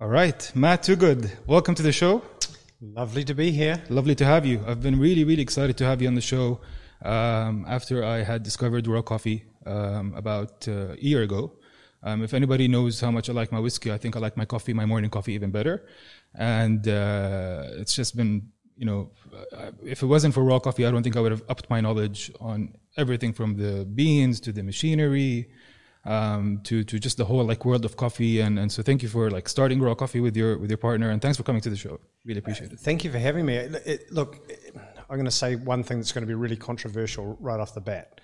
[0.00, 2.22] All right, Matt Toogood, welcome to the show.
[2.80, 3.82] Lovely to be here.
[3.88, 4.62] Lovely to have you.
[4.64, 6.60] I've been really, really excited to have you on the show
[7.02, 11.50] um, after I had discovered raw coffee um, about uh, a year ago.
[12.04, 14.44] Um, if anybody knows how much I like my whiskey, I think I like my
[14.44, 15.84] coffee, my morning coffee, even better.
[16.32, 19.10] And uh, it's just been, you know,
[19.52, 21.80] uh, if it wasn't for raw coffee, I don't think I would have upped my
[21.80, 25.48] knowledge on everything from the beans to the machinery
[26.04, 28.40] um, to to just the whole like world of coffee.
[28.40, 31.10] And and so thank you for like starting raw coffee with your with your partner,
[31.10, 32.00] and thanks for coming to the show.
[32.24, 32.80] Really appreciate it.
[32.80, 33.56] Thank you for having me.
[33.56, 34.50] It, it, look,
[35.10, 37.80] I'm going to say one thing that's going to be really controversial right off the
[37.80, 38.20] bat.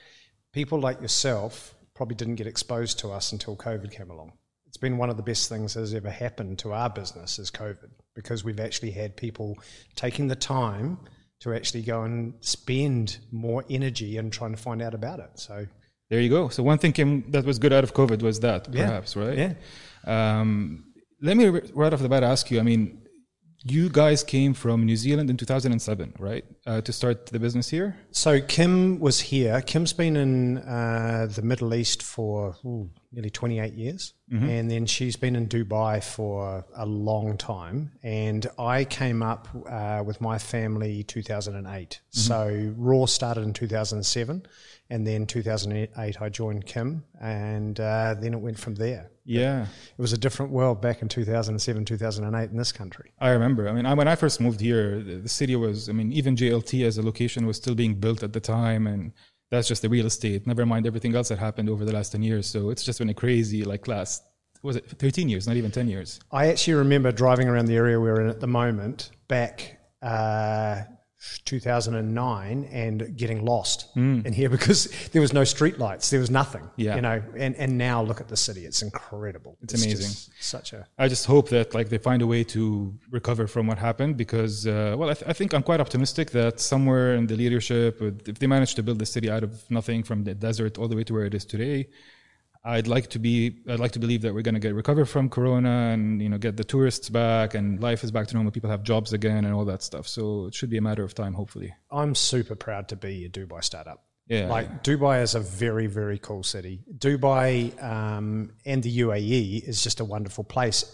[0.53, 4.33] People like yourself probably didn't get exposed to us until COVID came along.
[4.67, 7.51] It's been one of the best things that has ever happened to our business is
[7.51, 9.57] COVID because we've actually had people
[9.95, 10.99] taking the time
[11.41, 15.31] to actually go and spend more energy and trying to find out about it.
[15.35, 15.67] So
[16.11, 16.49] there you go.
[16.49, 19.23] So one thing came, that was good out of COVID was that, perhaps, yeah.
[19.23, 19.39] right?
[19.39, 19.55] Yeah.
[20.07, 20.85] Um,
[21.21, 22.61] let me right off the bat ask you.
[22.61, 23.05] I mean,
[23.67, 27.97] you guys came from New Zealand in 2007, right, uh, to start the business here?
[28.11, 29.63] So Kim was here.
[29.63, 34.47] Kim's been in uh, the Middle East for ooh, nearly 28 years, mm-hmm.
[34.47, 37.93] and then she's been in Dubai for a long time.
[38.03, 41.65] And I came up uh, with my family 2008.
[41.65, 42.21] Mm-hmm.
[42.21, 44.47] So Raw started in 2007
[44.91, 49.11] and then 2008 I joined Kim, and uh, then it went from there.
[49.25, 53.13] Yeah, it was a different world back in 2007, 2008 in this country.
[53.19, 53.69] I remember.
[53.69, 55.89] I mean, I, when I first moved here, the, the city was.
[55.89, 59.13] I mean, even JLT as a location was still being built at the time, and
[59.51, 60.47] that's just the real estate.
[60.47, 62.47] Never mind everything else that happened over the last 10 years.
[62.47, 64.23] So it's just been a crazy like last
[64.65, 66.19] was it 13 years, not even 10 years.
[66.33, 69.79] I actually remember driving around the area we're in at the moment back.
[70.03, 70.83] Uh,
[71.45, 73.95] 2009 and getting lost.
[73.97, 74.27] Mm.
[74.27, 76.97] in here because there was no street lights there was nothing yeah.
[76.97, 79.57] you know and and now look at the city it's incredible.
[79.63, 80.33] It's, it's amazing.
[80.41, 83.79] such a i just hope that like they find a way to recover from what
[83.79, 87.37] happened because uh, well I, th- I, think i'm quite optimistic that somewhere in the
[87.37, 87.93] leadership
[88.27, 90.97] if they manage to build the city out of nothing from the desert all the
[90.97, 91.89] way to where it is today
[92.65, 95.29] I'd like to be I'd like to believe that we're going to get recover from
[95.29, 98.71] corona and you know get the tourists back and life is back to normal people
[98.71, 100.09] have jobs again and all that stuff.
[100.09, 101.75] So it should be a matter of time hopefully.
[101.91, 104.05] I'm super proud to be a Dubai startup.
[104.29, 104.49] Yeah.
[104.49, 104.79] Like yeah.
[104.79, 106.85] Dubai is a very very cool city.
[106.97, 110.87] Dubai um, and the UAE is just a wonderful place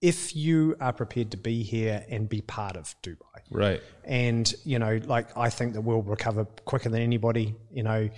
[0.00, 3.40] if you are prepared to be here and be part of Dubai.
[3.50, 3.82] Right.
[4.04, 8.08] And you know like I think that we'll recover quicker than anybody you know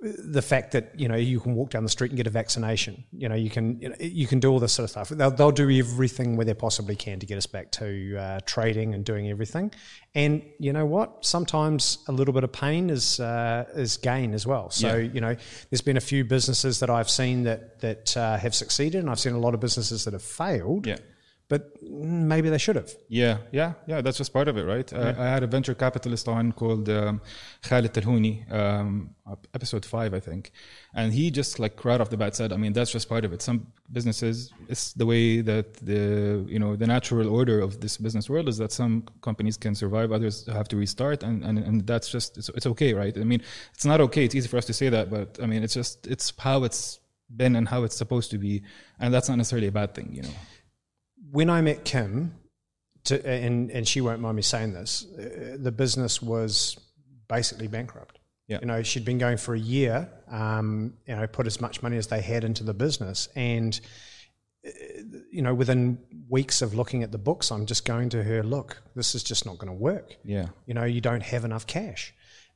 [0.00, 3.04] the fact that you know you can walk down the street and get a vaccination.
[3.12, 5.08] You know you can you, know, you can do all this sort of stuff.
[5.08, 8.94] They'll, they'll do everything where they possibly can to get us back to uh, trading
[8.94, 9.72] and doing everything.
[10.14, 11.24] And you know what?
[11.24, 14.70] Sometimes a little bit of pain is uh, is gain as well.
[14.70, 15.12] So yeah.
[15.12, 15.36] you know
[15.70, 19.20] there's been a few businesses that I've seen that that uh, have succeeded and I've
[19.20, 20.86] seen a lot of businesses that have failed.
[20.86, 20.96] Yeah
[21.48, 22.90] but maybe they should have.
[23.08, 24.00] Yeah, yeah, yeah.
[24.00, 24.90] That's just part of it, right?
[24.90, 25.14] Yeah.
[25.16, 27.20] I, I, had a venture capitalist on called um,
[27.62, 29.14] Khalid Talhouni, um,
[29.54, 30.50] episode five, I think,
[30.92, 33.32] and he just like right off the bat said, "I mean, that's just part of
[33.32, 33.42] it.
[33.42, 38.28] Some businesses, it's the way that the you know the natural order of this business
[38.28, 42.08] world is that some companies can survive, others have to restart, and and, and that's
[42.08, 43.16] just it's, it's okay, right?
[43.16, 43.42] I mean,
[43.72, 44.24] it's not okay.
[44.24, 46.98] It's easy for us to say that, but I mean, it's just it's how it's
[47.36, 48.64] been and how it's supposed to be,
[48.98, 50.34] and that's not necessarily a bad thing, you know
[51.36, 52.32] when I met Kim,
[53.04, 56.78] to, and and she won't mind me saying this, uh, the business was
[57.28, 58.18] basically bankrupt.
[58.48, 58.60] Yeah.
[58.62, 60.08] You know, she'd been going for a year.
[60.30, 63.78] Um, you know, put as much money as they had into the business, and
[64.66, 64.70] uh,
[65.30, 65.98] you know, within
[66.30, 69.44] weeks of looking at the books, I'm just going to her, look, this is just
[69.44, 70.16] not going to work.
[70.24, 70.46] Yeah.
[70.64, 72.14] You know, you don't have enough cash.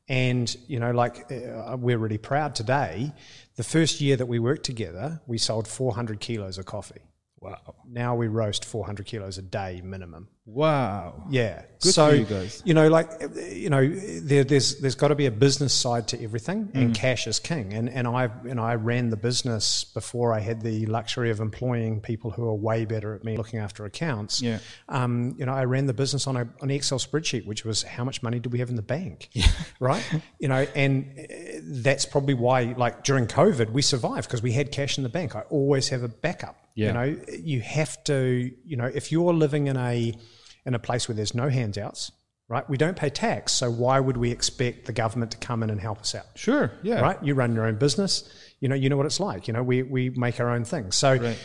[0.08, 3.12] And, you know, like uh, we're really proud today.
[3.56, 7.02] The first year that we worked together, we sold 400 kilos of coffee.
[7.40, 7.74] Wow.
[7.88, 10.28] Now we roast 400 kilos a day minimum.
[10.44, 11.26] Wow.
[11.30, 11.62] Yeah.
[11.80, 12.60] Good so, you guys.
[12.66, 13.10] You know, like,
[13.50, 16.74] you know, there, there's there's got to be a business side to everything, mm.
[16.74, 17.72] and cash is king.
[17.72, 22.00] And and I and I ran the business before I had the luxury of employing
[22.00, 24.42] people who are way better at me looking after accounts.
[24.42, 24.58] Yeah.
[24.88, 27.82] Um, you know, I ran the business on a on an Excel spreadsheet, which was
[27.82, 29.46] how much money do we have in the bank, yeah.
[29.78, 30.04] right?
[30.38, 34.72] you know, and uh, that's probably why, like during COVID, we survived because we had
[34.72, 35.36] cash in the bank.
[35.36, 36.56] I always have a backup.
[36.74, 36.86] Yeah.
[36.86, 40.14] You know, you have to, you know, if you're living in a
[40.66, 42.12] in a place where there's no handouts,
[42.48, 42.68] right?
[42.68, 45.80] We don't pay tax, so why would we expect the government to come in and
[45.80, 46.26] help us out?
[46.34, 47.00] Sure, yeah.
[47.00, 47.22] Right?
[47.22, 48.28] You run your own business,
[48.60, 49.48] you know, you know what it's like.
[49.48, 50.96] You know, we we make our own things.
[50.96, 51.38] So right.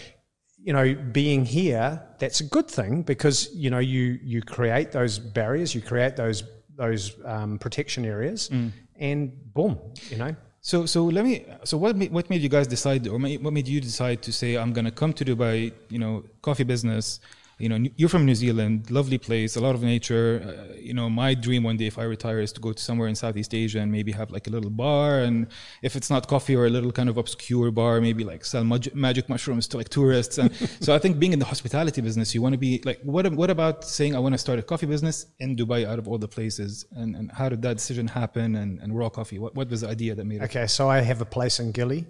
[0.57, 5.19] you know, being here, that's a good thing because, you know, you you create those
[5.19, 6.43] barriers, you create those
[6.75, 8.71] those um, protection areas mm.
[8.95, 9.79] and boom,
[10.09, 10.35] you know.
[10.65, 11.45] So, so let me.
[11.63, 14.57] So, what made, what made you guys decide, or what made you decide to say,
[14.57, 15.71] "I'm going to come to Dubai"?
[15.89, 17.19] You know, coffee business.
[17.57, 20.41] You know, you're from New Zealand, lovely place, a lot of nature.
[20.43, 23.07] Uh, you know, my dream one day if I retire is to go to somewhere
[23.07, 25.19] in Southeast Asia and maybe have like a little bar.
[25.19, 25.47] And
[25.81, 28.93] if it's not coffee or a little kind of obscure bar, maybe like sell magic,
[28.93, 30.37] magic mushrooms to like tourists.
[30.37, 33.31] And so I think being in the hospitality business, you want to be like, what,
[33.31, 36.17] what about saying I want to start a coffee business in Dubai out of all
[36.17, 36.85] the places?
[36.91, 38.55] And, and how did that decision happen?
[38.55, 40.45] And, and raw coffee, what, what was the idea that made it?
[40.45, 42.05] Okay, so I have a place in Gili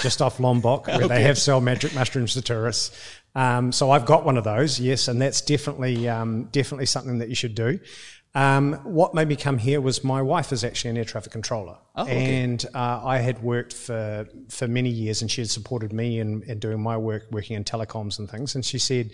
[0.00, 1.08] just off Lombok, where okay.
[1.08, 2.96] they have sell magic mushrooms to tourists.
[3.34, 7.28] Um, so I've got one of those, yes, and that's definitely um, definitely something that
[7.28, 7.78] you should do.
[8.34, 11.76] Um, what made me come here was my wife is actually an air traffic controller,
[11.96, 12.42] oh, okay.
[12.42, 16.42] and uh, I had worked for for many years, and she had supported me in,
[16.44, 18.54] in doing my work, working in telecoms and things.
[18.54, 19.10] And she said,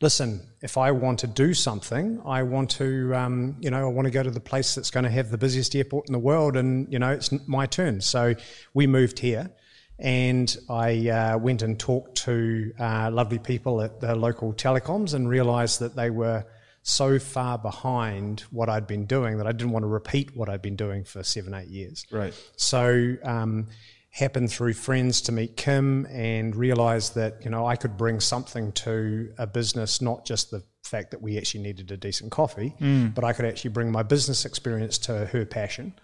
[0.00, 4.06] "Listen, if I want to do something, I want to, um, you know, I want
[4.06, 6.56] to go to the place that's going to have the busiest airport in the world,
[6.56, 8.34] and you know, it's my turn." So
[8.74, 9.50] we moved here
[9.98, 15.28] and I uh, went and talked to uh, lovely people at the local telecoms and
[15.28, 16.44] realised that they were
[16.82, 20.62] so far behind what I'd been doing that I didn't want to repeat what I'd
[20.62, 22.04] been doing for seven, eight years.
[22.10, 22.34] Right.
[22.56, 23.68] So, um,
[24.12, 28.72] happened through friends to meet Kim and realised that you know I could bring something
[28.72, 33.14] to a business, not just the fact that we actually needed a decent coffee, mm.
[33.14, 35.94] but I could actually bring my business experience to her passion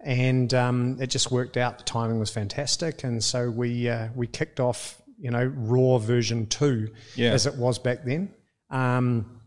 [0.00, 1.78] and um, it just worked out.
[1.78, 6.46] The timing was fantastic, and so we uh, we kicked off, you know, raw version
[6.46, 7.32] two, yeah.
[7.32, 8.32] as it was back then.
[8.70, 9.40] Um,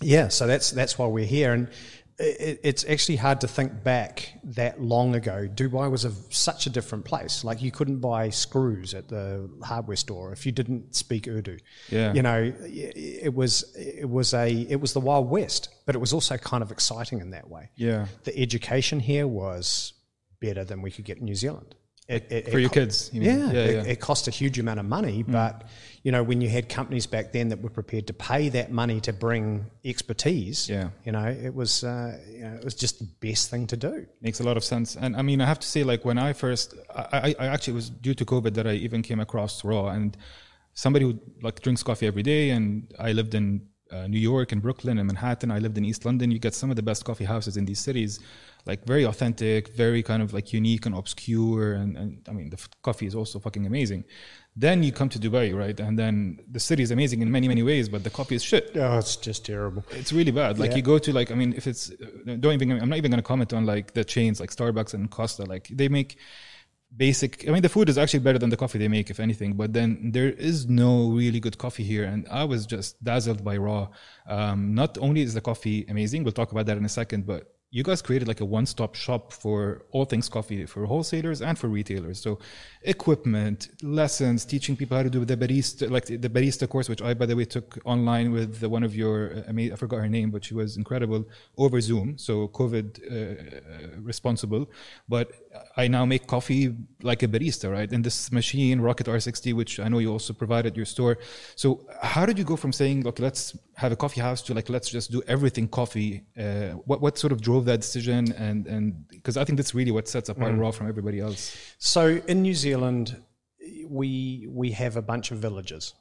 [0.00, 1.68] yeah, so that's that's why we're here, and
[2.18, 5.48] it, it's actually hard to think back that long ago.
[5.52, 7.44] Dubai was a, such a different place.
[7.44, 11.58] Like you couldn't buy screws at the hardware store if you didn't speak Urdu.
[11.88, 15.98] Yeah, you know, it was it was a it was the wild west, but it
[15.98, 17.70] was also kind of exciting in that way.
[17.76, 19.92] Yeah, the education here was
[20.40, 21.74] better than we could get in New Zealand.
[22.08, 24.58] It, it, for your co- kids, you yeah, yeah, it, yeah, it, cost a huge
[24.58, 25.30] amount of money, mm.
[25.30, 25.64] but
[26.02, 28.98] you know when you had companies back then that were prepared to pay that money
[29.02, 33.08] to bring expertise, yeah, you know it was uh, you know, it was just the
[33.20, 34.06] best thing to do.
[34.22, 36.32] Makes a lot of sense, and I mean I have to say like when I
[36.32, 40.16] first, I, I actually was due to COVID that I even came across Raw, and
[40.72, 44.62] somebody who like drinks coffee every day, and I lived in uh, New York and
[44.62, 45.50] Brooklyn and Manhattan.
[45.50, 46.30] I lived in East London.
[46.30, 48.20] You get some of the best coffee houses in these cities
[48.68, 51.72] like very authentic, very kind of like unique and obscure.
[51.72, 54.04] And, and I mean, the f- coffee is also fucking amazing.
[54.54, 55.78] Then you come to Dubai, right?
[55.80, 58.72] And then the city is amazing in many, many ways, but the coffee is shit.
[58.76, 59.84] Oh, it's just terrible.
[59.92, 60.58] It's really bad.
[60.58, 60.76] Like yeah.
[60.76, 61.90] you go to like, I mean, if it's,
[62.26, 65.10] don't even, I'm not even going to comment on like the chains like Starbucks and
[65.10, 65.44] Costa.
[65.44, 66.18] Like they make,
[66.96, 69.52] basic i mean the food is actually better than the coffee they make if anything
[69.52, 73.58] but then there is no really good coffee here and i was just dazzled by
[73.58, 73.86] raw
[74.26, 77.57] um, not only is the coffee amazing we'll talk about that in a second but
[77.70, 81.68] you guys created like a one-stop shop for all things coffee for wholesalers and for
[81.68, 82.18] retailers.
[82.18, 82.38] So
[82.82, 87.12] equipment lessons teaching people how to do the barista like the barista course which i
[87.12, 90.44] by the way took online with one of your uh, i forgot her name but
[90.44, 91.26] she was incredible
[91.58, 92.16] over zoom.
[92.16, 94.70] So covid uh, uh, responsible.
[95.08, 95.32] But
[95.76, 97.92] i now make coffee like a barista right?
[97.92, 101.18] In this machine rocket r60 which i know you also provided your store.
[101.54, 104.68] So how did you go from saying look let's have a coffee house to like
[104.68, 108.32] let's just do everything coffee uh, what, what sort of drove that decision?
[108.32, 110.60] And and because i think that's really what sets apart mm.
[110.60, 111.56] raw from everybody else.
[111.78, 113.22] So in new zealand
[113.88, 115.94] we we have a bunch of villages.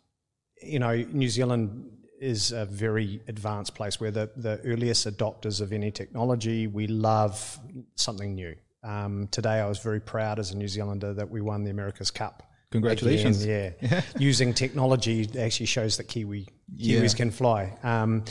[0.61, 4.01] You know new zealand is a very advanced place.
[4.01, 6.65] Where the, the earliest adopters of any technology.
[6.65, 7.59] We love
[7.93, 8.55] something new.
[8.83, 12.11] Um, today i was very proud as a new zealander that we won the america's
[12.11, 13.43] cup Congratulations!
[13.43, 17.07] Again, yeah, using technology actually shows that Kiwi Kiwis yeah.
[17.07, 17.77] can fly.
[17.83, 18.25] Um,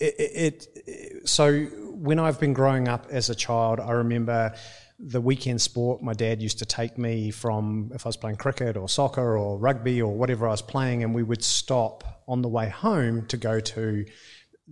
[0.00, 4.54] it, it, it, so when I've been growing up as a child, I remember
[4.98, 6.02] the weekend sport.
[6.02, 9.58] My dad used to take me from if I was playing cricket or soccer or
[9.58, 13.36] rugby or whatever I was playing, and we would stop on the way home to
[13.36, 14.06] go to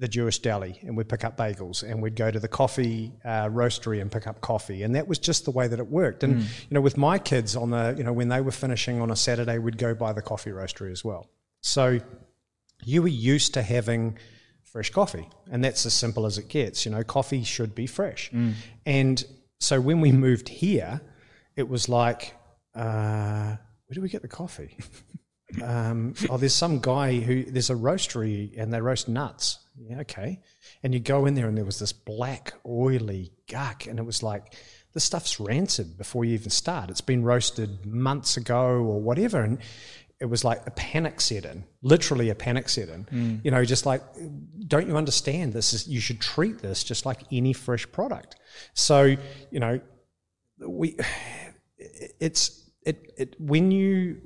[0.01, 3.45] the Jewish deli and we'd pick up bagels and we'd go to the coffee uh,
[3.49, 6.37] roastery and pick up coffee and that was just the way that it worked and
[6.37, 6.41] mm.
[6.41, 9.17] you know with my kids on the you know when they were finishing on a
[9.17, 11.29] Saturday we'd go by the coffee roastery as well
[11.61, 11.99] so
[12.83, 14.17] you were used to having
[14.63, 18.31] fresh coffee and that's as simple as it gets you know coffee should be fresh
[18.31, 18.55] mm.
[18.87, 19.23] and
[19.59, 21.03] so when we moved here
[21.57, 22.35] it was like
[22.75, 23.55] uh,
[23.87, 24.79] where do we get the coffee
[25.63, 29.59] um, oh, there's some guy who there's a roastery and they roast nuts.
[29.83, 30.41] Yeah, okay.
[30.83, 34.23] And you go in there and there was this black, oily guck, and it was
[34.23, 34.55] like
[34.93, 36.91] the stuff's rancid before you even start.
[36.91, 39.59] It's been roasted months ago or whatever, and
[40.21, 43.05] it was like a panic set in, literally a panic set in.
[43.07, 43.41] Mm.
[43.43, 44.03] You know, just like,
[44.69, 45.55] don't you understand?
[45.55, 48.37] This is you should treat this just like any fresh product.
[48.75, 49.17] So,
[49.51, 49.81] you know,
[50.59, 50.97] we,
[51.79, 54.21] it's it, it when you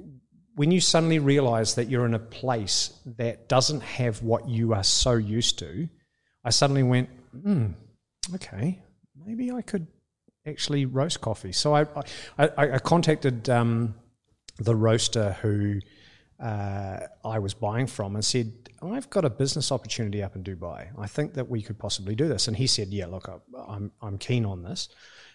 [0.54, 4.84] when you suddenly realize that you're in a place that doesn't have what you are
[4.84, 5.88] so used to,
[6.44, 7.08] I suddenly went,
[7.42, 7.68] hmm,
[8.34, 8.80] okay,
[9.26, 9.86] maybe I could
[10.46, 11.52] actually roast coffee.
[11.52, 11.86] So I,
[12.38, 13.94] I, I contacted um,
[14.58, 15.80] the roaster who
[16.40, 20.88] uh, I was buying from and said, I've got a business opportunity up in Dubai.
[20.98, 22.48] I think that we could possibly do this.
[22.48, 23.28] And he said, Yeah, look,
[23.68, 24.88] I'm, I'm keen on this.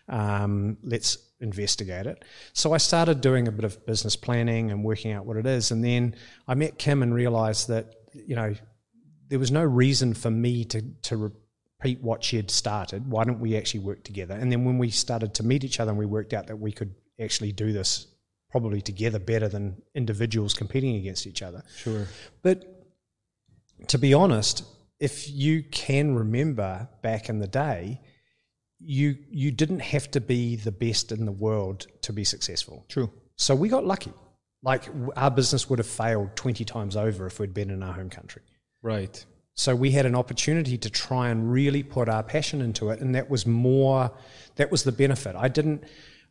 [0.09, 2.25] Um, let's investigate it.
[2.53, 5.71] So I started doing a bit of business planning and working out what it is.
[5.71, 6.15] And then
[6.47, 8.53] I met Kim and realized that, you know,
[9.29, 13.09] there was no reason for me to, to repeat what she had started.
[13.09, 14.35] Why don't we actually work together?
[14.35, 16.71] And then when we started to meet each other and we worked out that we
[16.71, 18.07] could actually do this
[18.49, 21.63] probably together better than individuals competing against each other.
[21.77, 22.07] Sure.
[22.41, 22.65] But
[23.87, 24.63] to be honest,
[24.99, 28.01] if you can remember back in the day,
[28.79, 32.86] you you didn't have to be the best in the world to be successful.
[32.88, 33.12] True.
[33.36, 34.13] So we got lucky.
[34.63, 38.09] Like our business would have failed 20 times over if we'd been in our home
[38.09, 38.41] country.
[38.81, 39.24] Right.
[39.53, 43.15] So we had an opportunity to try and really put our passion into it and
[43.15, 44.12] that was more
[44.55, 45.36] that was the benefit.
[45.36, 45.83] I didn't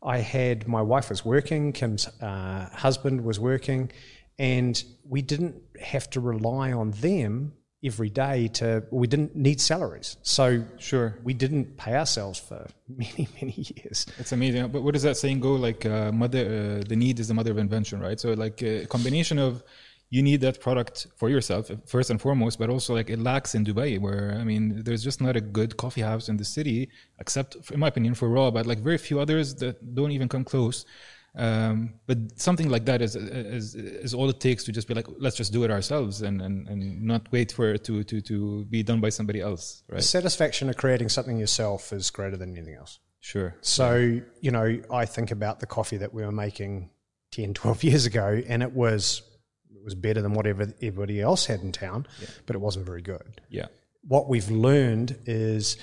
[0.02, 3.90] I had my wife was working, Kim's uh, husband was working,
[4.38, 7.52] and we didn't have to rely on them
[7.85, 10.16] every day to we didn't need salaries.
[10.23, 11.18] So sure.
[11.23, 14.06] we didn't pay ourselves for many many years.
[14.18, 14.68] It's amazing.
[14.68, 15.54] But what does that saying go?
[15.54, 18.18] Like uh, mother uh, the need is the mother of invention right?
[18.18, 19.62] So like a combination of
[20.11, 23.64] you need that product for yourself first and foremost but also like it lacks in
[23.64, 27.56] dubai where i mean there's just not a good coffee house in the city except
[27.70, 30.87] in my opinion for raw but like very few others that don't even come close
[31.35, 35.06] um, but something like that is, is is all it takes to just be like,
[35.18, 38.64] let's just do it ourselves and, and, and not wait for it to, to, to
[38.64, 39.82] be done by somebody else.
[39.88, 39.99] Right.
[39.99, 42.99] The satisfaction of creating something yourself is greater than anything else.
[43.20, 43.54] Sure.
[43.61, 44.20] So, yeah.
[44.40, 46.90] you know, I think about the coffee that we were making
[47.32, 49.23] 10, 12 years ago, and it was
[49.70, 52.28] it was better than whatever everybody else had in town, yeah.
[52.47, 53.40] but it wasn't very good.
[53.49, 53.66] Yeah.
[54.02, 55.76] What we've learned is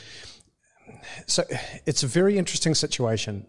[1.25, 1.43] so
[1.85, 3.45] it's a very interesting situation.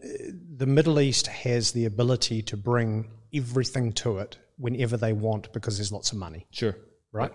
[0.57, 5.77] The Middle East has the ability to bring everything to it whenever they want because
[5.79, 6.47] there's lots of money.
[6.51, 6.77] Sure.
[7.13, 7.33] Right?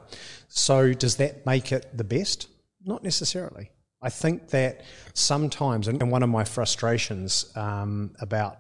[0.48, 2.48] So does that make it the best?
[2.84, 3.72] Not necessarily.
[4.01, 4.81] I think that
[5.13, 8.58] sometimes, and one of my frustrations um, about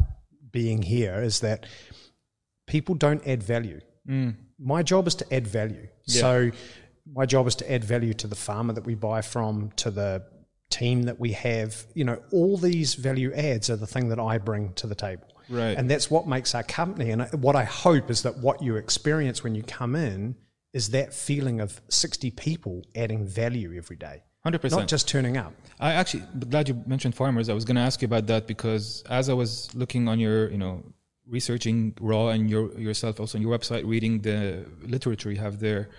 [0.51, 1.65] being here is that
[2.67, 3.81] people don't add value.
[4.07, 4.35] Mm.
[4.59, 5.87] My job is to add value.
[6.05, 6.21] Yeah.
[6.21, 6.51] So
[7.11, 10.23] my job is to add value to the farmer that we buy from, to the
[10.71, 14.37] team that we have, you know, all these value adds are the thing that I
[14.37, 15.27] bring to the table.
[15.49, 15.77] Right.
[15.77, 17.11] And that's what makes our company.
[17.11, 20.35] And what I hope is that what you experience when you come in
[20.73, 24.23] is that feeling of 60 people adding value every day.
[24.45, 24.71] 100%.
[24.71, 25.53] Not just turning up.
[25.79, 27.49] I actually glad you mentioned farmers.
[27.49, 30.49] I was going to ask you about that because as I was looking on your,
[30.49, 30.83] you know,
[31.27, 35.89] researching raw and your yourself also on your website, reading the literature you have there,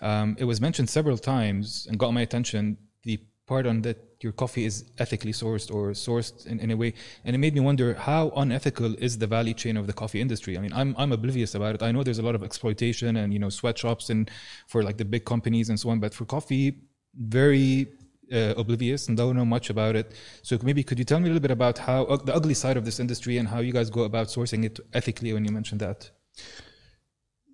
[0.00, 4.32] um, it was mentioned several times and got my attention the part on that your
[4.32, 6.92] coffee is ethically sourced or sourced in, in a way.
[7.24, 10.58] And it made me wonder how unethical is the value chain of the coffee industry?
[10.58, 11.82] I mean i'm i'm oblivious about it.
[11.82, 14.30] I know there's a lot of exploitation and you know sweatshops and
[14.66, 16.00] for like the big companies and so on.
[16.00, 16.78] But for coffee
[17.14, 17.88] very
[18.32, 20.12] uh, oblivious and don't know much about it.
[20.42, 22.76] So maybe could you tell me a little bit about how uh, the ugly side
[22.76, 25.80] of this industry and how you guys go about sourcing it ethically when you mentioned
[25.80, 26.10] that?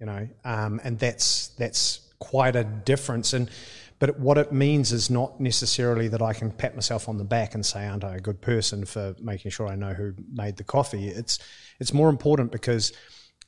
[0.00, 3.32] You know, um, and that's that's quite a difference.
[3.32, 3.50] And
[3.98, 7.54] but what it means is not necessarily that I can pat myself on the back
[7.54, 10.64] and say, "Aren't I a good person for making sure I know who made the
[10.64, 11.38] coffee?" It's
[11.80, 12.92] it's more important because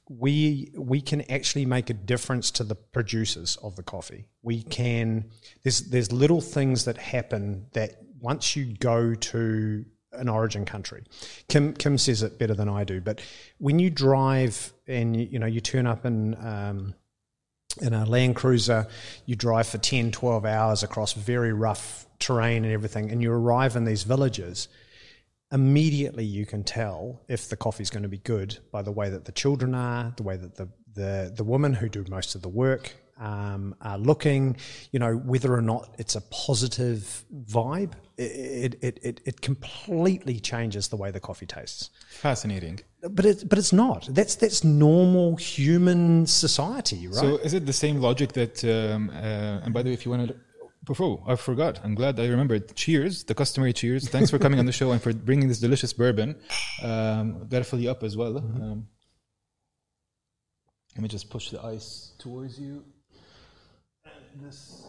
[0.08, 4.26] we we can actually make a difference to the producers of the coffee.
[4.42, 5.30] We can
[5.62, 11.04] there's there's little things that happen that once you go to an origin country,
[11.48, 13.00] Kim Kim says it better than I do.
[13.00, 13.20] But
[13.58, 16.94] when you drive and you, you know you turn up in um,
[17.82, 18.86] in a Land Cruiser,
[19.26, 23.76] you drive for 10, 12 hours across very rough terrain and everything, and you arrive
[23.76, 24.68] in these villages
[25.52, 29.24] immediately you can tell if the coffee's going to be good by the way that
[29.24, 32.48] the children are, the way that the the, the women who do most of the
[32.48, 34.56] work um, are looking,
[34.92, 40.88] you know, whether or not it's a positive vibe, it, it, it, it completely changes
[40.88, 41.90] the way the coffee tastes.
[42.08, 42.80] Fascinating.
[43.08, 44.08] But it, but it's not.
[44.10, 47.16] That's that's normal human society, right?
[47.16, 48.64] So is it the same logic that?
[48.64, 50.36] Um, uh, and by the way, if you want to.
[51.00, 51.80] Oh, I forgot.
[51.84, 52.74] I'm glad I remembered.
[52.74, 54.08] Cheers, the customary cheers.
[54.08, 56.36] Thanks for coming on the show and for bringing this delicious bourbon.
[56.82, 58.34] Um, gotta fill you up as well.
[58.34, 58.62] Mm-hmm.
[58.62, 58.88] Um,
[60.96, 62.84] let me just push the ice towards you.
[64.04, 64.86] And this.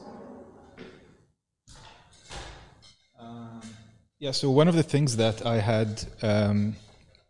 [3.19, 3.61] Um,
[4.19, 6.75] yeah, so one of the things that I had, um,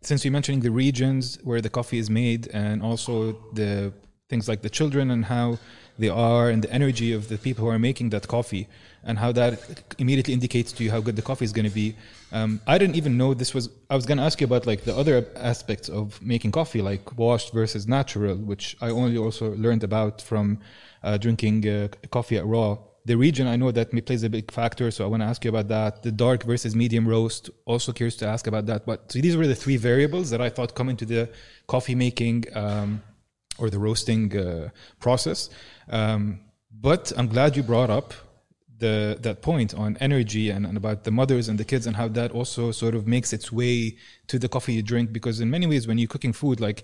[0.00, 3.92] since you're mentioning the regions where the coffee is made and also the
[4.28, 5.58] things like the children and how
[6.00, 8.66] they are and the energy of the people who are making that coffee
[9.04, 9.58] and how that
[9.98, 11.94] immediately indicates to you how good the coffee is going to be.
[12.32, 13.70] Um, I didn't even know this was.
[13.88, 17.18] I was going to ask you about like the other aspects of making coffee, like
[17.18, 20.60] washed versus natural, which I only also learned about from
[21.02, 22.78] uh, drinking uh, coffee at raw.
[23.06, 25.50] The region I know that plays a big factor, so I want to ask you
[25.50, 26.02] about that.
[26.02, 28.84] The dark versus medium roast, also curious to ask about that.
[28.84, 31.30] But so these were the three variables that I thought come into the
[31.66, 33.02] coffee making um,
[33.60, 34.68] or the roasting uh,
[35.00, 35.50] process.
[35.90, 36.40] Um,
[36.72, 38.14] but I'm glad you brought up
[38.78, 42.08] the that point on energy and, and, about the mothers and the kids and how
[42.08, 45.66] that also sort of makes its way to the coffee you drink because in many
[45.66, 46.82] ways when you're cooking food like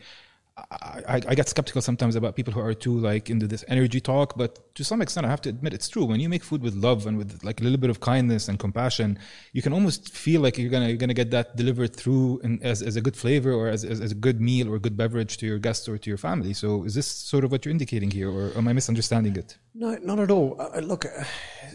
[0.56, 4.38] I, I, get skeptical sometimes about people who are too like into this energy talk,
[4.38, 6.06] but to some extent, I have to admit it's true.
[6.06, 8.58] When you make food with love and with like a little bit of kindness and
[8.58, 9.18] compassion,
[9.52, 12.80] you can almost feel like you're gonna you're gonna get that delivered through in, as
[12.80, 15.36] as a good flavor or as, as, as a good meal or a good beverage
[15.38, 16.54] to your guests or to your family.
[16.54, 19.58] So, is this sort of what you're indicating here, or am I misunderstanding it?
[19.74, 20.56] No, not at all.
[20.58, 21.24] Uh, look, uh,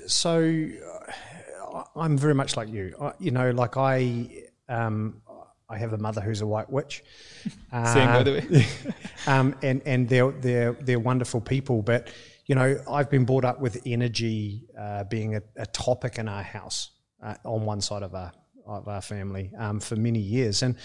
[0.07, 0.39] so
[1.71, 2.95] uh, I'm very much like you.
[3.19, 4.45] You know, like I.
[4.69, 5.20] Um,
[5.71, 7.03] I have a mother who's a white witch.
[7.71, 8.93] Uh, Same, by the way.
[9.25, 12.09] um, and and they're they're they're wonderful people, but
[12.45, 16.43] you know I've been brought up with energy uh, being a, a, topic in our
[16.43, 16.91] house
[17.23, 18.31] uh, on one side of our
[18.67, 20.75] of our family um, for many years, and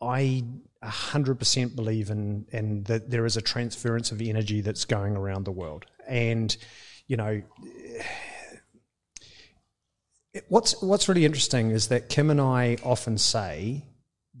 [0.00, 0.44] I
[0.84, 5.52] 100% believe in in that there is a transference of energy that's going around the
[5.52, 6.56] world, and
[7.08, 7.42] you know
[10.48, 13.84] what's what's really interesting is that Kim and I often say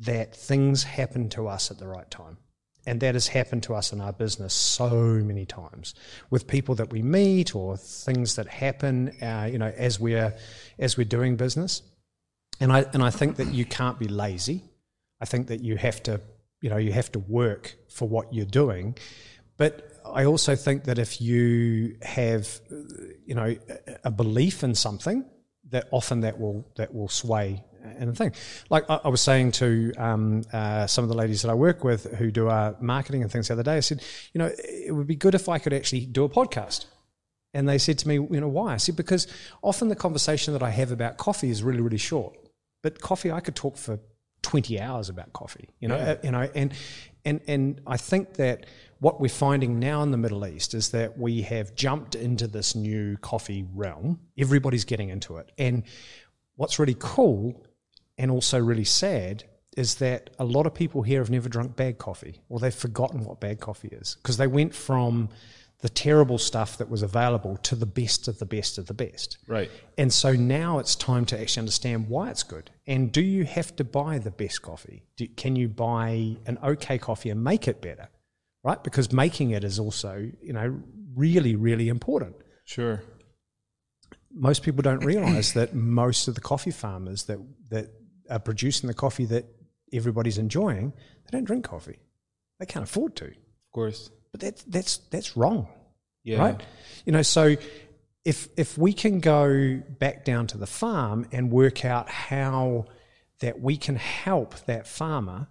[0.00, 2.38] that things happen to us at the right time.
[2.86, 5.94] And that has happened to us in our business so many times
[6.28, 10.34] with people that we meet or things that happen, uh, you know, as we're
[10.78, 11.82] as we're doing business.
[12.60, 14.64] And I and I think that you can't be lazy.
[15.20, 16.20] I think that you have to,
[16.60, 18.98] you know, you have to work for what you're doing.
[19.56, 22.60] But I also think that if you have,
[23.24, 23.56] you know,
[24.04, 25.24] a belief in something,
[25.70, 28.32] that often that will that will sway and the thing.
[28.70, 31.84] Like I, I was saying to um, uh, some of the ladies that I work
[31.84, 34.92] with who do our marketing and things the other day, I said, you know, it
[34.94, 36.86] would be good if I could actually do a podcast.
[37.52, 38.74] And they said to me, you know, why?
[38.74, 39.28] I said, because
[39.62, 42.36] often the conversation that I have about coffee is really, really short.
[42.82, 44.00] But coffee, I could talk for
[44.42, 46.10] 20 hours about coffee, you know, yeah.
[46.10, 46.74] uh, you know, and,
[47.24, 48.66] and, and I think that
[48.98, 52.74] what we're finding now in the Middle East is that we have jumped into this
[52.74, 54.20] new coffee realm.
[54.36, 55.50] Everybody's getting into it.
[55.56, 55.84] And
[56.56, 57.64] what's really cool
[58.18, 59.44] and also really sad
[59.76, 63.24] is that a lot of people here have never drunk bad coffee or they've forgotten
[63.24, 65.28] what bad coffee is because they went from
[65.80, 69.36] the terrible stuff that was available to the best of the best of the best.
[69.46, 69.70] Right.
[69.98, 72.70] And so now it's time to actually understand why it's good.
[72.86, 75.04] And do you have to buy the best coffee?
[75.16, 78.08] Do, can you buy an okay coffee and make it better?
[78.62, 78.82] Right?
[78.82, 80.80] Because making it is also, you know,
[81.14, 82.36] really, really important.
[82.64, 83.02] Sure
[84.36, 87.38] most people don't realize that most of the coffee farmers that
[87.70, 87.88] that
[88.30, 89.46] are producing the coffee that
[89.92, 90.92] everybody's enjoying,
[91.24, 91.98] they don't drink coffee.
[92.58, 93.26] They can't afford to.
[93.26, 94.10] Of course.
[94.32, 95.68] But that's that's that's wrong.
[96.22, 96.38] Yeah.
[96.38, 96.62] Right?
[97.04, 97.56] You know, so
[98.24, 102.86] if if we can go back down to the farm and work out how
[103.40, 105.48] that we can help that farmer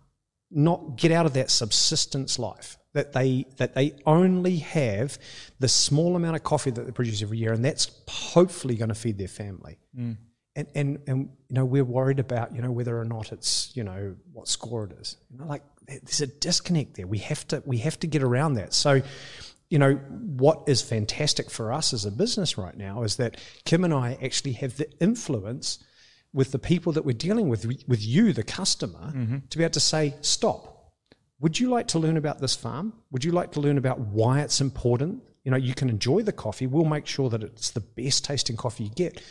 [0.50, 5.18] not get out of that subsistence life that they that they only have
[5.60, 8.96] the small amount of coffee that they produce every year and that's hopefully going to
[8.96, 10.18] feed their family mm
[10.56, 13.84] and and and you know we're worried about you know whether or not it's you
[13.84, 15.18] know what score it is.
[15.32, 17.08] You know like there's a disconnect there.
[17.08, 18.74] We have to we have to get around that.
[18.74, 19.02] So
[19.70, 23.84] you know what is fantastic for us as a business right now is that Kim
[23.84, 25.80] and I actually have the influence
[26.34, 29.38] with the people that we're dealing with with you the customer mm-hmm.
[29.50, 30.70] to be able to say stop.
[31.40, 32.94] Would you like to learn about this farm?
[33.12, 35.24] Would you like to learn about why it's important?
[35.44, 36.68] You know you can enjoy the coffee.
[36.68, 39.22] We'll make sure that it's the best tasting coffee you get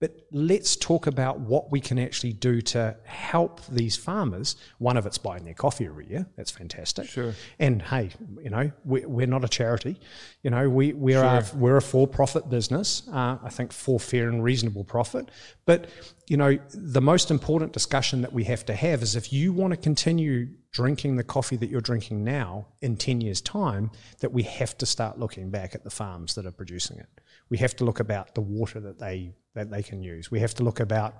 [0.00, 4.56] but let's talk about what we can actually do to help these farmers.
[4.78, 6.26] One of it's buying their coffee every year.
[6.36, 7.08] That's fantastic.
[7.08, 7.34] Sure.
[7.58, 8.10] And hey,
[8.42, 9.98] you know, we, we're not a charity.
[10.42, 11.24] You know, we we're Sure.
[11.24, 13.02] a, we're a for-profit business.
[13.10, 15.30] Uh, I think for fair and reasonable profit.
[15.64, 15.86] But
[16.28, 19.72] you know, the most important discussion that we have to have is if you want
[19.72, 24.42] to continue drinking the coffee that you're drinking now in 10 years time that we
[24.42, 27.06] have to start looking back at the farms that are producing it
[27.50, 30.54] we have to look about the water that they that they can use we have
[30.54, 31.14] to look about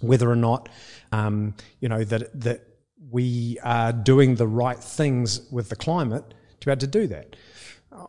[0.00, 0.68] whether or not
[1.12, 2.60] um, you know that that
[3.10, 6.24] we are doing the right things with the climate
[6.60, 7.36] to be able to do that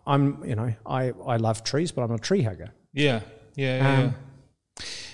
[0.05, 3.21] i'm you know i i love trees but i'm a tree hugger Yeah,
[3.55, 3.93] yeah, yeah.
[3.93, 4.11] Um, yeah.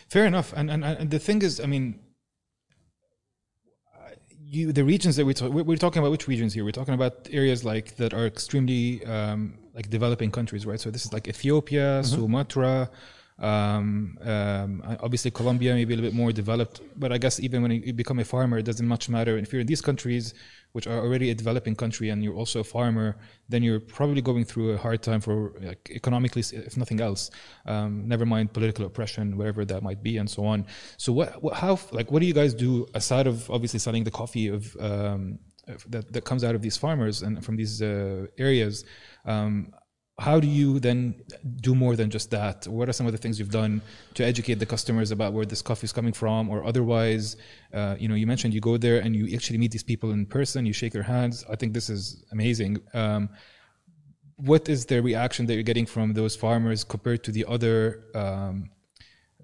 [0.09, 0.53] Fair enough.
[0.55, 1.99] And, and and the thing is, I mean,
[4.37, 6.63] you the regions that we talk, we're, we're talking about which regions here?
[6.63, 10.79] We're talking about areas like that are extremely um, like developing countries, right?
[10.79, 12.15] So this is like Ethiopia, Mm-hmm.
[12.15, 12.89] Sumatra.
[13.39, 17.71] Um, um, obviously, Colombia maybe a little bit more developed, but I guess even when
[17.71, 19.37] you become a farmer, it doesn't much matter.
[19.37, 20.33] If you're in these countries,
[20.73, 23.17] which are already a developing country, and you're also a farmer,
[23.49, 27.31] then you're probably going through a hard time for like, economically, if nothing else.
[27.65, 30.65] Um, never mind political oppression, wherever that might be, and so on.
[30.97, 34.11] So, what, what, how, like, what do you guys do aside of obviously selling the
[34.11, 35.52] coffee of um, of-
[35.87, 38.85] that that comes out of these farmers and from these uh, areas?
[39.25, 39.73] Um,
[40.19, 41.15] how do you then
[41.61, 42.67] do more than just that?
[42.67, 43.81] What are some of the things you've done
[44.13, 47.35] to educate the customers about where this coffee is coming from, or otherwise?
[47.73, 50.25] Uh, you know, you mentioned you go there and you actually meet these people in
[50.27, 50.65] person.
[50.65, 51.43] You shake their hands.
[51.49, 52.77] I think this is amazing.
[52.93, 53.29] Um,
[54.35, 58.69] what is the reaction that you're getting from those farmers compared to the other um,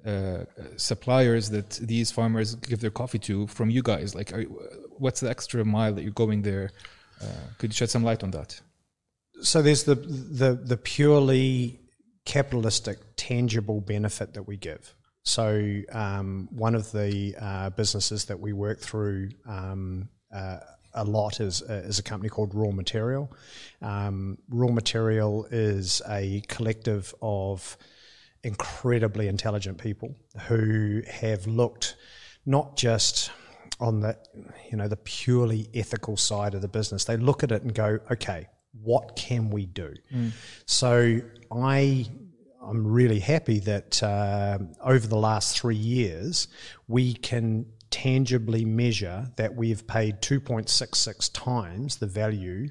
[0.06, 0.44] uh,
[0.78, 4.14] suppliers that these farmers give their coffee to from you guys?
[4.14, 4.46] Like, are,
[5.00, 6.72] what's the extra mile that you're going there?
[7.22, 7.26] Uh,
[7.58, 8.62] could you shed some light on that?
[9.42, 11.80] so there's the the the purely
[12.26, 18.54] capitalistic tangible benefit that we give so um, one of the uh, businesses that we
[18.54, 20.60] work through um, uh,
[20.94, 23.32] a lot is, uh, is a company called Raw Material.
[23.80, 27.78] Um, Raw Material is a collective of
[28.44, 30.16] incredibly intelligent people
[30.48, 31.96] who have looked
[32.46, 33.30] not just
[33.80, 34.18] on the
[34.70, 38.00] you know the purely ethical side of the business they look at it and go
[38.12, 38.48] okay
[38.82, 39.94] what can we do
[40.66, 41.20] so
[41.52, 42.06] i
[42.62, 46.48] i'm really happy that um over the last three years
[46.88, 52.70] we can tangibly measure that we've paid 2.66 times the value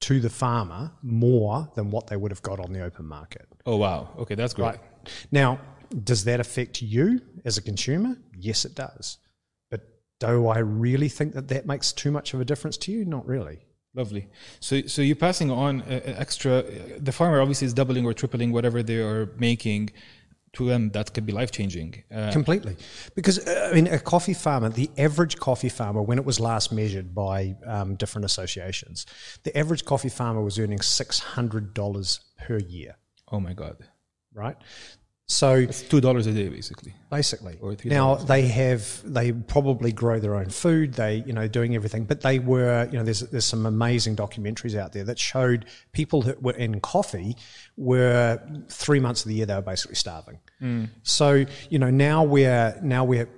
[0.00, 3.76] to the farmer more than what they would have got on the open market Oh
[3.76, 4.10] wow!
[4.18, 4.66] Okay, that's great.
[4.66, 4.80] Right.
[5.30, 5.60] Now,
[6.04, 8.16] does that affect you as a consumer?
[8.36, 9.18] Yes, it does.
[10.22, 13.04] Do I really think that that makes too much of a difference to you?
[13.04, 13.58] Not really.
[13.94, 14.28] Lovely.
[14.60, 16.62] So, so you're passing on uh, uh, extra.
[16.98, 19.90] The farmer obviously is doubling or tripling whatever they are making.
[20.56, 22.04] To them, that could be life changing.
[22.14, 22.76] Uh, Completely.
[23.14, 26.70] Because, uh, I mean, a coffee farmer, the average coffee farmer, when it was last
[26.70, 29.06] measured by um, different associations,
[29.44, 32.96] the average coffee farmer was earning $600 per year,
[33.30, 33.78] oh my god!
[34.34, 34.56] right?
[35.32, 36.92] So, It's two dollars a day, basically.
[37.10, 37.56] basically.
[37.90, 40.94] Now they have they probably grow their own food.
[40.94, 44.76] They you know doing everything, but they were you know there's there's some amazing documentaries
[44.78, 47.36] out there that showed people that were in coffee
[47.76, 50.38] were three months of the year they were basically starving.
[50.60, 50.90] Mm.
[51.02, 53.28] So you know now we're now we're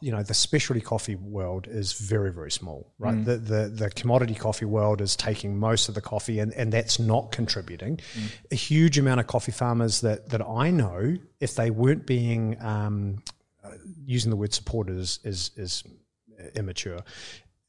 [0.00, 3.24] you know the specialty coffee world is very very small right Mm.
[3.26, 6.98] the, the the commodity coffee world is taking most of the coffee and, and that's
[6.98, 8.32] not contributing Mm.
[8.50, 13.22] a huge amount of coffee farmers that that i know if they weren't being um,
[13.62, 13.72] uh,
[14.06, 15.84] using the word supported is is, is
[16.54, 17.00] immature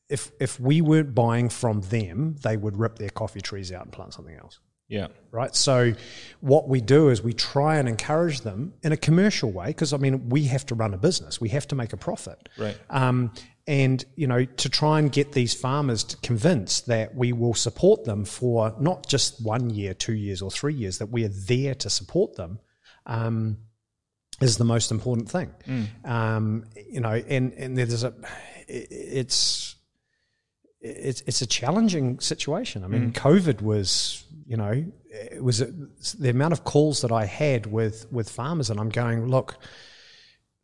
[0.09, 3.91] if if we weren't buying from them they would rip their coffee trees out and
[3.91, 4.59] plant something else
[4.93, 5.07] Yeah.
[5.31, 5.55] right?
[5.55, 5.93] So,
[6.41, 9.97] what we do is we try and encourage them in a commercial way because I
[9.97, 12.77] mean we have to run a business, we have to make a profit, Right.
[12.89, 13.31] um,
[13.65, 18.03] and you know to try and get these farmers to convince that we will support
[18.03, 21.75] them for not just one year, two years, or three years, that we are there
[21.75, 22.59] to support them.
[23.05, 23.57] Um,
[24.41, 25.49] is the most important thing,
[26.03, 28.13] um, you know, and and there's a,
[28.67, 29.75] it- it's
[30.81, 32.83] it's it's a challenging situation.
[32.83, 35.71] I mean, COVID was, you know, it was a,
[36.19, 39.57] the amount of calls that I had with with farmers, and I'm going, look,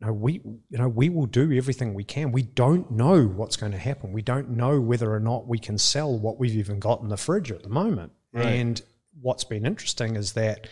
[0.00, 0.40] no, we,
[0.70, 2.32] you know, we will do everything we can.
[2.32, 4.12] We don't know what's going to happen.
[4.12, 7.18] We don't know whether or not we can sell what we've even got in the
[7.18, 8.12] fridge at the moment.
[8.32, 8.46] Right.
[8.46, 8.80] And
[9.20, 10.68] what's been interesting is that,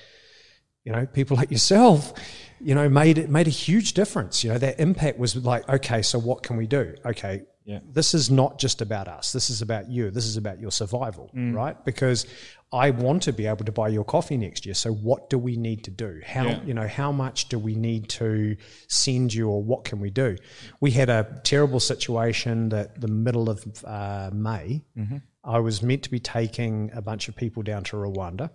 [0.84, 2.14] you know, people like yourself,
[2.58, 4.42] you know, made it made a huge difference.
[4.42, 6.94] You know, that impact was like, okay, so what can we do?
[7.04, 7.80] Okay, Yeah.
[7.92, 9.30] This is not just about us.
[9.32, 10.10] This is about you.
[10.10, 11.54] This is about your survival, Mm.
[11.54, 11.76] right?
[11.84, 12.26] Because
[12.72, 14.74] I want to be able to buy your coffee next year.
[14.74, 16.20] So what do we need to do?
[16.24, 16.64] How Yeah.
[16.64, 18.56] you know how much do we need to
[18.88, 20.36] send you, or what can we do?
[20.80, 24.84] We had a terrible situation that the middle of uh, May.
[24.96, 25.18] Mm-hmm.
[25.44, 28.50] I was meant to be taking a bunch of people down to Rwanda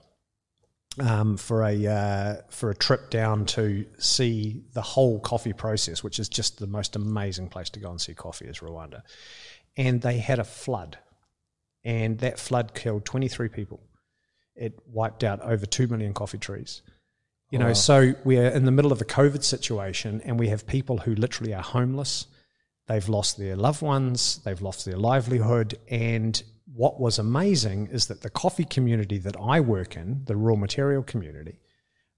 [0.99, 6.19] um, for a uh, for a trip down to see the whole coffee process, which
[6.19, 9.01] is just the most amazing place to go and see coffee is Rwanda.
[9.75, 10.97] And they had a flood,
[11.83, 13.81] and that flood killed 23 people.
[14.55, 16.81] It wiped out over two million coffee trees.
[17.49, 17.73] You know, Wow.
[17.73, 21.53] so we're in the middle of a COVID situation, and we have people who literally
[21.53, 22.27] are homeless.
[22.87, 25.79] They've lost their loved ones, they've lost their livelihood.
[25.89, 26.41] And
[26.75, 31.03] what was amazing is that the coffee community that I work in, the raw material
[31.03, 31.59] community,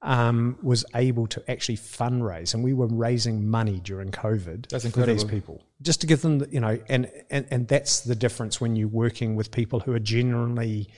[0.01, 2.53] um, was able to actually fundraise.
[2.53, 6.39] And we were raising money during COVID That's for these people, just to give them,
[6.39, 9.93] the, you know, and, and, and that's the difference when you're working with people who
[9.93, 10.89] are genuinely,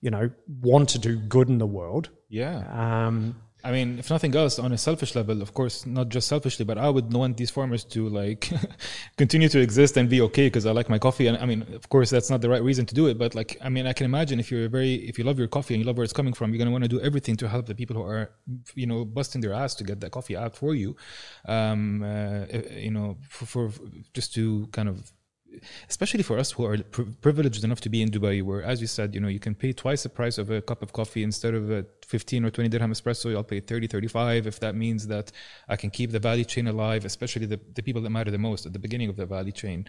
[0.00, 2.10] you know, want to do good in the world.
[2.28, 3.06] Yeah.
[3.06, 6.64] Um, I mean, if nothing else, on a selfish level, of course, not just selfishly,
[6.64, 8.50] but I would want these farmers to like
[9.16, 11.26] continue to exist and be okay because I like my coffee.
[11.26, 13.56] And I mean, of course, that's not the right reason to do it, but like,
[13.60, 15.86] I mean, I can imagine if you're very, if you love your coffee and you
[15.86, 17.96] love where it's coming from, you're gonna want to do everything to help the people
[17.96, 18.30] who are,
[18.76, 20.94] you know, busting their ass to get that coffee out for you.
[21.46, 23.72] Um, uh, you know, for, for
[24.14, 25.12] just to kind of
[25.88, 28.86] especially for us who are pri- privileged enough to be in Dubai, where, as you
[28.86, 31.54] said, you know, you can pay twice the price of a cup of coffee instead
[31.54, 34.46] of a 15 or 20 dirham espresso, I'll pay 30, 35.
[34.46, 35.32] If that means that
[35.68, 38.66] I can keep the value chain alive, especially the, the people that matter the most
[38.66, 39.88] at the beginning of the value chain,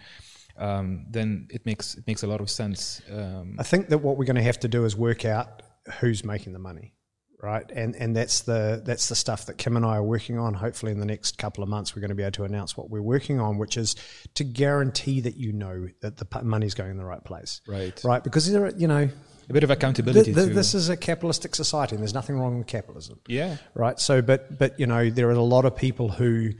[0.56, 3.00] um, then it makes it makes a lot of sense.
[3.10, 5.62] Um, I think that what we're going to have to do is work out
[6.00, 6.94] who's making the money,
[7.42, 7.68] right?
[7.70, 10.54] And and that's the that's the stuff that Kim and I are working on.
[10.54, 12.90] Hopefully, in the next couple of months, we're going to be able to announce what
[12.90, 13.96] we're working on, which is
[14.34, 17.98] to guarantee that you know that the money's going in the right place, right.
[18.04, 18.22] right?
[18.22, 19.08] Because there, are- you know,
[19.48, 20.32] A bit of accountability.
[20.34, 23.56] th- this is a capitalistic society, and there's nothing wrong with capitalism yeah.
[23.74, 23.98] right?
[23.98, 26.50] So, but but you know, there are a lot of people who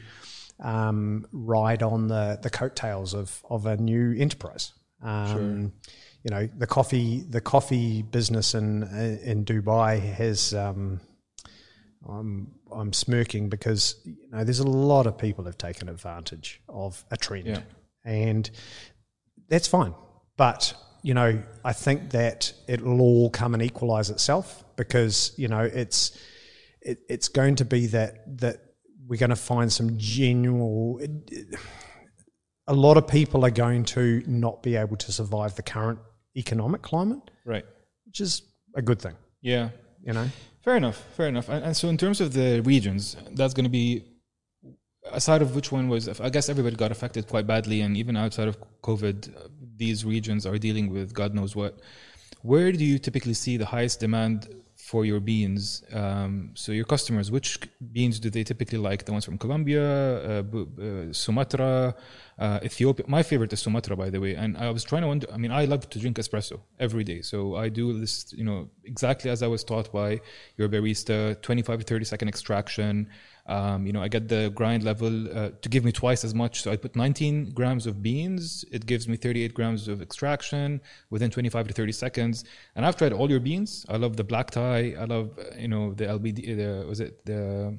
[0.59, 4.73] um, ride on the the coattails of of a new enterprise.
[5.03, 5.73] Um,
[6.23, 8.83] You know, the coffee the coffee business in
[9.25, 10.55] in Dubai has.
[10.55, 11.01] Um,
[12.09, 17.05] I'm I'm smirking because you know there's a lot of people have taken advantage of
[17.11, 17.61] a trend, Yeah.
[18.05, 18.51] and
[19.49, 19.95] that's fine.
[20.37, 25.61] But you know, I think that it'll all come and equalize itself because you know
[25.61, 26.19] it's
[26.81, 28.57] it, it's going to be that that
[29.07, 31.25] we're going to find some genuine.
[32.67, 35.99] A lot of people are going to not be able to survive the current
[36.37, 37.65] economic climate, Right.
[38.07, 38.43] which is
[38.75, 39.17] a good thing.
[39.43, 39.71] Yeah.
[40.05, 40.29] You know,
[40.63, 41.03] Fair enough.
[41.17, 41.49] Fair enough.
[41.49, 44.05] And, and so, in terms of the regions, that's going to be
[45.13, 46.09] aside of which one was.
[46.21, 49.31] I guess everybody got affected quite badly, and even outside of COVID,
[49.77, 51.81] these regions are dealing with God knows what.
[52.43, 55.83] Where do you typically see the highest demand for your beans?
[55.93, 57.59] Um, so, your customers, which
[57.93, 59.05] beans do they typically like?
[59.07, 60.43] The ones from Colombia, uh,
[60.83, 61.95] uh, Sumatra,
[62.41, 63.05] uh, Ethiopia.
[63.07, 64.35] My favorite is Sumatra, by the way.
[64.35, 65.27] And I was trying to wonder.
[65.33, 68.69] I mean, I love to drink espresso every day, so I do this, you know,
[68.85, 70.21] exactly as I was taught by
[70.57, 71.41] your barista.
[71.43, 73.09] Twenty-five to thirty second extraction.
[73.47, 76.63] Um, you know, I get the grind level uh, to give me twice as much.
[76.63, 78.65] So I put 19 grams of beans.
[78.71, 82.45] It gives me 38 grams of extraction within 25 to 30 seconds.
[82.77, 83.85] And I've tried all your beans.
[83.89, 84.95] I love the black tie.
[84.97, 87.77] I love, uh, you know, the LBD, the, was it the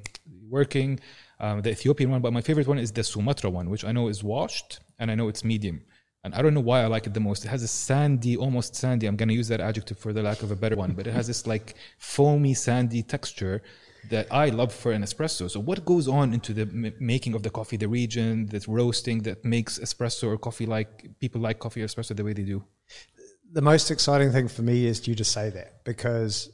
[0.50, 1.00] working,
[1.42, 2.22] um, the Ethiopian one.
[2.22, 5.16] But my favorite one is the Sumatra one, which I know is washed and I
[5.16, 5.82] know it's medium.
[6.24, 7.46] And I don't know why I like it the most.
[7.46, 9.08] It has a sandy, almost sandy.
[9.08, 11.14] I'm going to use that adjective for the lack of a better one, but it
[11.14, 13.64] has this like foamy, sandy texture
[14.12, 15.50] that I love for an espresso.
[15.50, 19.24] So, what goes on into the m- making of the coffee, the region, the roasting
[19.24, 22.64] that makes espresso or coffee like people like coffee or espresso the way they do?
[23.52, 26.50] the most exciting thing for me is you to say that because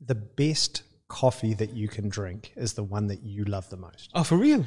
[0.00, 4.10] the best coffee that you can drink is the one that you love the most.
[4.14, 4.64] Oh, for real?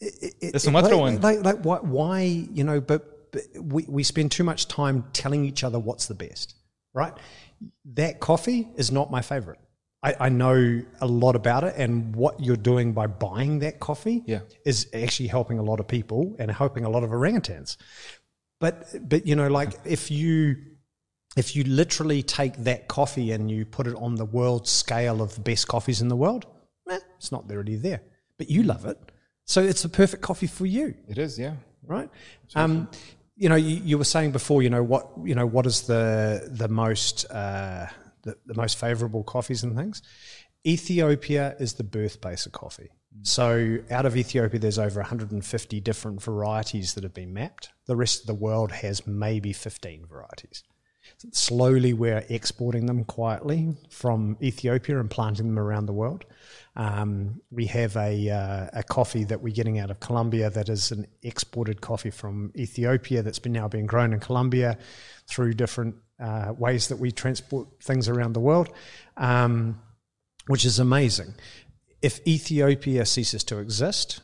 [0.00, 1.20] It- it- The Sumatra like, one.
[1.20, 5.44] Like, like why, why, you know, but, but we, we spend too much time telling
[5.44, 6.54] each other what's the best,
[6.94, 7.12] right?
[7.94, 9.58] That coffee is not my favorite.
[10.00, 14.22] I, I know a lot about it, and what you're doing by buying that coffee
[14.26, 14.40] Yeah.
[14.64, 17.76] is actually helping a lot of people and helping a lot of orangutans.
[18.60, 20.56] But but you know, like if you
[21.36, 25.34] if you literally take that coffee and you put it on the world scale of
[25.34, 26.46] the best coffees in the world,
[26.90, 28.02] eh, it's not really there.
[28.38, 28.98] But you love it,
[29.44, 31.54] so it's the perfect coffee for you, It is, yeah.
[31.86, 32.08] right?
[32.54, 32.88] Um,
[33.36, 36.48] you know, you, you were saying before, you know what you know what is the
[36.50, 37.86] the most uh,
[38.22, 40.02] the, the most favorable coffees and things.
[40.66, 42.90] Ethiopia is the birthplace of coffee.
[43.22, 47.70] So out of Ethiopia, there's over 150 different varieties that have been mapped.
[47.86, 50.62] The rest of the world has maybe 15 varieties.
[51.32, 56.24] Slowly, we're exporting them quietly from Ethiopia and planting them around the world.
[56.76, 60.92] Um, we have a, uh, a coffee that we're getting out of Colombia that is
[60.92, 64.78] an exported coffee from Ethiopia that's been now being grown in Colombia
[65.26, 68.68] through different uh, ways that we transport things around the world,
[69.16, 69.80] um,
[70.46, 71.34] which is amazing.
[72.00, 74.20] If Ethiopia ceases to exist,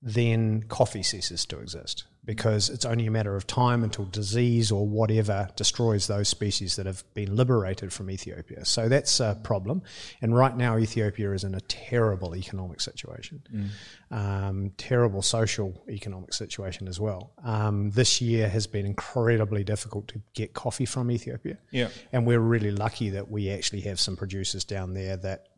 [0.00, 4.86] then coffee ceases to exist because it's only a matter of time until disease or
[4.86, 8.64] whatever destroys those species that have been liberated from Ethiopia.
[8.64, 9.82] So that's a problem.
[10.20, 13.68] And right now, Ethiopia is in a terrible economic situation, mm.
[14.16, 17.32] um, terrible social economic situation as well.
[17.44, 21.58] Um, this year has been incredibly difficult to get coffee from Ethiopia.
[21.72, 21.88] Yeah.
[22.12, 25.48] And we're really lucky that we actually have some producers down there that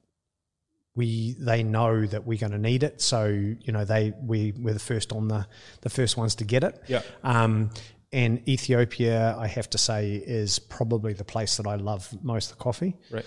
[0.96, 3.00] we they know that we're going to need it.
[3.00, 5.46] So you know they we we're the first on the
[5.82, 6.80] the first ones to get it.
[6.86, 7.02] Yeah.
[7.22, 7.70] Um,
[8.12, 12.56] and Ethiopia, I have to say, is probably the place that I love most the
[12.56, 12.96] coffee.
[13.10, 13.24] Right.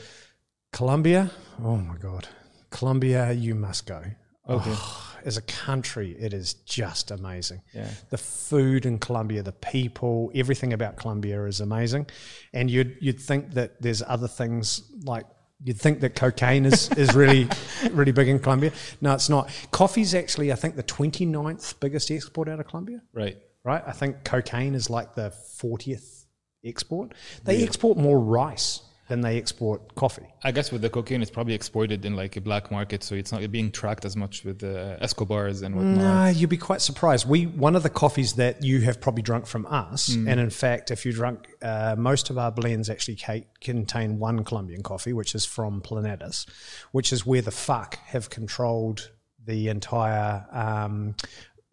[0.71, 2.27] Colombia, oh my god,
[2.69, 4.01] Colombia, you must go.
[4.49, 4.71] Okay.
[4.73, 7.61] Oh, as a country, it is just amazing.
[7.73, 7.89] Yeah.
[8.09, 12.07] The food in Colombia, the people, everything about Colombia is amazing.
[12.53, 15.25] And you'd you'd think that there's other things like
[15.63, 17.49] You'd think that cocaine is, is really
[17.91, 18.71] really big in Colombia.
[19.01, 19.49] No, it's not.
[19.71, 23.01] Coffee's actually, I think, the 29th biggest export out of Colombia.
[23.13, 23.37] Right.
[23.63, 23.83] Right?
[23.85, 26.25] I think cocaine is like the 40th
[26.63, 27.13] export.
[27.43, 27.65] They yeah.
[27.65, 30.27] export more rice than they export coffee.
[30.43, 33.31] I guess with the cocaine, it's probably exported in like a black market, so it's
[33.31, 35.97] not being tracked as much with the Escobars and whatnot.
[35.97, 37.27] No, you'd be quite surprised.
[37.27, 40.29] We one of the coffees that you have probably drunk from us, mm.
[40.29, 43.17] and in fact, if you drunk, uh, most of our blends actually
[43.61, 46.45] contain one Colombian coffee, which is from Planadas,
[46.91, 49.11] which is where the FARC have controlled
[49.45, 51.15] the entire um,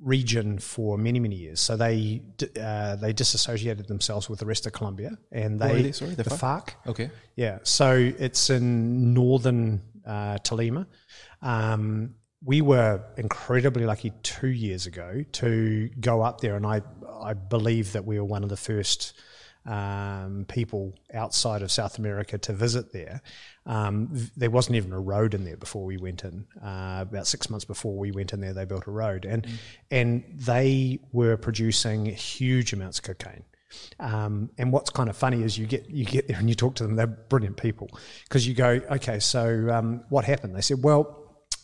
[0.00, 1.60] region for many many years.
[1.60, 2.22] So they
[2.60, 6.30] uh, they disassociated themselves with the rest of Colombia, and they, they sorry the, the
[6.30, 6.38] FARC?
[6.38, 6.74] FARC.
[6.88, 7.58] Okay, yeah.
[7.62, 10.86] So it's in northern uh, Tolima.
[11.42, 16.82] Um, we were incredibly lucky two years ago to go up there, and I
[17.22, 19.14] I believe that we were one of the first
[19.66, 23.22] um, people outside of South America to visit there.
[23.66, 26.46] Um, there wasn't even a road in there before we went in.
[26.62, 29.52] Uh, about six months before we went in there, they built a road, and mm.
[29.90, 33.44] and they were producing huge amounts of cocaine.
[33.98, 36.74] Um, and what's kind of funny is you get you get there and you talk
[36.76, 36.96] to them.
[36.96, 37.90] They're brilliant people
[38.24, 40.54] because you go, okay, so um, what happened?
[40.54, 41.20] They said, well,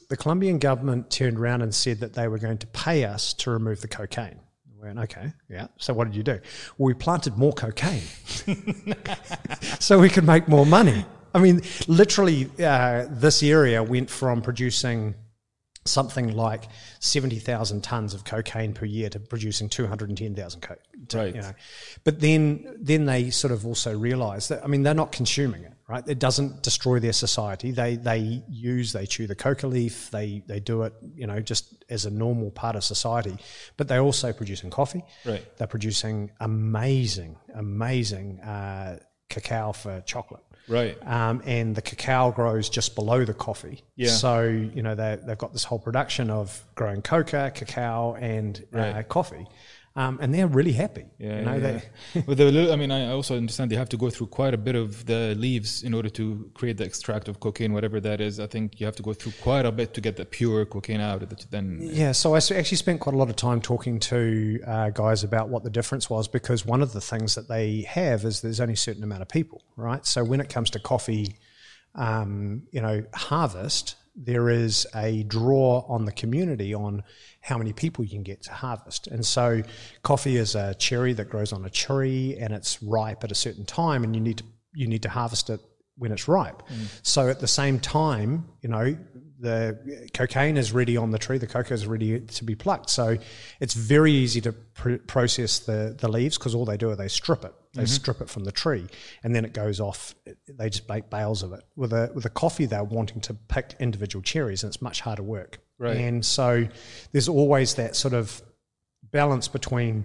[0.08, 3.50] the Colombian government turned around and said that they were going to pay us to
[3.50, 4.40] remove the cocaine
[4.80, 5.68] went, okay, yeah.
[5.78, 6.40] So what did you do?
[6.78, 8.02] Well, we planted more cocaine
[9.78, 11.04] so we could make more money.
[11.34, 15.14] I mean, literally, uh, this area went from producing
[15.84, 16.64] something like
[17.00, 20.74] 70,000 tons of cocaine per year to producing 210,000 co-
[21.14, 21.34] right.
[21.34, 21.52] you know
[22.04, 25.72] but then then they sort of also realize that I mean they're not consuming it
[25.90, 30.42] right it doesn't destroy their society they they use they chew the coca leaf they
[30.46, 33.36] they do it you know just as a normal part of society
[33.76, 38.98] but they're also producing coffee right they're producing amazing amazing uh,
[39.28, 40.96] cacao for chocolate Right.
[41.04, 43.82] Um, and the cacao grows just below the coffee.
[43.96, 44.10] Yeah.
[44.10, 48.78] So, you know, they they've got this whole production of growing coca, cacao, and uh,
[48.78, 48.96] right.
[48.96, 49.48] uh, coffee
[49.96, 51.04] um, and they're really happy.
[51.18, 51.80] Yeah, you know,
[52.14, 52.22] yeah.
[52.26, 54.76] With the, I mean, I also understand they have to go through quite a bit
[54.76, 58.38] of the leaves in order to create the extract of cocaine, whatever that is.
[58.38, 61.00] I think you have to go through quite a bit to get the pure cocaine
[61.00, 61.46] out of it.
[61.50, 62.12] Then, yeah.
[62.12, 65.64] So I actually spent quite a lot of time talking to uh, guys about what
[65.64, 68.76] the difference was because one of the things that they have is there's only a
[68.76, 70.06] certain amount of people, right?
[70.06, 71.34] So when it comes to coffee,
[71.96, 77.02] um, you know, harvest, there is a draw on the community on
[77.40, 79.06] how many people you can get to harvest.
[79.06, 79.62] And so,
[80.02, 83.64] coffee is a cherry that grows on a tree, and it's ripe at a certain
[83.64, 85.60] time, and you need to you need to harvest it
[85.96, 86.62] when it's ripe.
[86.68, 86.86] Mm.
[87.02, 88.96] So at the same time, you know,
[89.38, 92.90] the cocaine is ready on the tree, the cocoa is ready to be plucked.
[92.90, 93.16] So
[93.60, 97.08] it's very easy to pr- process the, the leaves because all they do is they
[97.08, 97.54] strip it.
[97.74, 97.88] They mm-hmm.
[97.88, 98.86] strip it from the tree
[99.22, 100.14] and then it goes off.
[100.48, 101.62] They just make bales of it.
[101.76, 105.22] With a, with a coffee, they're wanting to pick individual cherries and it's much harder
[105.22, 105.60] work.
[105.78, 105.96] Right.
[105.96, 106.66] And so
[107.12, 108.42] there's always that sort of
[109.12, 110.04] balance between,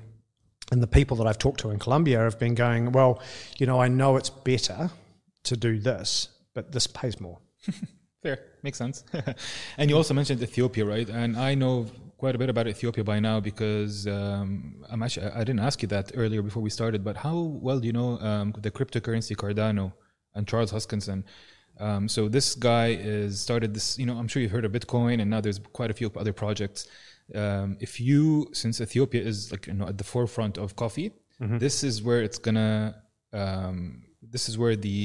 [0.72, 3.22] and the people that I've talked to in Colombia have been going, well,
[3.58, 4.92] you know, I know it's better
[5.44, 7.40] to do this, but this pays more.
[8.24, 9.04] Fair, makes sense.
[9.78, 11.08] and you also mentioned Ethiopia, right?
[11.10, 11.88] And I know
[12.26, 15.90] quite a bit about Ethiopia by now because um, I'm actually I didn't ask you
[15.96, 19.86] that earlier before we started, but how well do you know um, the cryptocurrency Cardano
[20.36, 21.20] and Charles Hoskinson?
[21.88, 23.88] Um, so this guy is started this.
[24.00, 26.34] You know, I'm sure you've heard of Bitcoin, and now there's quite a few other
[26.44, 26.80] projects.
[27.42, 28.22] Um, if you,
[28.62, 31.10] since Ethiopia is like you know at the forefront of coffee,
[31.42, 31.58] Mm-hmm.
[31.66, 32.74] this is where it's gonna.
[33.42, 33.78] Um,
[34.36, 35.00] this is where the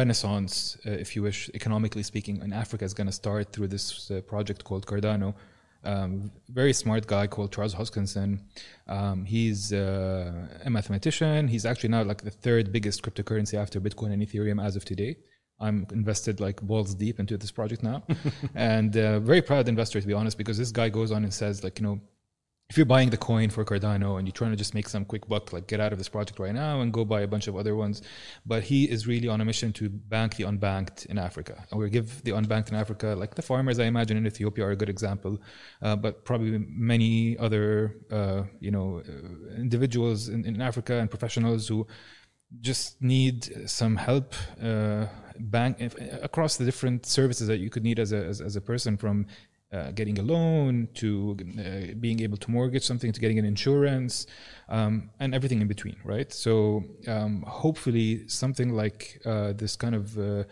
[0.00, 0.52] renaissance,
[0.86, 4.20] uh, if you wish, economically speaking, in Africa is going to start through this uh,
[4.32, 5.28] project called Cardano.
[5.84, 8.40] Um, very smart guy called Charles Hoskinson.
[8.86, 11.48] Um, he's uh, a mathematician.
[11.48, 15.16] He's actually now like the third biggest cryptocurrency after Bitcoin and Ethereum as of today.
[15.58, 18.02] I'm invested like balls deep into this project now,
[18.54, 21.62] and uh, very proud investor to be honest, because this guy goes on and says
[21.62, 22.00] like you know
[22.70, 25.26] if you're buying the coin for Cardano and you're trying to just make some quick
[25.26, 27.56] buck, like get out of this project right now and go buy a bunch of
[27.56, 28.00] other ones.
[28.46, 31.64] But he is really on a mission to bank the unbanked in Africa.
[31.70, 34.70] And we give the unbanked in Africa, like the farmers, I imagine in Ethiopia are
[34.70, 35.42] a good example,
[35.82, 41.66] uh, but probably many other, uh, you know, uh, individuals in, in Africa and professionals
[41.66, 41.88] who
[42.60, 45.06] just need some help uh,
[45.38, 45.80] bank
[46.22, 49.26] across the different services that you could need as a as, as a person from
[49.72, 54.26] uh, getting a loan to uh, being able to mortgage something to getting an insurance
[54.68, 56.32] um, and everything in between right?
[56.32, 60.44] So um, hopefully something like uh, this kind of uh,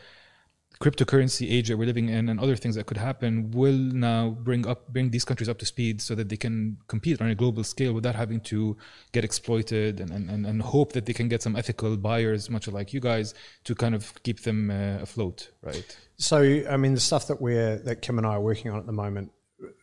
[0.81, 4.67] cryptocurrency age that we're living in and other things that could happen will now bring
[4.67, 7.65] up bring these countries up to speed so that they can compete on a global
[7.65, 8.77] scale without having to
[9.13, 12.93] get exploited and, and, and hope that they can get some ethical buyers much like
[12.93, 17.29] you guys to kind of keep them uh, afloat right So, I mean, the stuff
[17.29, 19.31] that we're that Kim and I are working on at the moment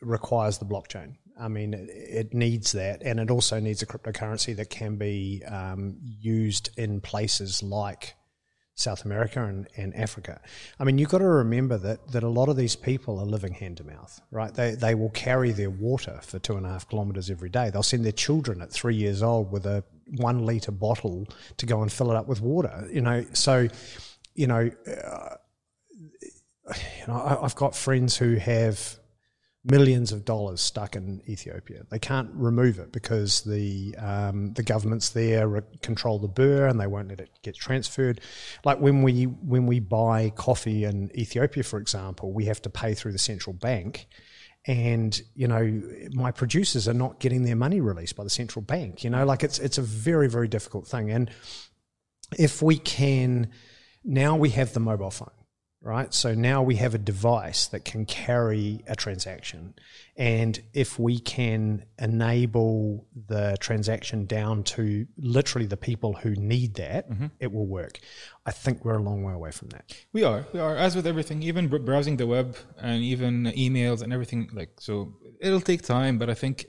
[0.01, 1.15] requires the blockchain.
[1.39, 5.97] I mean, it, needs that, and it also needs a cryptocurrency that can be um,
[6.01, 8.15] used in places like
[8.75, 10.41] South America and, and Africa.
[10.79, 13.53] I mean, you've got to remember that that a lot of these people are living
[13.53, 14.53] hand to mouth, right?
[14.53, 17.69] They they will carry their water for two and a half kilometers every day.
[17.69, 19.83] They'll send their children at three years old with a
[20.17, 22.87] one liter bottle to go and fill it up with water.
[22.91, 23.67] You know, so
[24.35, 24.69] you know.
[24.85, 25.35] Uh,
[26.99, 28.97] you know, I, I've got friends who have
[29.65, 31.85] millions of dollars stuck in Ethiopia.
[31.89, 36.79] They can't remove it because the um, the governments there re- control the birr and
[36.79, 38.21] they won't let it get transferred.
[38.63, 42.93] Like when we when we buy coffee in Ethiopia, for example, we have to pay
[42.93, 44.07] through the central bank.
[44.67, 49.03] And you know, my producers are not getting their money released by the central bank.
[49.03, 51.11] You know, like it's it's a very very difficult thing.
[51.11, 51.29] And
[52.37, 53.51] if we can,
[54.03, 55.34] now we have the mobile phone
[55.85, 56.11] right?
[56.15, 59.75] So now we have a device that can carry a transaction.
[60.17, 67.07] And if we can enable the transaction down to literally the people who need that,
[67.07, 67.27] mm-hmm.
[67.39, 67.99] it will work.
[68.47, 69.95] I think we're a long way away from that.
[70.11, 70.47] We are.
[70.53, 70.75] We are.
[70.75, 75.61] As with everything, even browsing the web and even emails and everything, like, so it'll
[75.61, 76.65] take time, but I think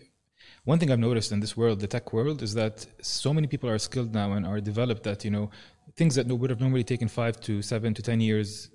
[0.65, 3.71] one thing I've noticed in this world, the tech world, is that so many people
[3.71, 5.51] are skilled now and are developed that, you know,
[5.97, 8.69] things that would have normally taken five to seven to 10 years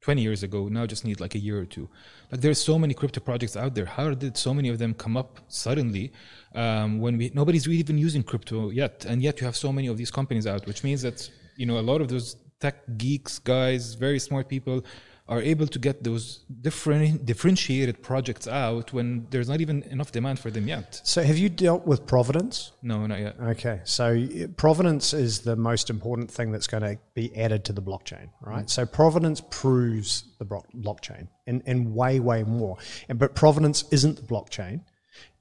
[0.00, 1.88] 20 years ago now just need like a year or two.
[2.30, 3.86] Like there's so many crypto projects out there.
[3.86, 6.12] How did so many of them come up suddenly
[6.54, 9.88] um, when we nobody's really even using crypto yet and yet you have so many
[9.88, 13.38] of these companies out which means that you know a lot of those tech geeks
[13.38, 14.84] guys very smart people
[15.28, 20.38] are able to get those different differentiated projects out when there's not even enough demand
[20.38, 22.72] for them yet So, have you dealt with Provenance?
[22.82, 27.36] no not yet Okay, so Provenance is the most important thing that's going to be
[27.36, 28.66] added to the blockchain, right?
[28.66, 28.70] Mm.
[28.70, 32.76] So Provenance proves the blo- blockchain and, and way, way more.
[33.08, 34.80] And, but Provenance isn't the blockchain.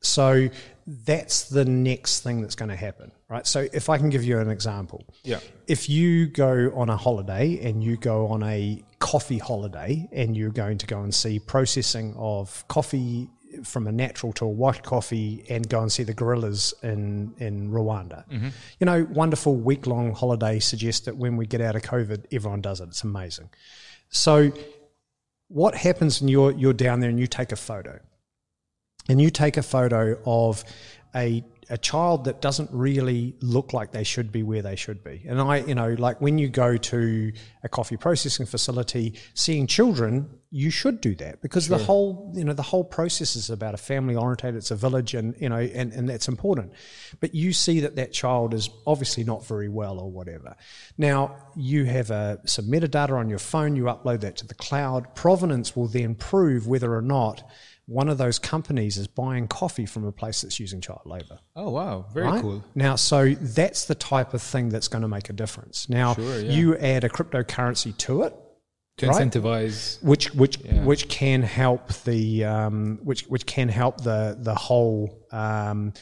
[0.02, 0.50] So
[0.88, 3.48] that's the next thing that's going to happen, right?
[3.48, 5.04] So if I can give you an example.
[5.24, 5.40] Yeah.
[5.68, 10.52] If you go on a holiday and you go on a coffee holiday and you're
[10.52, 13.30] going to go and see processing of coffee
[13.64, 17.72] from a natural to a white coffee and go and see the gorillas in, in
[17.72, 18.28] Rwanda.
[18.30, 18.50] Mm-hmm.
[18.80, 22.62] You know, wonderful week long holiday suggests that when we get out of COVID, everyone
[22.62, 22.90] does it.
[22.90, 23.50] It's amazing.
[24.10, 24.52] So,
[25.48, 28.00] what happens when you're, you're down there and you take a photo?
[29.08, 30.64] And you take a photo of
[31.16, 35.24] a a child that doesn't really look like they should be where they should be.
[35.28, 37.32] And I, you know, like when you go to
[37.64, 42.54] a coffee processing facility, seeing children, you should do that because the whole, you know,
[42.54, 44.56] the whole process is about a family orientated.
[44.56, 46.72] It's a village, and you know, and and that's important.
[47.20, 50.56] But you see that that child is obviously not very well or whatever.
[50.98, 53.76] Now you have a, some metadata on your phone.
[53.76, 55.14] You upload that to the cloud.
[55.16, 57.44] Provenance will then prove whether or not
[57.88, 61.40] one of those companies is buying coffee from a place that's using child labor.
[61.56, 62.42] oh wow very Right?
[62.42, 65.88] cool Now, so that's the type of thing that's going to make a difference.
[65.90, 66.52] Now, Sure, yeah.
[66.52, 68.34] you add a cryptocurrency to it,
[68.98, 69.16] to Right.
[69.32, 70.84] incentivize which which Yeah.
[70.84, 75.94] which can help the um, which which can help the the whole um,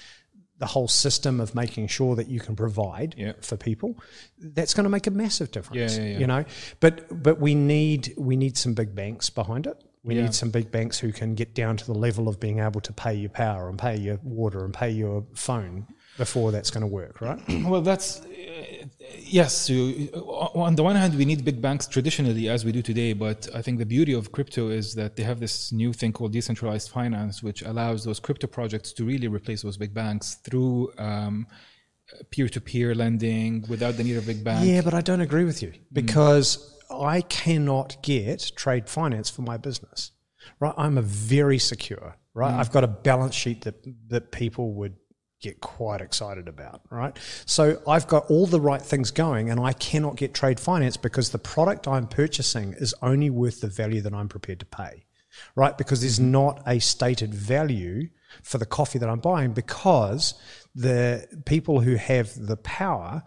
[0.59, 3.97] the whole system of making sure that you can provide for people,
[4.39, 5.97] that's going to make a massive difference.
[5.97, 6.19] Yeah, yeah, yeah.
[6.19, 6.45] You know,
[6.79, 9.84] but but we need we need some big banks behind it.
[10.04, 10.24] We Yeah.
[10.24, 12.91] need some big banks who can get down to the level of being able to
[12.91, 15.88] pay your power and pay your water and pay your phone
[16.18, 17.39] before that's going to work, right?
[17.72, 18.26] Well, that's uh,
[19.18, 19.70] yes.
[19.70, 20.10] You,
[20.68, 23.14] on the one hand, we need big banks traditionally, as we do today.
[23.14, 26.34] But I think the beauty of crypto is that they have this new thing called
[26.34, 31.47] decentralized finance, which allows those crypto projects to really replace those big banks through um,
[32.30, 34.68] peer-to-peer lending without the need of big bank.
[34.68, 39.57] Yeah, but I don't agree with you because I cannot get trade finance for my
[39.57, 40.11] business.
[40.59, 42.17] Right, I'm a very secure.
[42.33, 42.57] Right, mm.
[42.57, 43.75] I've got a balance sheet that
[44.09, 44.95] that people would
[45.41, 46.81] get quite excited about.
[46.89, 50.97] Right, so I've got all the right things going, and I cannot get trade finance
[50.97, 55.05] because the product I'm purchasing is only worth the value that I'm prepared to pay.
[55.55, 56.31] Right, because there's mm-hmm.
[56.31, 58.09] not a stated value
[58.41, 60.33] for the coffee that I'm buying because
[60.75, 63.23] the people who have the power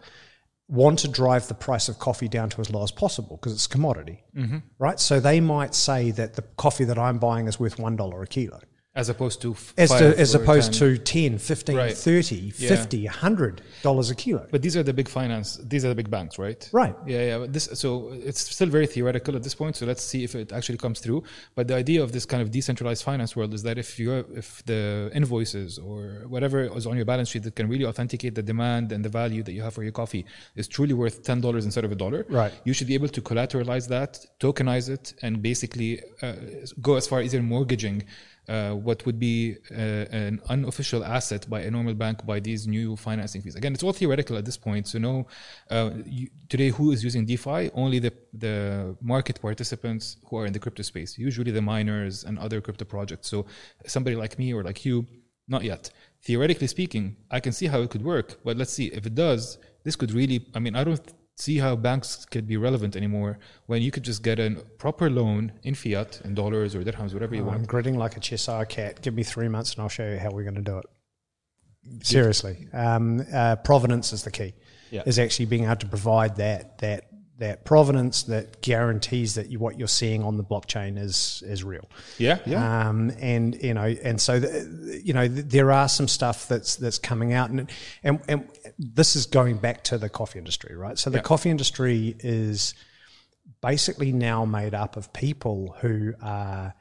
[0.67, 3.65] want to drive the price of coffee down to as low as possible because it's
[3.65, 4.57] a commodity, mm-hmm.
[4.79, 4.99] right?
[4.99, 8.59] So they might say that the coffee that I'm buying is worth $1 a kilo.
[8.97, 10.79] As opposed to As, to, as opposed 10.
[10.79, 11.95] to 10, 15, Right.
[11.95, 12.69] 30, Yeah.
[12.69, 14.43] 50, 100 dollars a kilo.
[14.53, 15.47] But these are the big finance.
[15.73, 16.61] These are the big banks, right?
[16.73, 16.95] Right.
[17.05, 17.37] Yeah, yeah.
[17.41, 19.73] But this so it's still very theoretical at this point.
[19.79, 21.19] So let's see if it actually comes through.
[21.55, 24.07] But the idea of this kind of decentralized finance world is that if you
[24.43, 24.81] if the
[25.19, 26.01] invoices or
[26.33, 29.41] whatever is on your balance sheet that can really authenticate the demand and the value
[29.43, 30.23] that you have for your coffee
[30.55, 32.53] is truly worth ten dollars instead of a dollar, Right.
[32.67, 35.91] You should be able to collateralize that, tokenize it, and basically
[36.23, 36.33] uh,
[36.81, 37.97] go as far as even mortgaging.
[38.47, 39.75] Uh, what would be uh,
[40.23, 43.55] an unofficial asset by a normal bank by these new financing fees.
[43.55, 44.87] Again, it's all theoretical at this point.
[44.87, 45.27] So, no,
[45.69, 47.71] uh, you, today who is using DeFi?
[47.73, 52.39] Only the the market participants who are in the crypto space, usually the miners and
[52.39, 53.27] other crypto projects.
[53.27, 53.45] So,
[53.85, 55.05] somebody like me or like you,
[55.49, 55.89] not yet.
[56.23, 59.57] Theoretically speaking, I can see how it could work, but let's see if it does.
[59.83, 60.47] This could really.
[60.55, 61.01] I mean, I don't
[61.37, 65.51] see how banks could be relevant anymore when you could just get a proper loan
[65.63, 67.57] in fiat, in dollars or dirhams, whatever you want.
[67.57, 69.01] I'm gritting like a Cheshire cat.
[69.01, 70.85] Give me three months and I'll show you how we're going to do it.
[72.03, 74.53] Seriously, um, uh, provenance is the key.
[74.91, 75.03] Yeah.
[75.05, 79.77] Is actually being able to provide that that that provenance that guarantees that you, what
[79.77, 81.87] you're seeing on the blockchain is is real.
[82.17, 82.87] Yeah, yeah.
[82.89, 86.75] Um, and you know, and so the, you know, th- there are some stuff that's
[86.77, 87.69] that's coming out, and
[88.03, 90.97] and and this is going back to the coffee industry, right?
[90.97, 91.23] So the Yeah.
[91.23, 92.73] coffee industry is
[93.61, 96.73] basically now made up of people who are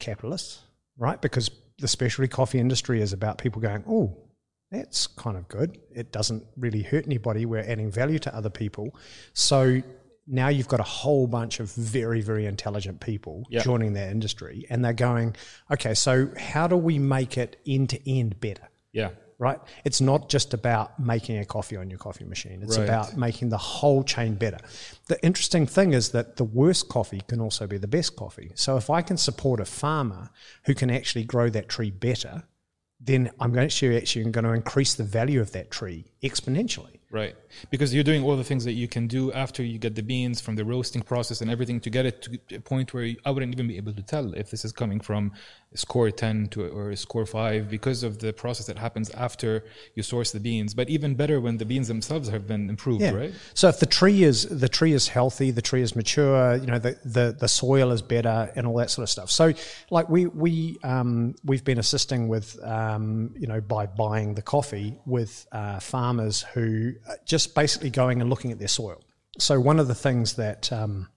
[0.00, 0.60] capitalists,
[0.98, 1.20] right?
[1.20, 4.16] Because the specialty coffee industry is about people going, oh,
[4.70, 5.78] that's kind of good.
[5.94, 7.46] It doesn't really hurt anybody.
[7.46, 8.96] We're adding value to other people.
[9.32, 9.80] So
[10.26, 13.62] now you've got a whole bunch of very, very intelligent people Yeah.
[13.62, 15.36] joining that industry, and they're going,
[15.70, 18.68] okay, so how do we make it end to end better?
[18.92, 19.10] yeah.
[19.38, 19.60] right?
[19.84, 22.62] It's not just about making a coffee on your coffee machine.
[22.62, 22.84] It's Right.
[22.84, 24.56] about making the whole chain better.
[25.08, 28.52] The interesting thing is that the worst coffee can also be the best coffee.
[28.54, 30.30] So if I can support a farmer
[30.64, 32.44] who can actually grow that tree better,
[33.00, 37.00] then I'm going to actually going to increase the value of that tree exponentially.
[37.10, 37.36] Right.
[37.70, 40.40] Because you're doing all the things that you can do after you get the beans
[40.40, 43.54] from the roasting process and everything to get it to a point where I wouldn't
[43.54, 45.32] even be able to tell if this is coming from
[45.74, 50.32] score 10 to or score 5 because of the process that happens after you source
[50.32, 50.74] the beans.
[50.74, 53.32] But even better when the beans themselves have been improved, right?
[53.54, 56.80] So if the tree is the tree is healthy, the tree is mature, you know,
[56.80, 59.30] the, the, the soil is better and all that sort of stuff.
[59.30, 59.52] So
[59.90, 64.98] like we we um, we've been assisting with um, you know by buying the coffee
[65.06, 69.02] with uh, farmers who are just basically going and looking at their soil.
[69.38, 71.08] So one of the things that um,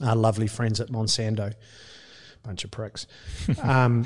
[0.00, 1.54] our lovely friends at Monsanto
[2.46, 3.06] bunch of pricks.
[3.62, 4.04] Um,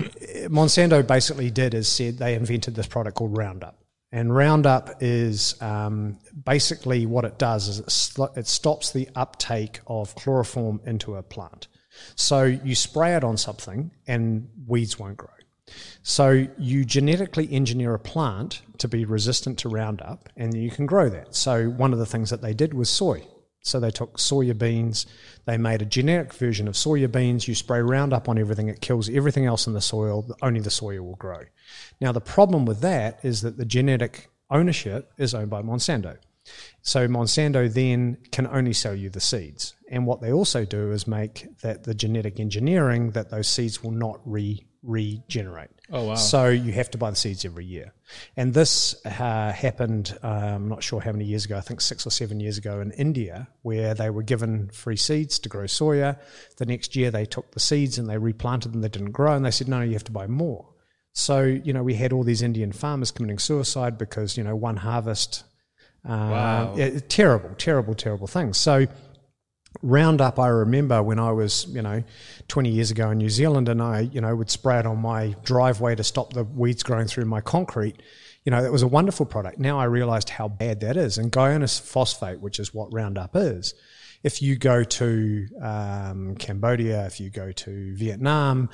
[0.49, 3.82] Monsanto basically did is said they invented this product called Roundup.
[4.12, 9.80] And Roundup is um, basically what it does is it, sl- it stops the uptake
[9.86, 11.68] of chloroform into a plant.
[12.16, 15.28] So you spray it on something and weeds won't grow.
[16.02, 21.08] So you genetically engineer a plant to be resistant to Roundup and you can grow
[21.08, 21.34] that.
[21.34, 23.26] So one of the things that they did was soy.
[23.62, 25.06] So they took soya beans,
[25.44, 27.46] they made a generic version of soya beans.
[27.46, 31.00] You spray Roundup on everything, it kills everything else in the soil, only the soya
[31.00, 31.42] will grow.
[32.00, 36.16] Now, the problem with that is that the genetic ownership is owned by Monsanto.
[36.82, 39.74] So Monsanto then can only sell you the seeds.
[39.90, 43.90] And what they also do is make that the genetic engineering that those seeds will
[43.90, 45.70] not re regenerate.
[45.93, 46.14] Oh, wow.
[46.14, 47.93] So you have to buy the seeds every year.
[48.37, 52.07] And this uh, happened, uh, I'm not sure how many years ago, I think six
[52.07, 56.18] or seven years ago in India, where they were given free seeds to grow soya.
[56.57, 59.45] The next year they took the seeds and they replanted them, they didn't grow, and
[59.45, 60.66] they said, no, you have to buy more.
[61.12, 64.76] So, you know, we had all these Indian farmers committing suicide because, you know, one
[64.76, 65.45] harvest.
[66.09, 66.76] Uh, Wow.
[67.09, 68.57] terrible, terrible, terrible things.
[68.57, 68.87] So,
[69.83, 72.03] Roundup, I remember when I was, you know,
[72.49, 75.35] 20 years ago in New Zealand and I, you know, would spray it on my
[75.45, 78.03] driveway to stop the weeds growing through my concrete.
[78.45, 79.59] You know, it was a wonderful product.
[79.59, 81.18] Now I realized how bad that is.
[81.18, 83.74] And guanous phosphate, which is what Roundup is,
[84.22, 88.68] if you go to um, Cambodia, if you go to Vietnam,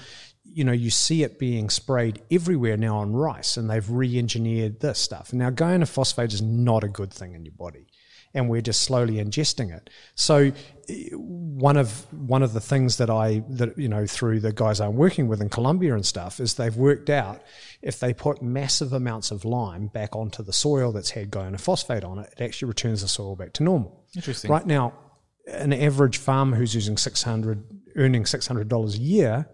[0.44, 4.98] you know, you see it being sprayed everywhere now on rice, and they've re-engineered this
[4.98, 5.32] stuff.
[5.32, 7.86] Now, guanophosphate is not a good thing in your body,
[8.36, 9.88] and we're just slowly ingesting it.
[10.14, 10.52] So,
[10.88, 14.80] eh, one of one of the things that I that you know through the guys
[14.80, 17.42] I'm working with in Colombia and stuff is they've worked out
[17.82, 22.18] if they put massive amounts of lime back onto the soil that's had guanophosphate on
[22.18, 24.04] it, it actually returns the soil back to normal.
[24.14, 24.50] Interesting.
[24.50, 24.92] Right now,
[25.46, 27.64] an average farmer who's using 600,
[27.96, 29.48] earning $600 a year,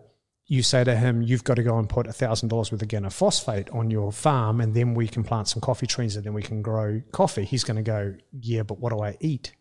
[0.53, 3.91] you say to him, you've got to go and put $1,000 worth of organophosphate on
[3.91, 7.01] your farm and then we can plant some coffee trees and then we can grow
[7.11, 7.47] coffee.
[7.47, 9.53] He's going to go, yeah, but what do I eat?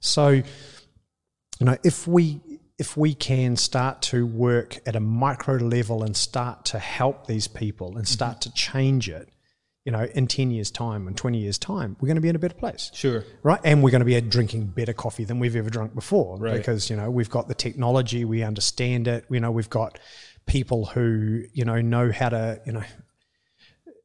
[0.00, 0.44] So, you
[1.62, 2.42] know, if we
[2.78, 7.48] if we can start to work at a micro level and start to help these
[7.48, 8.04] people and mm-hmm.
[8.04, 9.30] start to change it,
[9.86, 12.36] you know, in 10 years' time and 20 years' time, we're going to be in
[12.36, 13.24] a better place Sure.
[13.42, 13.60] right?
[13.64, 16.56] And we're going to be drinking better coffee than we've ever drunk before Right.
[16.58, 19.24] because you know we've got the technology, we understand it.
[19.30, 19.98] You know, we've got
[20.44, 22.82] people who you know know how to you know.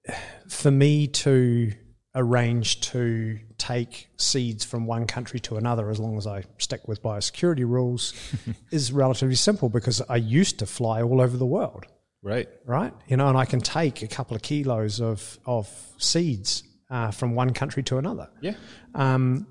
[0.47, 1.71] For me to
[2.15, 7.01] arrange to take seeds from one country to another, as long as I stick with
[7.01, 8.13] biosecurity rules,
[8.71, 11.86] is relatively simple because I used to fly all over the world
[12.24, 12.47] Right.
[12.65, 12.93] right?
[13.07, 15.67] You know, and I can take a couple of kilos of of
[15.97, 18.30] seeds uh, from one country to another.
[18.41, 18.55] Yeah.
[18.93, 19.47] Um,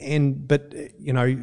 [0.00, 1.36] and but you know,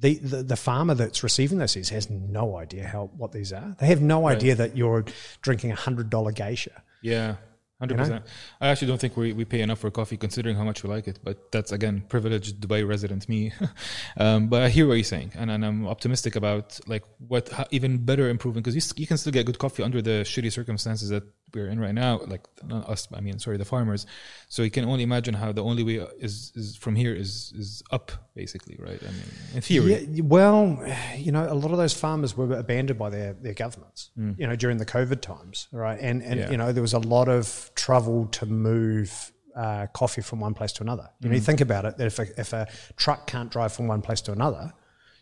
[0.00, 3.76] the, the the farmer that's receiving those seeds has no idea how what these are.
[3.78, 5.04] They have no idea that you're
[5.42, 6.82] drinking a hundred dollar geisha.
[7.02, 7.36] Yeah.
[7.80, 8.24] Hundred percent.
[8.60, 11.08] I actually don't think we, we pay enough for coffee considering how much we like
[11.08, 11.18] it.
[11.24, 13.52] But that's again privileged Dubai resident me.
[14.18, 17.64] um, but I hear what you're saying, and, and I'm optimistic about like what how,
[17.70, 21.08] even better improving because you, you can still get good coffee under the shitty circumstances
[21.08, 21.22] that
[21.54, 22.20] we're in right now.
[22.26, 24.06] Like not us, I mean, sorry, the farmers.
[24.48, 27.82] So you can only imagine how the only way is is from here is is
[27.90, 29.00] up basically, right?
[29.02, 29.24] I mean,
[29.54, 30.06] in theory.
[30.10, 30.82] Yeah, well,
[31.16, 34.56] you know, a lot of those farmers were abandoned by their, their governments, you know,
[34.56, 35.98] during the COVID times, right?
[36.00, 36.50] And, and Yeah.
[36.50, 40.72] you know, there was a lot of trouble to move uh, coffee from one place
[40.72, 41.08] to another.
[41.20, 43.88] You know, you think about it, that if a, if a truck can't drive from
[43.88, 44.72] one place to another,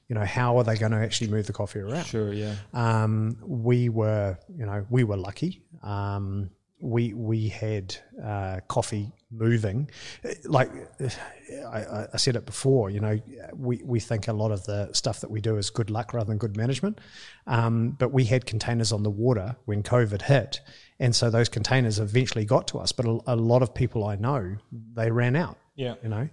[0.08, 2.04] you know, how are they going to actually move the coffee around?
[2.06, 2.32] Sure.
[2.32, 2.54] Yeah.
[2.72, 5.62] Um, we were, you know, we were lucky.
[5.82, 6.50] Um,
[6.80, 9.90] we we had uh, coffee moving,
[10.44, 10.70] like
[11.72, 12.88] I, I- said it before.
[12.88, 13.18] You know,
[13.56, 16.28] we we think a lot of the stuff that we do is good luck rather
[16.28, 17.00] than good management.
[17.48, 20.60] Um, but we had containers on the water when COVID hit,
[21.00, 22.92] and so those containers eventually got to us.
[22.92, 24.56] But a, a lot of people I know
[24.94, 25.94] they ran out Yeah.
[26.02, 26.28] you know.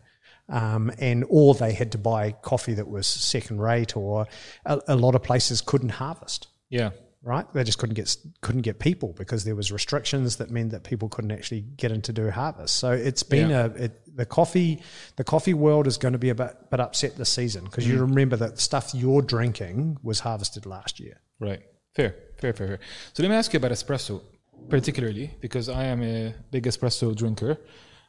[0.47, 4.27] Um, and or they had to buy coffee that was second rate, or
[4.65, 6.47] a, a lot of places couldn't harvest.
[6.69, 6.91] Yeah.
[7.23, 10.83] Right, they just couldn't get couldn't get people because there was restrictions that meant that
[10.83, 12.75] people couldn't actually get in to do harvest.
[12.75, 13.65] So it's been Yeah.
[13.65, 14.83] a it, the coffee
[15.15, 17.87] the coffee world is going to be a bit, bit upset this season because Mm.
[17.87, 21.19] you remember that the stuff you're drinking was harvested last year.
[21.39, 21.63] Right.
[21.95, 22.79] Fair, fair, fair, fair.
[23.13, 24.21] So let me ask you about espresso,
[24.69, 27.57] particularly because I am a big espresso drinker.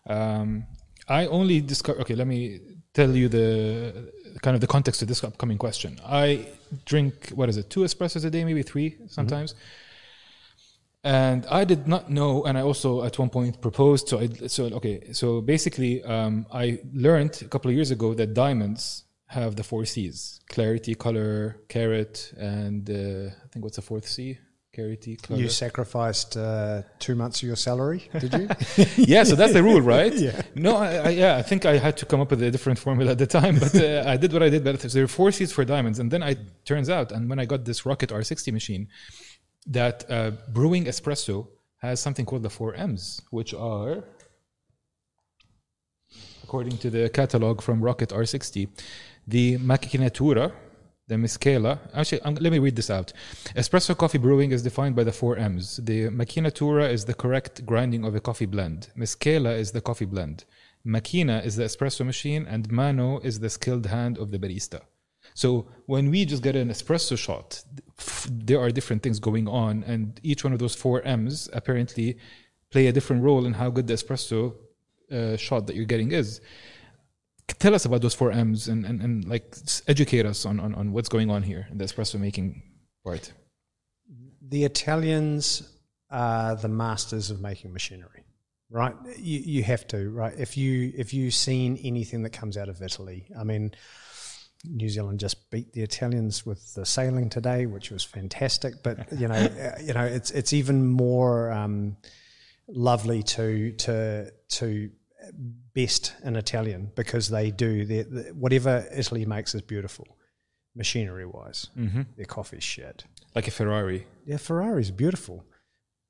[0.06, 0.66] Um,
[1.08, 2.00] I only discover.
[2.00, 2.60] Okay, let me
[2.92, 5.98] tell you the kind of the context of this upcoming question.
[6.04, 6.48] I
[6.84, 9.54] drink what is it, two espressos a day, maybe three sometimes.
[11.04, 14.08] And I did not know, and I also at one point proposed.
[14.08, 15.12] So, I, so okay.
[15.12, 19.84] So basically, um, I learned a couple of years ago that diamonds have the four
[19.84, 24.38] C's: clarity, color, carat, and uh, I think what's the fourth C?
[24.76, 25.40] Clarity, color.
[25.40, 28.46] You sacrificed uh, two months of your salary, did you?
[28.98, 30.12] yeah, so that's the rule, right?
[30.26, 30.42] Yeah.
[30.54, 33.12] No, I, I, yeah, I think I had to come up with a different formula
[33.12, 34.64] at the time, but uh, I did what I did.
[34.64, 37.46] But there were four seeds for diamonds, and then I turns out, and when I
[37.46, 38.88] got this Rocket R60 machine,
[39.66, 41.48] that uh, brewing espresso
[41.78, 44.04] has something called the four M's, which are,
[46.44, 48.68] according to the catalog from Rocket R60,
[49.26, 50.52] the macinatura,
[51.08, 51.78] the miscela.
[51.94, 53.12] Actually, um, let me read this out.
[53.54, 55.76] Espresso coffee brewing is defined by the four M's.
[55.76, 58.88] The macinatura is the correct grinding of a coffee blend.
[58.96, 60.44] Miscela is the coffee blend.
[60.86, 64.82] Macchina is the espresso machine, and mano is the skilled hand of the barista.
[65.34, 67.62] So when we just get an espresso shot,
[68.30, 72.18] there are different things going on, and each one of those four M's apparently
[72.70, 74.54] play a different role in how good the espresso
[75.10, 76.40] uh, shot that you're getting is.
[77.48, 80.92] Tell us about those four M's and, and, and like educate us on, on, on
[80.92, 82.62] what's going on here in the espresso making
[83.04, 83.32] part.
[84.42, 85.72] the Italians
[86.10, 88.24] are the masters of making machinery,
[88.70, 88.94] right?
[89.16, 90.34] You, you have to, right?
[90.38, 93.72] If you if you've seen anything that comes out of Italy, I mean,
[94.64, 98.82] New Zealand just beat the Italians with the sailing today, which was fantastic.
[98.82, 99.48] But you know,
[99.82, 101.96] you know, it's it's even more um,
[102.68, 104.90] lovely to to to
[105.32, 110.06] best an Italian because they do their, whatever Italy makes is beautiful,
[110.74, 111.68] machinery wise.
[111.76, 112.02] Mm-hmm.
[112.16, 113.04] Their coffee's shit.
[113.34, 114.06] Like a Ferrari.
[114.24, 115.44] Yeah, Ferrari's beautiful,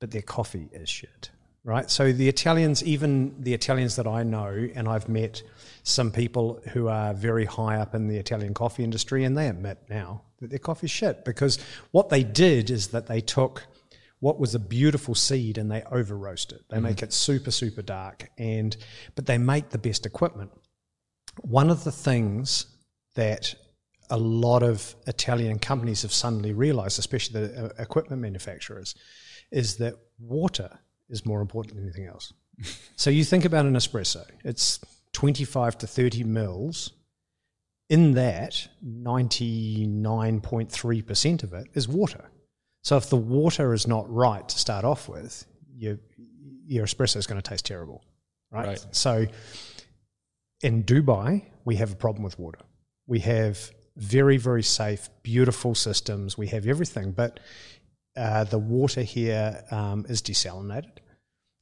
[0.01, 1.31] but their coffee is shit.
[1.65, 1.91] Right.
[1.91, 5.43] So the Italians, even the Italians that I know, and I've met
[5.83, 9.79] some people who are very high up in the Italian coffee industry, and they admit
[9.91, 11.59] now that their coffee's shit because
[11.91, 13.67] what they did is that they took
[14.21, 16.63] what was a beautiful seed and they over roast it.
[16.69, 16.87] They mm-hmm.
[16.87, 18.75] make it super, super dark, and
[19.15, 20.51] but they make the best equipment.
[21.43, 22.67] One of the things
[23.15, 23.55] that
[24.09, 28.95] a lot of Italian companies have suddenly realized, especially the uh, equipment manufacturers,
[29.51, 32.33] is that water is more important than anything else.
[32.97, 34.81] so you think about an espresso, it's
[35.13, 36.93] 25 to 30 mils.
[37.89, 42.25] In that, 99.3% of it is water.
[42.87, 45.45] So if the water is not right to start off with,
[45.77, 45.99] your
[46.69, 48.05] your espresso is going to taste terrible,
[48.53, 48.67] right?
[48.69, 48.87] right?
[48.93, 49.27] So
[50.63, 52.61] in Dubai, we have a problem with water.
[53.09, 56.39] We have very very safe, beautiful systems.
[56.39, 57.41] We have everything, but
[58.17, 60.99] uh, the water here um, is desalinated,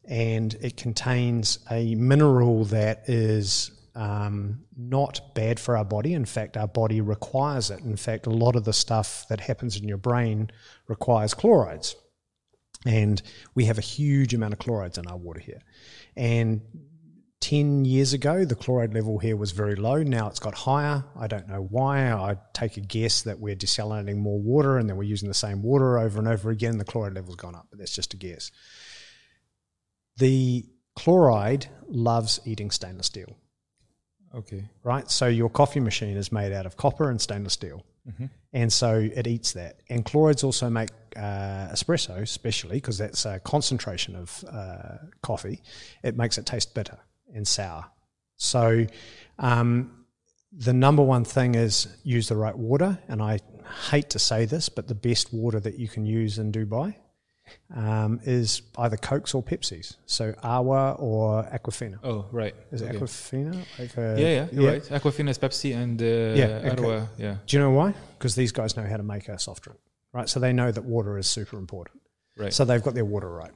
[0.07, 6.13] and it contains a mineral that is um, not bad for our body.
[6.13, 7.81] In fact, our body requires it.
[7.81, 10.51] In fact, a lot of the stuff that happens in your brain
[10.89, 11.97] requires chlorides.
[12.87, 13.21] And
[13.55, 15.63] we have a huge amount of chlorides in our water here.
[16.17, 16.61] And
[17.41, 20.03] 10 years ago, the chloride level here was very low.
[20.03, 21.05] Now it's got higher.
[21.15, 22.11] I don't know why.
[22.11, 25.63] I take a guess that we're desalinating more water and then we're using the same
[25.63, 26.79] water over and over again.
[26.79, 28.51] The chloride level's gone up, but that's just a guess.
[30.17, 30.65] The
[30.97, 33.37] chloride loves eating stainless steel.
[34.35, 34.69] Okay.
[34.83, 35.11] Right?
[35.11, 37.85] So your coffee machine is made out of copper and stainless steel.
[38.09, 38.27] Mm-hmm.
[38.53, 39.81] And so it eats that.
[39.89, 45.63] And chlorides also make uh, espresso, especially because that's a concentration of uh, coffee.
[46.03, 46.99] It makes it taste bitter
[47.35, 47.87] and sour.
[48.37, 48.87] So
[49.39, 50.05] um,
[50.53, 52.99] the number one thing is use the right water.
[53.09, 53.39] And I
[53.91, 56.95] hate to say this, but the best water that you can use in Dubai
[57.75, 59.97] um, is either Cokes or Pepsis.
[60.07, 61.99] So Arwa or Aquafina.
[62.03, 62.55] Oh, right.
[62.73, 62.99] Is it okay.
[62.99, 63.65] Aquafina?
[63.79, 64.71] Like a, yeah, yeah, you're yeah.
[64.71, 64.83] right.
[64.83, 67.07] Aquafina is Pepsi and uh, yeah, okay.
[67.19, 67.37] yeah.
[67.47, 67.95] Do you know why?
[68.19, 69.81] Because these guys know how to make a soft drink,
[70.13, 70.29] right?
[70.29, 72.01] So they know that water is super important.
[72.37, 72.53] Right.
[72.53, 73.53] So they've got their water right.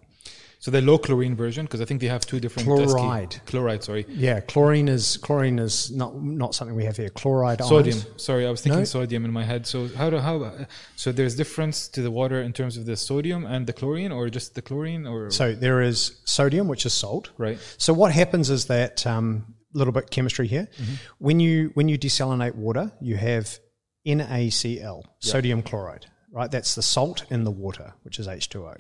[0.61, 3.35] So the low chlorine version, because I think they have two different chloride.
[3.35, 3.47] SK.
[3.47, 4.07] Chloride, sorry.
[4.09, 7.11] Yeah, chlorine is chlorine is not not something we have here.
[7.11, 7.63] Chloride.
[7.63, 7.97] Sodium.
[7.97, 8.23] Ions.
[8.23, 8.85] Sorry, I was thinking no?
[8.85, 9.69] sodium in my head.
[9.69, 10.67] So how do how?
[10.97, 14.29] So there's difference to the water in terms of the sodium and the chlorine, or
[14.31, 17.31] just the chlorine, or so there is sodium, which is salt.
[17.39, 17.59] Right.
[17.77, 20.69] So what happens is that a um, little bit chemistry here.
[20.77, 20.95] Mm-hmm.
[21.19, 23.61] When you when you desalinate water, you have
[24.05, 25.05] NaCl, yep.
[25.21, 26.07] sodium chloride.
[26.33, 26.51] Right.
[26.51, 28.79] That's the salt in the water, which is H2O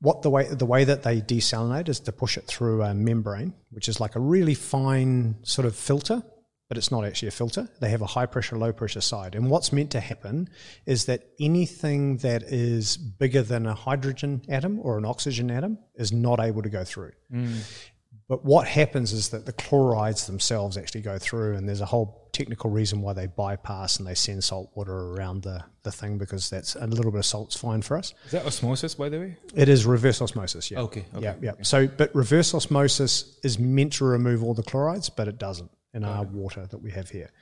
[0.00, 3.54] what the way the way that they desalinate is to push it through a membrane,
[3.70, 6.22] which is like a really fine sort of filter,
[6.70, 7.68] but it's not actually a filter.
[7.80, 9.34] They have a high pressure, low pressure side.
[9.34, 10.48] And what's meant to happen
[10.86, 16.12] is that anything that is bigger than a hydrogen atom or an oxygen atom is
[16.12, 17.10] not able to go through.
[17.32, 17.89] Mm.
[18.30, 22.28] But what happens is that the chlorides themselves actually go through, and there's a whole
[22.30, 26.48] technical reason why they bypass and they send salt water around the, the thing because
[26.48, 28.14] that's a little bit of salt's fine for us.
[28.26, 29.36] Is that osmosis, by the way?
[29.56, 30.78] It is reverse osmosis, yeah.
[30.78, 31.06] Okay.
[31.12, 31.50] okay yeah, yeah.
[31.54, 31.64] Okay.
[31.64, 36.04] So, but reverse osmosis is meant to remove all the chlorides, but it doesn't in
[36.04, 37.32] our water that we have here,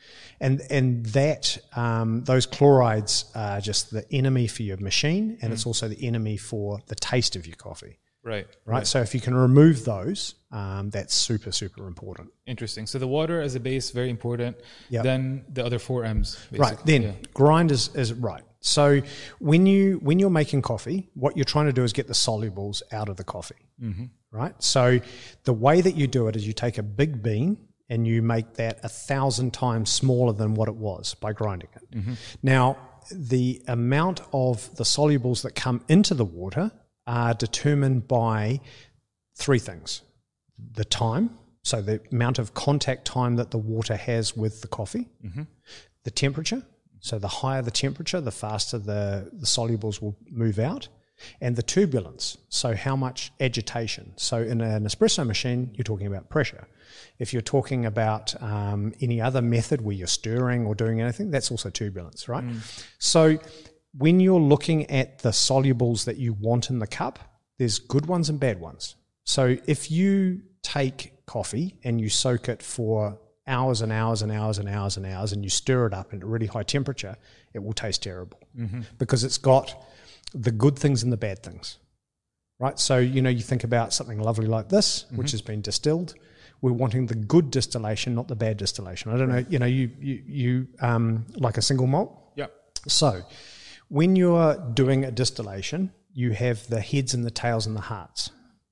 [0.41, 5.53] and and that um, those chlorides are just the enemy for your machine, and mm.
[5.53, 7.99] it's also the enemy for the taste of your coffee.
[8.29, 8.76] Right, right.
[8.79, 8.87] Right.
[8.87, 12.31] So if you can remove those, um, that's super, super important.
[12.47, 12.87] Interesting.
[12.87, 14.57] So the water as a base, very important.
[14.91, 15.03] Yep.
[15.03, 16.37] Then the other four M's.
[16.51, 16.59] Basically.
[16.59, 16.79] Right.
[16.85, 17.12] Then yeah.
[17.33, 18.43] grind is, is right.
[18.61, 19.01] So
[19.39, 22.83] when you when you're making coffee, what you're trying to do is get the solubles
[22.93, 23.66] out of the coffee.
[23.81, 24.07] Mm-hmm.
[24.31, 24.55] Right.
[24.62, 25.01] So
[25.45, 27.57] the way that you do it is you take a big bean
[27.89, 31.97] and you make that a thousand times smaller than what it was by grinding it.
[31.97, 32.14] Mm-hmm.
[32.43, 32.76] Now
[33.11, 36.70] the amount of the solubles that come into the water
[37.09, 38.61] are determined by
[39.35, 40.03] three things
[40.75, 41.31] the time,
[41.63, 45.43] so the amount of contact time that the water has with the coffee, mm-hmm.
[46.05, 46.63] the temperature,
[47.01, 50.89] so the higher the temperature, the faster the, the solubles will move out,
[51.41, 54.13] and the turbulence, so how much agitation.
[54.17, 56.67] So in an espresso machine, you're talking about pressure.
[57.19, 61.51] If you're talking about um, any other method where you're stirring or doing anything, that's
[61.51, 62.45] also turbulence, right?
[62.45, 62.85] Mm.
[62.99, 63.39] So
[63.97, 67.18] when you're looking at the solubles that you want in the cup,
[67.59, 68.97] there's good ones and bad ones.
[69.24, 74.59] So if you take coffee and you soak it for hours and hours and hours
[74.59, 77.16] and hours and hours and you stir it up at a really high temperature,
[77.55, 78.39] it will taste terrible
[78.99, 79.86] because it's got
[80.34, 81.78] the good things and the bad things.
[82.61, 82.78] Right?
[82.78, 86.14] So, you know, you think about something lovely like this, which has been distilled.
[86.61, 89.12] We're wanting the good distillation, not the bad distillation.
[89.12, 92.32] I don't know, you know, you, you, you um, like a single malt.
[92.34, 92.47] Yeah.
[92.89, 93.22] So,
[93.89, 98.30] when you're doing a distillation, you have the heads and the tails and the hearts.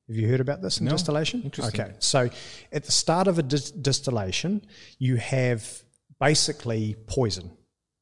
[0.08, 0.92] Have you heard about this in No.
[0.92, 1.42] distillation?
[1.42, 1.80] Interesting.
[1.80, 1.94] Okay.
[1.98, 2.30] So,
[2.72, 4.64] at the start of a dis- distillation,
[4.98, 5.82] you have
[6.20, 7.50] basically poison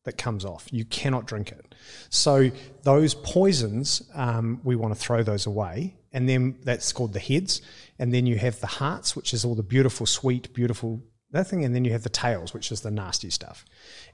[0.04, 0.68] that comes off.
[0.70, 1.74] You cannot drink it.
[2.10, 2.50] So,
[2.82, 5.96] those poisons, um, we want to throw those away.
[6.12, 7.60] And then that's called the heads.
[7.98, 11.02] And then you have the hearts, which is all the beautiful, sweet, beautiful
[11.34, 13.64] that thing, and then you have the tails, which is the nasty stuff.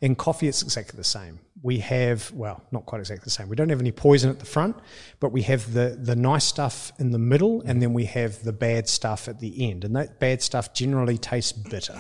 [0.01, 1.39] In coffee, it's exactly the same.
[1.63, 3.49] We have, well, not quite exactly the same.
[3.49, 4.77] We don't have any poison at the front,
[5.21, 8.53] but we have the the nice stuff in the middle, and then we have the
[8.53, 9.85] bad stuff at the end.
[9.85, 11.99] And that bad stuff generally tastes bitter.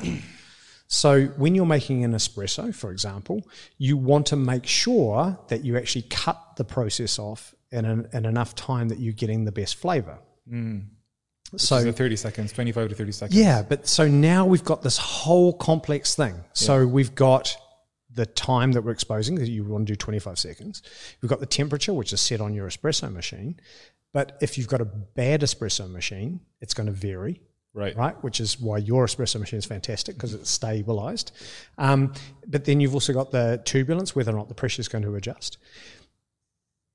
[0.93, 3.47] So when you're making an espresso, for example,
[3.79, 8.27] you want to make sure that you actually cut the process off in, an, in
[8.27, 10.19] enough time that you're getting the best flavor.
[10.53, 10.87] Mm.
[11.57, 13.39] So the 30 seconds, 25 to 30 seconds.
[13.39, 16.35] Yeah, but so now we've got this whole complex thing.
[16.53, 17.57] So we've got
[18.13, 20.83] the time that we're exposing, that you want to do 25 seconds.
[21.23, 23.59] We've got the temperature, which is set on your espresso machine.
[24.13, 27.41] But if you've got a bad espresso machine, it's going to vary,
[27.73, 27.97] Right.
[27.97, 28.21] right?
[28.25, 31.31] Which is why your espresso machine is fantastic because it's stabilized.
[31.79, 32.13] Um,
[32.47, 35.15] but then you've also got the turbulence, whether or not the pressure is going to
[35.15, 35.59] adjust.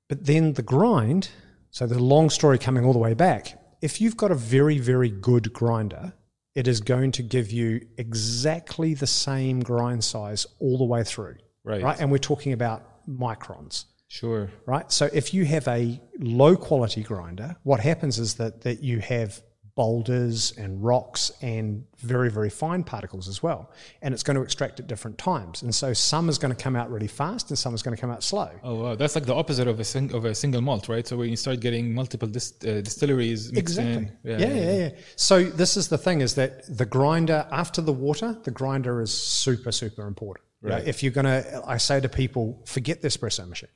[0.10, 1.30] But then the grind,
[1.72, 5.12] so the long story coming all the way back, if you've got a very, very
[5.12, 6.12] good grinder,
[6.56, 11.36] it is going to give you exactly the same grind size all the way through.
[11.64, 11.84] Right.
[11.84, 12.00] Right.
[12.00, 13.86] And we're talking about microns.
[14.08, 14.50] Sure.
[14.66, 14.92] Right.
[14.92, 19.40] So if you have a low quality grinder, what happens is that, that you have
[19.76, 23.72] boulders and rocks and very, very fine particles as well.
[24.02, 25.62] And it's going to extract at different times.
[25.64, 28.00] And so some is going to come out really fast and some is going to
[28.00, 28.50] come out slow.
[28.64, 28.96] Oh, wow.
[28.96, 31.06] That's like the opposite of a sing- of a single malt, right?
[31.06, 33.94] So when you start getting multiple dis- uh, distilleries mixed Exactly.
[33.94, 34.12] in.
[34.24, 38.38] Yeah, yeah, yeah, So this is the thing: is that the grinder after the water,
[38.44, 40.46] the grinder is super, super important.
[40.64, 40.88] You know, Right.
[40.88, 43.70] if you're gonna, I say to people, forget the espresso machine,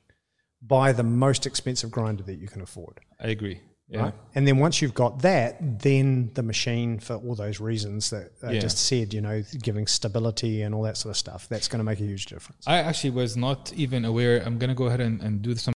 [0.62, 3.00] buy the most expensive grinder that you can afford.
[3.20, 3.60] I agree.
[3.90, 4.02] Yeah.
[4.02, 4.14] Right?
[4.36, 8.52] And then once you've got that, then the machine, for all those reasons that I
[8.52, 8.60] Yeah.
[8.60, 11.84] just said, you know, giving stability and all that sort of stuff, that's going to
[11.84, 12.64] make a huge difference.
[12.68, 14.42] I actually was not even aware.
[14.46, 15.74] I'm going to go ahead and, and do some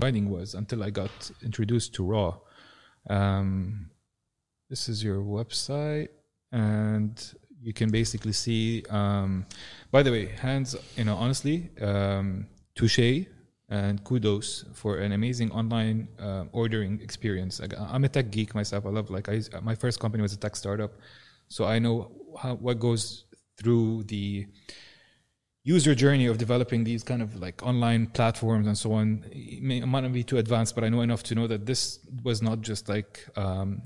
[0.00, 2.36] writing was until I got introduced to Raw.
[3.08, 3.90] Um,
[4.68, 6.08] this is your website,
[6.52, 8.84] and you can basically see.
[8.90, 9.46] Um,
[9.90, 13.26] by the way, hands, you know, honestly, um, touche
[13.74, 17.60] and kudos for an amazing online uh, ordering experience.
[17.60, 18.86] Like, I'm a tech geek myself.
[18.86, 20.92] I love like I, my first company was a tech startup,
[21.48, 21.96] so I know
[22.40, 23.24] how, what goes
[23.58, 24.46] through the
[25.66, 29.24] user journey of developing these kind of like online platforms and so on.
[29.32, 31.64] It may it might not be too advanced, but I know enough to know that
[31.64, 33.80] this was not just like um,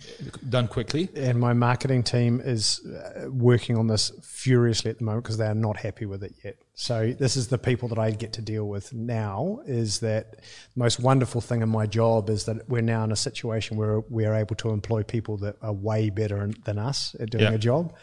[0.48, 1.08] done quickly.
[1.14, 5.46] and my marketing team is uh, working on this furiously at the moment because they
[5.46, 6.56] are not happy with it yet.
[6.74, 9.60] So this is the people that I get to deal with now.
[9.64, 13.16] Is that the most wonderful thing in my job is that we're now in a
[13.16, 17.44] situation where we're able to employ people that are way better than us at doing
[17.44, 17.52] Yeah.
[17.52, 17.94] a job,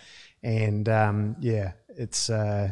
[0.44, 2.30] and um, yeah, it's.
[2.30, 2.72] Uh,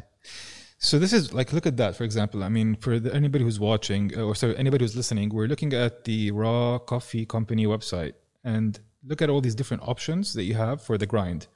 [0.84, 2.44] So this is like look at that for example.
[2.44, 5.74] I mean, for the, anybody who's watching uh, or sorry, anybody who's listening, we're looking
[5.74, 8.14] at the Raw Coffee Company website
[8.44, 8.78] and
[9.08, 11.48] look at all these different options that you have for the grind.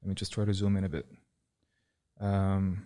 [0.00, 1.06] Let me just try to zoom in a bit.
[2.20, 2.84] Um,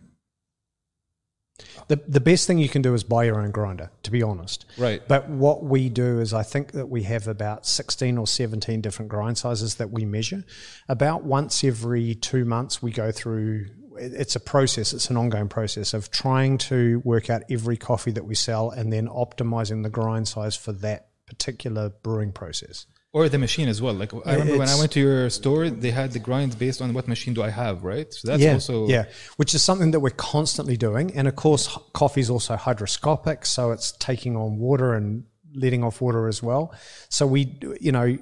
[1.88, 3.90] the the best thing you can do is buy your own grinder.
[4.05, 5.07] To be honest, right.
[5.07, 9.11] But what we do is, I think that we have about 16 or 17 different
[9.11, 10.43] grind sizes that we measure.
[10.88, 13.66] About once every two months, we go through.
[13.99, 14.93] It- It's a process.
[14.93, 18.93] It's an ongoing process of trying to work out every coffee that we sell and
[18.93, 22.86] then optimizing the grind size for that particular brewing process.
[23.14, 23.93] Or the machine as well.
[23.93, 26.95] Like I remember when I went to your store, they had the grinds based on
[26.95, 28.12] what machine do I have, right?
[28.12, 29.05] So that's yeah, also yeah,
[29.36, 31.14] which is something that we're constantly doing.
[31.14, 35.24] And of course, coffee is also hydroscopic, so it's taking on water and
[35.55, 36.74] letting off water as well.
[37.11, 38.16] So we, you know,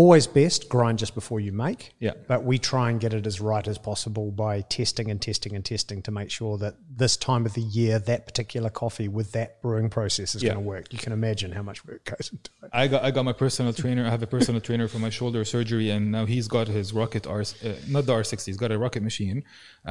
[0.00, 1.94] always best grind just before you make.
[2.06, 2.12] Yeah.
[2.28, 5.64] But we try and get it as right as possible by testing and testing and
[5.64, 9.62] testing to make sure that this time of the year, that particular coffee with that
[9.62, 10.48] brewing process is Yeah.
[10.50, 10.92] going to work.
[10.92, 12.70] You can imagine how much work goes into it.
[12.82, 14.04] I got I got my personal trainer.
[14.08, 17.24] I have a personal trainer for my shoulder surgery, and now he's got his Rocket
[17.26, 18.44] R, uh, not the R60.
[18.50, 19.38] He's got a Rocket machine.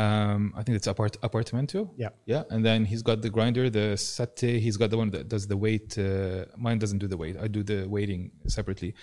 [0.03, 1.89] Um, I think it's apart Apartamento.
[1.97, 2.09] Yeah.
[2.25, 2.43] yeah.
[2.51, 4.49] And then he's got the grinder, the Sette.
[4.65, 5.97] He's got the one that does the weight.
[5.97, 7.35] Uh, mine doesn't do the weight.
[7.45, 8.93] I do the weighting separately,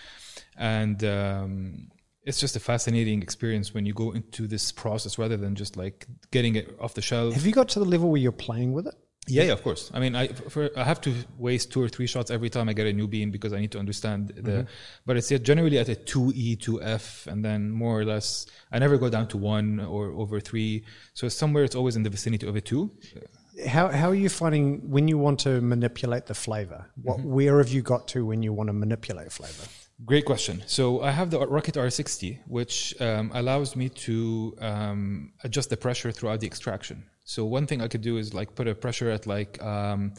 [0.56, 1.88] and um,
[2.24, 6.06] it's just a fascinating experience when you go into this process rather than just like
[6.30, 7.34] getting it off the shelf.
[7.34, 8.94] Have you got to the level where you're playing with it?
[9.28, 9.88] Yeah, yeah, of course.
[9.94, 12.72] I mean, I for, I have to waste two or three shots every time I
[12.72, 14.42] get a new beam because I need to understand the.
[14.42, 14.68] Mm-hmm.
[15.06, 18.80] But it's generally at a two E, two F, and then more or less, I
[18.80, 20.84] never go down to one or over three.
[21.14, 22.90] So somewhere it's always in the vicinity of a two.
[23.68, 26.86] How, how are you finding when you want to manipulate the flavor?
[27.00, 27.30] What, Mm-hmm.
[27.30, 29.68] Where have you got to when you want to manipulate flavor?
[30.04, 30.62] Great question.
[30.66, 36.10] So I have the Rocket R60, which um, allows me to um, adjust the pressure
[36.10, 37.04] throughout the extraction.
[37.24, 40.14] So one thing I could do is like put a pressure at like um,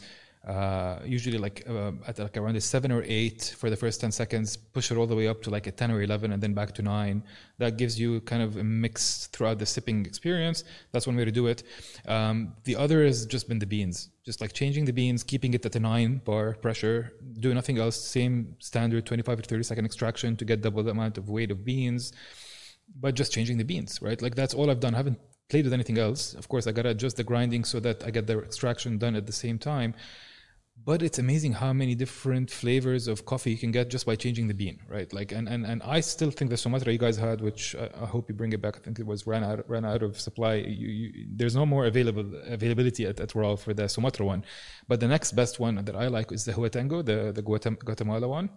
[0.46, 4.12] uh, usually like uh, at like around a seven or eight for the first ten
[4.12, 6.54] seconds, push it all the way up to like a ten or eleven, and then
[6.54, 7.22] back to nine.
[7.58, 10.64] That gives you kind of a mix throughout the sipping experience.
[10.92, 11.62] That's one way to do it.
[12.06, 15.66] Um, the other has just been the beans, just like changing the beans, keeping it
[15.66, 17.96] at a nine bar pressure, do nothing else.
[18.00, 21.64] Same standard twenty-five to thirty second extraction to get double the amount of weight of
[21.64, 22.12] beans
[23.00, 24.20] but just changing the beans, right?
[24.20, 24.94] Like that's all I've done.
[24.94, 25.18] I haven't
[25.48, 26.34] played with anything else.
[26.34, 29.26] Of course, I gotta adjust the grinding so that I get the extraction done at
[29.26, 29.94] the same time.
[30.86, 34.48] But it's amazing how many different flavors of coffee you can get just by changing
[34.48, 35.10] the bean, right?
[35.12, 38.06] Like, and and, and I still think the Sumatra you guys had, which I, I
[38.06, 38.76] hope you bring it back.
[38.76, 40.54] I think it was ran out ran out of supply.
[40.56, 44.44] You, you, there's no more available availability at, at Raw for the Sumatra one.
[44.86, 48.50] But the next best one that I like is the Huatango, the the Guatemala one,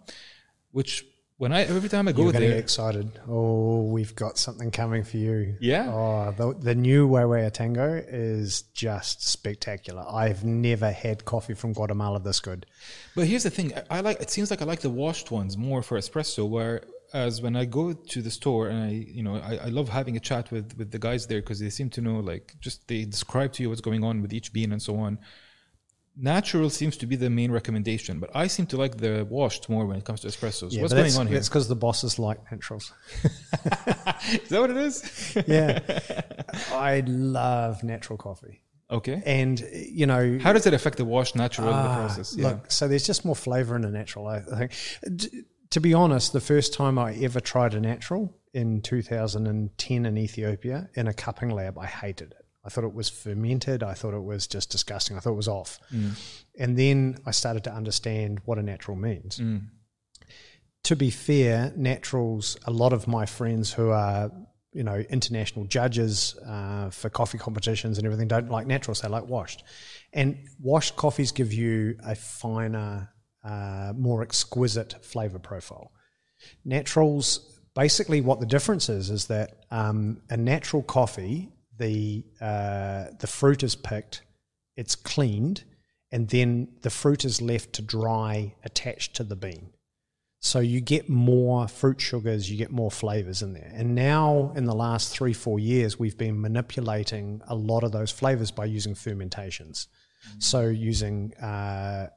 [0.72, 1.06] which
[1.38, 3.20] when I every time I go You're there, getting excited.
[3.28, 5.56] Oh, we've got something coming for you.
[5.60, 5.88] Yeah?
[5.88, 10.04] Oh, the, the new Huehuetenango is just spectacular.
[10.08, 12.66] I've never had coffee from Guatemala this good.
[13.14, 14.20] But here's the thing: I I like.
[14.20, 16.48] It seems like I like the washed ones more for espresso.
[16.48, 20.16] Whereas when I go to the store and I, you know, I, I love having
[20.16, 23.04] a chat with with the guys there because they seem to know, like, just they
[23.04, 25.18] describe to you what's going on with each bean and so on.
[26.20, 29.86] Natural seems to be the main recommendation, but I seem to like the washed more
[29.86, 30.72] when it comes to espressos.
[30.72, 31.36] Yeah, what's going on here?
[31.36, 32.92] It's because the bosses like naturals.
[33.24, 35.36] Is that what it is?
[35.46, 35.80] Yeah.
[36.72, 38.62] I love natural coffee.
[38.90, 39.22] okay.
[39.24, 42.34] And, you know, How does it affect the washed natural in the Ah, process?
[42.36, 42.48] Yeah.
[42.48, 44.26] Look, so there's just more flavor in a natural.
[44.26, 44.72] I think.
[45.16, 50.18] D- to be honest, the first time I ever tried a natural in 2010 in
[50.18, 52.46] Ethiopia in a cupping lab, I hated it.
[52.68, 53.82] I thought it was fermented.
[53.82, 55.16] I thought it was just disgusting.
[55.16, 55.80] I thought it was off.
[56.58, 59.40] And then I started to understand what a natural means.
[60.84, 64.30] To be fair, naturals, a lot of my friends who are,
[64.74, 69.26] you know, international judges uh, for coffee competitions and everything don't like naturals, they like
[69.26, 69.64] washed.
[70.12, 73.08] And washed coffees give you a finer,
[73.42, 75.90] uh, more exquisite flavor profile.
[76.66, 81.48] Naturals, basically, what the difference is, is that um, a natural coffee,
[81.78, 84.22] the uh, the fruit is picked,
[84.76, 85.64] it's cleaned,
[86.10, 89.70] and then the fruit is left to dry attached to the bean.
[90.40, 93.72] So you get more fruit sugars, you get more flavors in there.
[93.74, 98.12] And now, in the last three, four years, we've been manipulating a lot of those
[98.12, 99.88] flavors by using fermentations.
[100.38, 102.08] So using uh,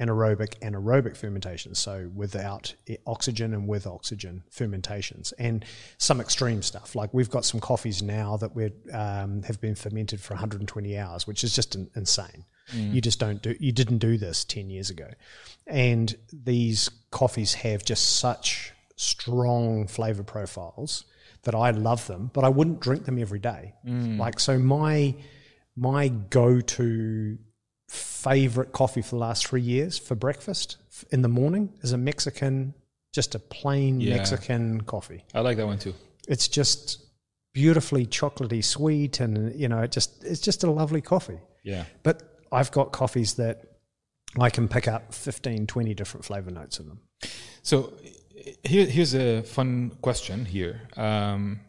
[0.00, 2.74] anaerobic anaerobic fermentations, so without
[3.06, 5.64] oxygen and with oxygen fermentations, and
[5.98, 6.94] some extreme stuff.
[6.94, 11.26] Like we've got some coffees now that we um, have been fermented for 120 hours,
[11.26, 12.44] which is just in, insane.
[12.94, 13.54] You just don't do.
[13.60, 15.10] You didn't do this 10 years ago,
[15.66, 21.04] and these coffees have just such strong flavor profiles
[21.42, 23.74] that I love them, but I wouldn't drink them every day.
[24.18, 25.14] Like so, my
[25.76, 27.36] my go-to
[28.24, 30.76] favorite coffee for the last three years for breakfast
[31.10, 32.74] in the morning is a Mexican,
[33.12, 34.16] just a plain Yeah.
[34.16, 35.22] Mexican coffee.
[35.34, 35.94] I like that one too.
[36.26, 37.04] It's just
[37.52, 41.38] beautifully chocolatey sweet, and you know, it just it's just a lovely coffee.
[41.62, 41.84] Yeah.
[42.02, 43.56] But I've got coffees that
[44.38, 47.00] I can pick up 15, 20 different flavor notes in them.
[47.62, 47.92] So
[48.64, 50.80] here, here's a fun question here.
[50.96, 51.60] Um,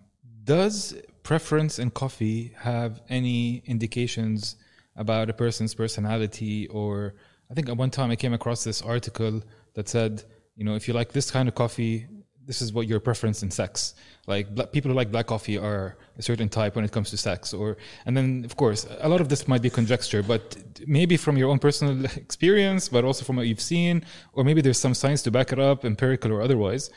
[0.43, 4.55] does preference in coffee have any indications
[4.95, 6.67] about a person's personality?
[6.67, 7.15] Or
[7.49, 9.41] I think at one time I came across this article
[9.73, 10.23] that said,
[10.55, 12.07] you know, if you like this kind of coffee,
[12.45, 13.95] this is what your preference in sex.
[14.27, 17.17] Like black, people who like black coffee are a certain type when it comes to
[17.17, 21.17] sex, or and then of course a lot of this might be conjecture, but maybe
[21.17, 24.93] from your own personal experience, but also from what you've seen, or maybe there's some
[24.93, 26.89] science to back it up, empirical or otherwise.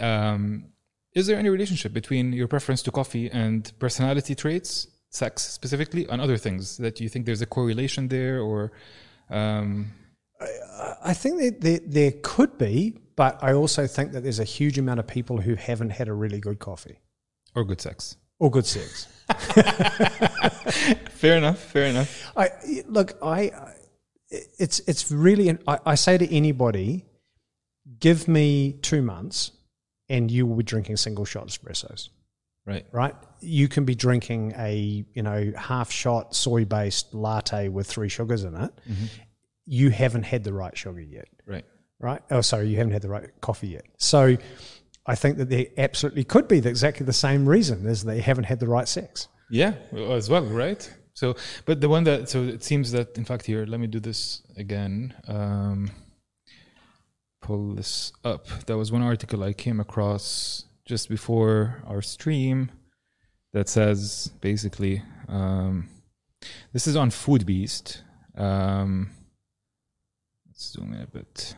[0.00, 0.66] Um,
[1.14, 6.20] is there any relationship between your preference to coffee and personality traits, sex specifically, and
[6.20, 8.72] other things that you think there's a correlation there, or
[9.30, 9.92] um,
[11.02, 14.78] I think that there, there could be, but I also think that there's a huge
[14.78, 16.98] amount of people who haven't had a really good coffee
[17.54, 18.16] or good sex?
[18.38, 19.06] or good sex.
[21.10, 21.58] Fair enough.
[21.58, 22.32] Fair enough.
[22.36, 22.50] I
[22.86, 23.52] look, I
[24.30, 25.56] it's it's really.
[25.66, 27.04] I, I say to anybody,
[28.00, 29.52] give me two months,
[30.08, 32.10] and you will be drinking single shot espressos.
[32.66, 32.86] Right.
[32.92, 38.08] Right, you can be drinking a you know half shot soy based latte with three
[38.08, 38.72] sugars in it.
[39.66, 41.28] You haven't had the right sugar yet.
[41.46, 41.64] Right.
[41.98, 42.22] right?
[42.30, 43.84] Oh, sorry, you haven't had the right coffee yet.
[43.98, 44.36] So
[45.06, 48.44] I think that there absolutely could be the, exactly the same reason as they haven't
[48.44, 49.28] had the right sex.
[49.50, 50.90] Yeah, as well, right?
[51.12, 54.00] So, but the one that so it seems that in fact here, let me do
[54.00, 55.14] this again.
[55.28, 55.90] Um,
[57.40, 58.48] pull this up.
[58.66, 62.70] That was one article I came across just before our stream
[63.52, 65.88] that says basically um,
[66.72, 68.02] this is on Foodbeast.
[68.36, 69.10] Um,
[70.46, 71.54] let's zoom in a bit.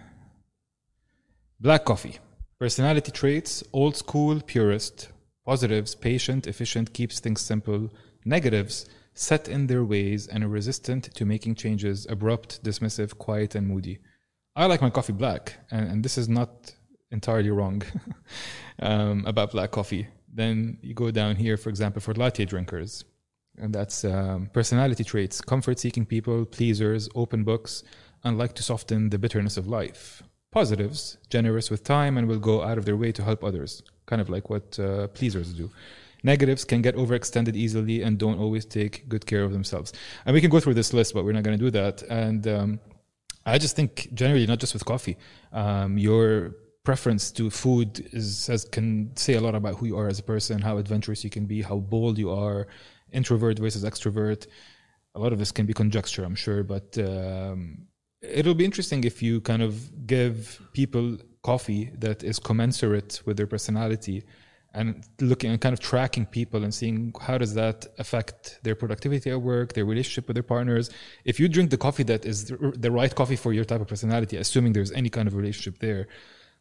[1.58, 2.18] Black coffee.
[2.58, 5.08] Personality traits old school, purist.
[5.44, 7.90] Positives patient, efficient, keeps things simple.
[8.24, 13.98] Negatives set in their ways and resistant to making changes, abrupt, dismissive, quiet, and moody.
[14.56, 16.72] I like my coffee black, and, and this is not
[17.10, 17.82] entirely wrong
[18.80, 20.08] um, about black coffee.
[20.32, 23.04] Then you go down here, for example, for latte drinkers.
[23.58, 27.82] And that's um, personality traits, comfort seeking people, pleasers, open books,
[28.22, 30.22] and like to soften the bitterness of life.
[30.52, 34.20] Positives, generous with time and will go out of their way to help others, kind
[34.20, 35.70] of like what uh, pleasers do.
[36.22, 39.92] Negatives can get overextended easily and don't always take good care of themselves.
[40.24, 42.02] And we can go through this list, but we're not going to do that.
[42.02, 42.80] And um,
[43.44, 45.16] I just think generally, not just with coffee,
[45.52, 46.56] um, your
[46.86, 50.26] preference to food is says can say a lot about who you are as a
[50.34, 52.60] person, how adventurous you can be, how bold you are,
[53.18, 54.46] introvert versus extrovert.
[55.16, 57.58] A lot of this can be conjecture, I'm sure, but um,
[58.40, 59.72] it'll be interesting if you kind of
[60.06, 60.36] give
[60.80, 61.06] people
[61.42, 64.18] coffee that is commensurate with their personality
[64.78, 64.86] and
[65.30, 69.40] looking and kind of tracking people and seeing how does that affect their productivity at
[69.40, 70.90] work their relationship with their partners
[71.24, 72.38] if you drink the coffee that is
[72.86, 76.02] the right coffee for your type of personality assuming there's any kind of relationship there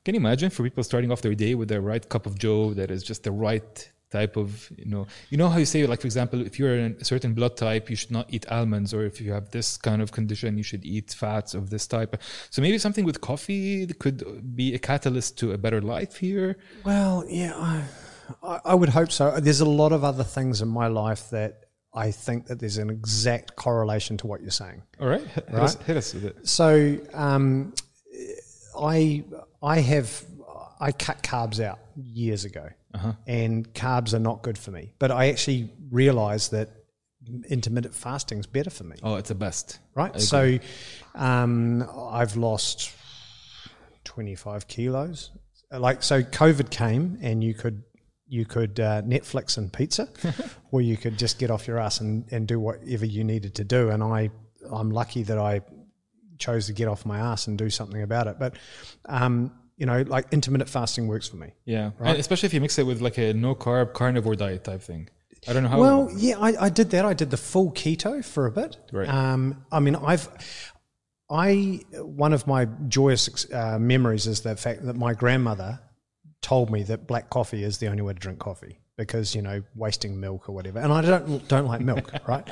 [0.06, 2.74] can you imagine for people starting off their day with the right cup of joe
[2.74, 6.00] that is just the right type of you know you know how you say like
[6.00, 9.04] for example if you're in a certain blood type you should not eat almonds or
[9.04, 12.16] if you have this kind of condition you should eat fats of this type
[12.50, 17.26] so maybe something with coffee could be a catalyst to a better life here Well,
[17.28, 17.84] yeah,
[18.44, 19.40] I, I would hope so.
[19.40, 22.90] There's a lot of other things in my life that I think that there's an
[22.90, 24.82] exact correlation to what you're saying.
[25.00, 27.74] all right hit, us, hit us with it So um,
[28.80, 29.24] I
[29.66, 30.24] I have
[30.80, 32.70] I cut carbs out years ago,
[33.28, 34.94] and carbs are not good for me.
[35.00, 36.70] But I actually realised that
[37.50, 38.96] intermittent fasting is better for me.
[39.02, 40.20] oh it's the best Right.
[40.20, 40.60] So
[41.16, 42.92] um, I've lost
[44.04, 45.32] 25 kilos.
[45.72, 47.84] Like so, COVID came and you could
[48.28, 50.10] you could uh, Netflix and pizza,
[50.72, 53.64] or you could just get off your ass and, and do whatever you needed to
[53.64, 53.90] do.
[53.90, 54.30] And I
[54.72, 55.62] I'm lucky that I
[56.38, 58.38] chose to get off my ass and do something about it.
[58.40, 58.56] But
[59.06, 61.52] um, you know, like intermittent fasting works for me.
[61.66, 64.82] yeah and especially if you mix it with like a no carb carnivore diet type
[64.82, 65.10] thing
[65.50, 67.04] i don't know how Well, yeah, I, I did that.
[67.06, 68.78] I did the full keto for a bit.
[68.92, 69.08] Right.
[69.08, 70.28] Um, I mean, I've,
[71.30, 75.80] I one of my joyous uh, memories is the fact that my grandmother
[76.42, 79.62] told me that black coffee is the only way to drink coffee because you know
[79.76, 82.48] wasting milk or whatever, and I don't don't like milk, right?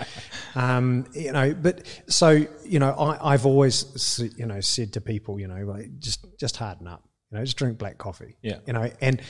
[0.55, 5.39] Um, you know, but so you know, I, I've always you know said to people,
[5.39, 8.57] you know, like just just harden up, you know, just drink black coffee, Yeah.
[8.67, 9.21] you know, and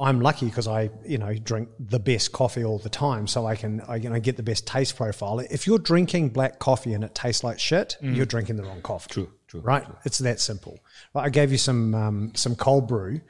[0.00, 3.54] I'm lucky because I, you know, drink the best coffee all the time, so I
[3.54, 5.38] can, I, you know, get the best taste profile.
[5.38, 9.08] If you're drinking black coffee and it tastes like shit, you're drinking the wrong coffee.
[9.10, 9.12] Mm.
[9.12, 9.86] True, true, right?
[10.04, 10.80] It's that simple.
[11.14, 13.20] I gave you some um, some cold brew.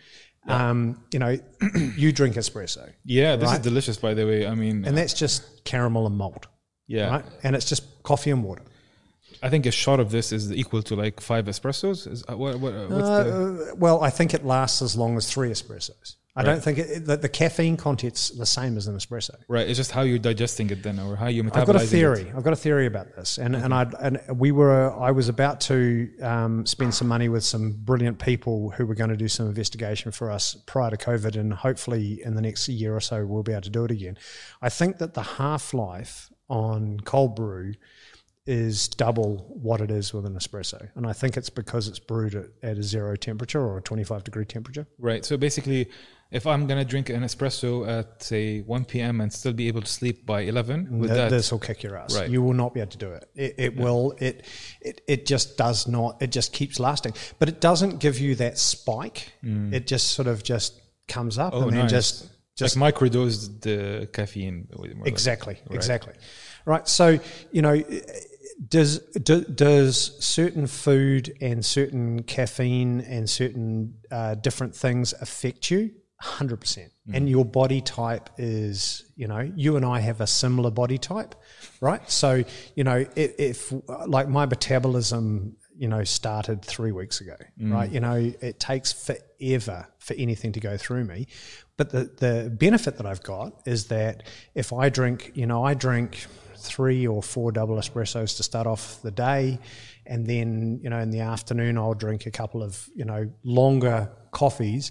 [0.47, 1.39] Um, you know,
[1.97, 4.47] you drink espresso, yeah this is delicious by the way.
[4.47, 6.47] I mean and that's just caramel and malt,
[6.87, 7.09] yeah.
[7.09, 7.25] Right?
[7.43, 8.63] And it's just coffee and water.
[9.43, 12.07] i think a shot of this is equal to like five espressos?
[12.11, 15.17] Is uh, what, what, uh, what's the Uh, well, I think it lasts as long
[15.17, 16.17] as three espressos.
[16.37, 19.37] I don't think it, the, the caffeine content's the same as an espresso.
[19.47, 19.69] Right.
[19.69, 21.57] It's just how you're digesting it then, or how you metabolizing it.
[21.57, 21.87] I've got a it.
[21.87, 22.33] theory.
[22.37, 25.61] I've got a theory about this, and and I and we were I was about
[25.63, 29.47] to um, spend some money with some brilliant people who were going to do some
[29.47, 33.45] investigation for us prior to COVID, and hopefully in the next year or so we'll
[33.45, 34.19] be able to do it again.
[34.61, 37.75] I think that the half life on cold brew
[38.47, 42.35] is double what it is with an espresso, and I think it's because it's brewed
[42.35, 44.87] at, at a zero temperature or a twenty five degree temperature.
[44.99, 45.25] Right.
[45.25, 45.89] So basically,
[46.31, 49.21] if I'm gonna drink an espresso at say 1 p.m.
[49.21, 51.97] and still be able to sleep by 11, with Th- that, this will kick your
[51.97, 52.17] ass.
[52.17, 52.29] Right.
[52.29, 53.29] You will not be able to do it.
[53.35, 54.15] It, it will.
[54.19, 54.45] It,
[54.81, 56.21] it it just does not.
[56.21, 59.33] It just keeps lasting, but it doesn't give you that spike.
[59.43, 61.57] It just sort of just comes up Mm.
[61.57, 61.91] Oh, and then nice.
[61.91, 64.69] just just like microdose the caffeine.
[64.75, 65.07] more or less.
[65.07, 66.15] exactly exactly
[66.65, 66.89] right.
[66.89, 67.19] So
[67.53, 67.83] you know.
[68.69, 75.91] Does do, does certain food and certain caffeine and certain uh, different things affect you?
[76.25, 76.91] Hundred percent.
[77.07, 77.17] Mm-hmm.
[77.17, 81.35] And your body type is, you know, you and I have a similar body type,
[81.83, 82.01] right?
[82.11, 82.45] So,
[82.75, 83.73] you know, if, if
[84.07, 87.71] like my metabolism, you know, started three weeks ago, mm.
[87.71, 87.93] right?
[87.93, 91.27] You know, it takes forever for anything to go through me.
[91.77, 94.23] But the the benefit that I've got is that
[94.55, 96.27] if I drink, you know, I drink
[96.57, 99.59] three or four double espressos to start off the day,
[100.07, 104.11] and then you know in the afternoon I'll drink a couple of you know longer
[104.31, 104.91] coffees.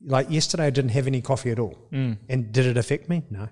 [0.00, 2.16] Like yesterday, I didn't have any coffee at all, mm.
[2.28, 3.22] and did it affect me?
[3.30, 3.48] No.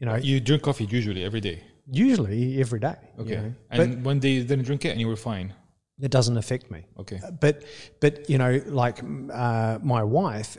[0.00, 1.62] You know, You drink coffee usually every day.
[1.90, 2.94] usually every day.
[3.16, 3.36] you Okay.
[3.36, 3.54] know.
[3.70, 5.52] and one day you didn't drink it and you were fine.
[6.00, 6.84] It doesn't affect me.
[7.00, 7.20] Okay.
[7.40, 7.64] But
[8.00, 9.00] but you know, like
[9.32, 10.56] uh, my wife,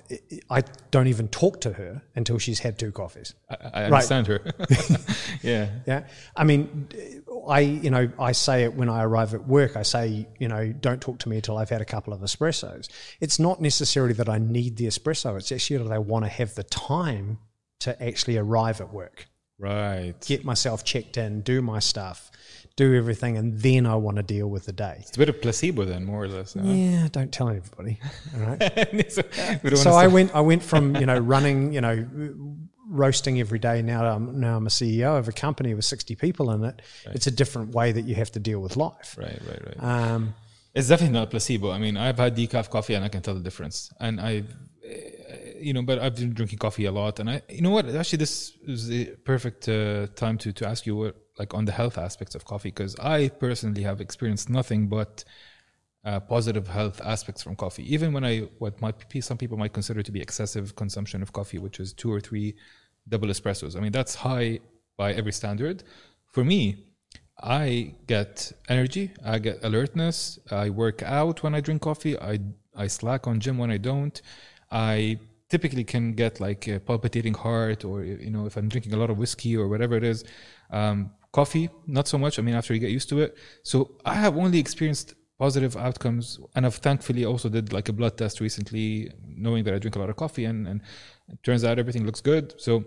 [0.49, 3.35] I- don't even talk to her until she's had two coffees.
[3.49, 4.41] I, I understand her.
[5.43, 5.69] yeah.
[5.85, 6.07] Yeah.
[6.35, 6.87] I mean,
[7.47, 9.75] I, you know, I say it when I arrive at work.
[9.77, 12.89] I say, you know, don't talk to me until I've had a couple of espressos.
[13.19, 15.37] It's not necessarily that I need the espresso.
[15.37, 17.37] It's actually that I want to have the time
[17.81, 20.13] to actually arrive at work, Right.
[20.25, 22.29] get myself checked in, do my stuff,
[22.83, 24.97] do everything, and then I want to deal with the day.
[25.01, 26.53] It's a bit of placebo then, more or less.
[26.53, 26.61] huh?
[26.63, 27.99] Yeah, don't tell everybody.
[28.35, 29.11] All right.
[29.15, 29.21] so
[29.85, 30.29] so I went.
[30.33, 31.95] I went from you know running, you know,
[33.03, 33.81] roasting every day.
[33.81, 36.81] Now I'm now I'm a CEO of a company with 60 people in it.
[37.15, 39.09] It's a different way that you have to deal with life.
[39.17, 39.79] Right, right, right.
[39.91, 40.21] Um,
[40.73, 41.67] It's definitely not placebo.
[41.77, 43.91] I mean, I've had decaf coffee and I can tell the difference.
[43.99, 44.43] And I,
[45.59, 47.19] you know, but I've been drinking coffee a lot.
[47.19, 47.85] And I, you know what?
[48.01, 49.01] Actually, this is the
[49.31, 52.69] perfect uh, time to to ask you what, like, on the health aspects of coffee,
[52.69, 55.23] because I personally have experienced nothing but
[56.05, 57.91] uh, positive health aspects from coffee.
[57.93, 61.33] Even when I, what might be, some people might consider to be excessive consumption of
[61.33, 62.55] coffee, which is two or three
[63.07, 63.75] double espressos.
[63.75, 64.59] I mean, that's high
[64.97, 65.83] by every standard.
[66.27, 66.85] For me,
[67.41, 72.39] I get energy, I get alertness, I work out when I drink coffee, I
[72.75, 74.21] I slack on gym when I don't.
[74.71, 78.97] I typically can get like a palpitating heart or you know if I'm drinking a
[78.97, 80.23] lot of whiskey or whatever it is.
[80.69, 82.39] Um, coffee, not so much.
[82.39, 83.37] I mean after you get used to it.
[83.63, 88.17] So I have only experienced positive outcomes and I've thankfully also did like a blood
[88.17, 90.81] test recently knowing that I drink a lot of coffee and, and
[91.29, 92.53] it turns out everything looks good.
[92.57, 92.83] So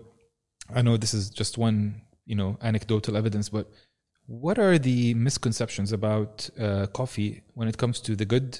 [0.73, 3.71] I know this is just one, you know, anecdotal evidence, but
[4.25, 8.59] what are the misconceptions about uh, coffee when it comes to the good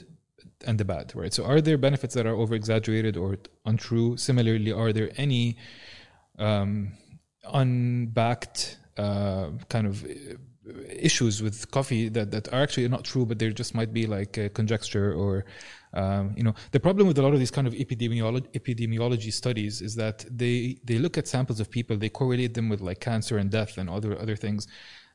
[0.66, 1.34] and the bad, right?
[1.34, 4.18] So, are there benefits that are over exaggerated or untrue?
[4.18, 5.58] Similarly, are there any
[6.38, 6.94] um,
[7.46, 10.06] unbacked uh, kind of
[10.90, 14.38] issues with coffee that, that are actually not true, but there just might be like
[14.38, 15.46] uh, conjecture or
[15.94, 19.82] um, you know the problem with a lot of these kind of epidemiology, epidemiology studies
[19.82, 23.38] is that they they look at samples of people, they correlate them with like cancer
[23.38, 24.68] and death and other other things,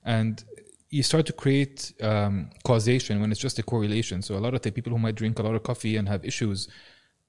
[0.05, 0.45] and
[0.91, 4.23] you start to create um, causation when it's just a correlation.
[4.23, 6.25] So a lot of the people who might drink a lot of coffee and have
[6.25, 6.69] issues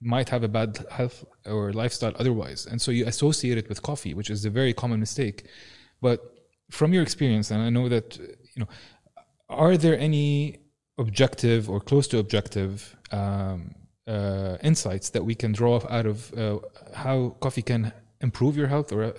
[0.02, 4.14] might have a bad health or lifestyle otherwise, and so you associate it with coffee,
[4.14, 5.46] which is a very common mistake.
[6.02, 6.39] But
[6.70, 8.68] from your experience, and I know that you know,
[9.50, 10.60] are there any
[10.98, 13.76] objective or close to objective um,
[14.08, 16.60] uh, insights that we can draw out of uh,
[16.94, 19.12] how coffee can improve your health or uh,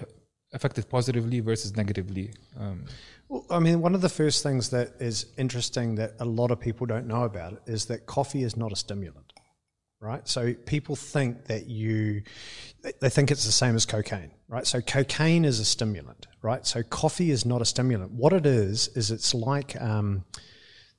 [0.52, 2.32] affect it positively versus negatively?
[2.58, 2.84] Um,
[3.28, 6.60] well, I mean, one of the first things that is interesting that a lot of
[6.60, 9.32] people don't know about is that coffee is not a stimulant,
[10.00, 10.26] right?
[10.26, 12.22] So people think that you,
[13.00, 14.66] they think it's the same as cocaine, right?
[14.66, 16.66] So cocaine is a stimulant, right?
[16.66, 18.12] So coffee is not a stimulant.
[18.12, 20.24] What it is is it's like um,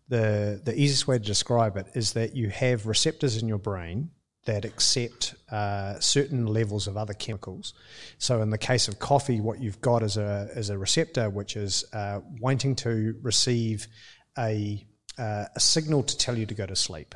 [0.08, 4.12] the the easiest way to describe it is that you have receptors in your brain
[4.46, 7.74] that accept uh, certain levels of other chemicals.
[8.18, 11.56] So in the case of coffee, what you've got is a is a receptor which
[11.56, 13.88] is uh, wanting to receive
[14.38, 14.86] a
[15.18, 17.16] uh, a signal to tell you to go to sleep.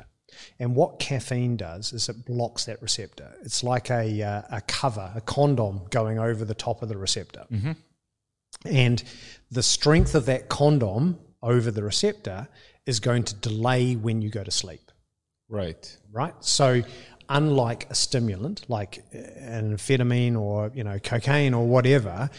[0.58, 3.34] And what caffeine does is it blocks that receptor.
[3.42, 7.46] It's like a, uh, a cover, a condom going over the top of the receptor.
[8.66, 9.02] And
[9.50, 12.48] the strength of that condom over the receptor
[12.86, 14.90] is going to delay when you go to sleep
[15.48, 15.96] Right.
[16.12, 16.34] right?
[16.40, 16.82] So,
[17.28, 22.30] unlike a stimulant like an amphetamine or you know cocaine or whatever,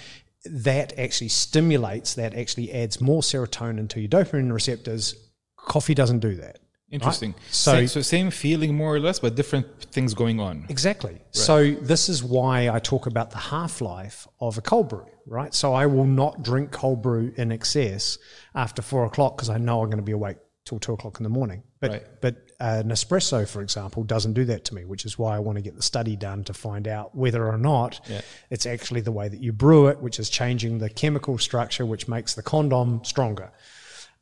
[0.45, 5.15] that actually stimulates, that actually adds more serotonin to your dopamine receptors.
[5.57, 6.59] Coffee doesn't do that.
[6.89, 7.35] Interesting.
[7.51, 10.65] So- So, so same feeling more or less, but different things going on.
[10.69, 11.21] Exactly.
[11.31, 15.53] So this is why I talk about the half life of a cold brew, right?
[15.53, 18.17] So I will not drink cold brew in excess
[18.55, 21.23] after four o'clock because I know I'm going to be awake till two o'clock in
[21.23, 21.63] the morning.
[21.79, 22.03] But Right.
[22.21, 25.57] but uh, Nespresso, for example, doesn't do that to me, which is why I want
[25.57, 28.21] to get the study done to find out whether or not Yeah.
[28.49, 32.07] it's actually the way that you brew it, which is changing the chemical structure, which
[32.07, 33.51] makes the condom stronger.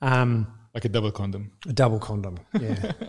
[0.01, 1.53] Um, Like a double condom.
[1.67, 2.91] a double condom, yeah.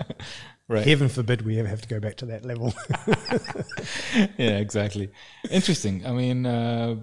[0.69, 0.85] Right.
[0.85, 2.75] Heaven forbid we ever have to go back to that level.
[4.37, 5.11] yeah, exactly.
[5.49, 6.05] Interesting.
[6.05, 6.97] I mean, uh,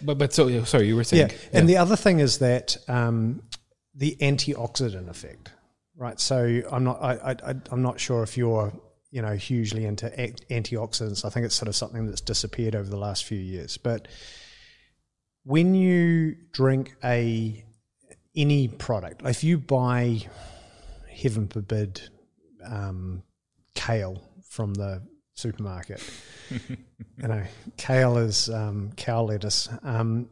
[0.00, 1.28] but but so sorry, you were saying.
[1.28, 3.42] Yeah, and the other thing is that um,
[3.94, 5.52] the antioxidant effect,
[5.96, 6.18] right?
[6.18, 8.72] So I'm not, I, I, I'm not sure if you're,
[9.10, 11.26] you know, hugely into antioxidants.
[11.26, 13.76] I think it's sort of something that's disappeared over the last few years.
[13.76, 14.08] But
[15.44, 17.64] when you drink a
[18.34, 20.20] any product, if you buy
[21.10, 22.00] heaven forbid
[22.64, 23.22] um,
[23.74, 25.02] kale from the
[25.34, 26.02] supermarket,
[26.50, 26.76] you
[27.28, 27.42] know,
[27.76, 29.68] kale is um, cow lettuce.
[29.82, 30.28] Um,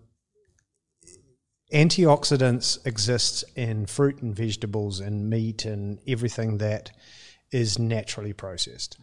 [1.72, 6.90] antioxidants exist in fruit and vegetables and meat and everything that
[7.52, 8.98] is naturally processed.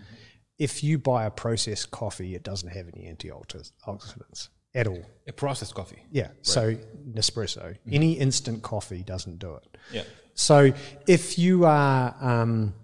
[0.57, 5.03] If you buy a processed coffee, it doesn't have any antioxidants at all.
[5.27, 6.03] a processed coffee.
[6.11, 6.29] Yeah.
[6.41, 6.75] So
[7.11, 9.77] Nespresso, any instant coffee doesn't do it.
[9.91, 10.03] Yeah.
[10.35, 10.71] So
[11.07, 12.75] if you are, um,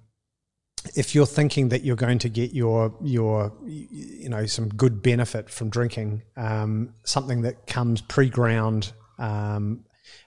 [0.96, 5.50] if you're thinking that you're going to get your your you know some good benefit
[5.50, 9.86] from drinking um, something that comes pre-ground, um,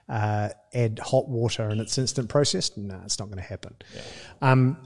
[0.09, 3.75] uh, add hot water and it's instant processed, no, it's not going to happen.
[4.41, 4.77] Um,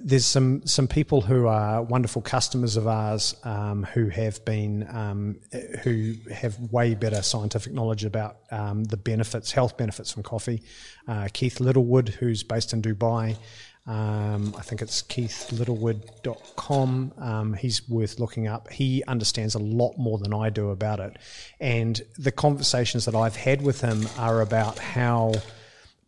[0.00, 5.36] there's some some people who are wonderful customers of ours um, who have been um,
[5.82, 10.62] who have way better scientific knowledge about um, the benefits, health benefits from coffee.
[11.06, 13.36] Uh, Keith Littlewood, who's based in Dubai.
[13.86, 17.12] Um, I think it's keithlittlewood.com.
[17.16, 18.70] Um, he's worth looking up.
[18.70, 21.16] He understands a lot more than I do about it.
[21.58, 25.32] And the conversations that I've had with him are about how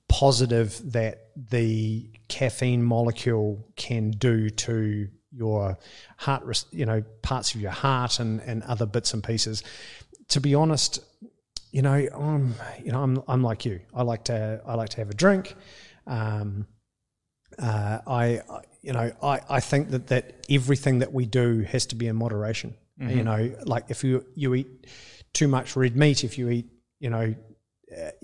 [0.09, 5.79] positive that the caffeine molecule can do to your
[6.17, 9.63] heart, you know, parts of your heart and, and other bits and pieces.
[10.29, 11.01] To be honest,
[11.71, 13.81] you know, I'm, you know, I'm, I'm like you.
[13.95, 15.55] I like to, I like to have a drink.
[16.07, 16.67] Um,
[17.59, 18.41] uh, I,
[18.81, 22.17] you know, I, I think that, that everything that we do has to be in
[22.17, 22.75] moderation.
[23.17, 24.87] You know, like if you you eat
[25.33, 26.67] too much red meat, if you eat,
[26.99, 27.35] you know,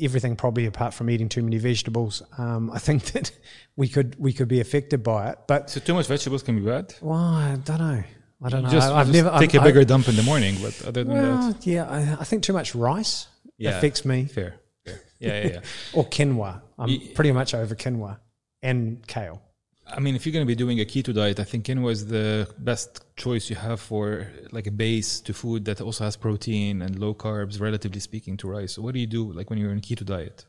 [0.01, 3.30] everything probably apart from eating too many vegetables, um, I think that
[3.76, 5.38] we could we could be affected by it.
[5.47, 6.94] But So too much vegetables can be bad.
[7.01, 8.02] well, I don't know.
[8.43, 8.70] I don't know.
[8.70, 11.05] Just, I, I've just never take I'm- a bigger dump in the morning, but other
[11.05, 13.28] than Well, that, yeah, I, I think too much rice
[13.59, 13.70] Yeah.
[13.78, 14.56] affects me, fair.
[14.84, 15.01] fair.
[15.18, 15.60] Yeah, yeah, yeah.
[15.94, 16.60] or quinoa.
[16.78, 18.18] I'm pretty much over quinoa
[18.62, 19.40] and kale.
[19.88, 22.06] I mean, if you're going to be doing a keto diet, I think quinoa is
[22.06, 26.82] the best choice you have for like a base to food that also has protein
[26.82, 28.72] and low carbs, relatively speaking, to rice.
[28.72, 30.44] So, what do you do like when you're in keto diet?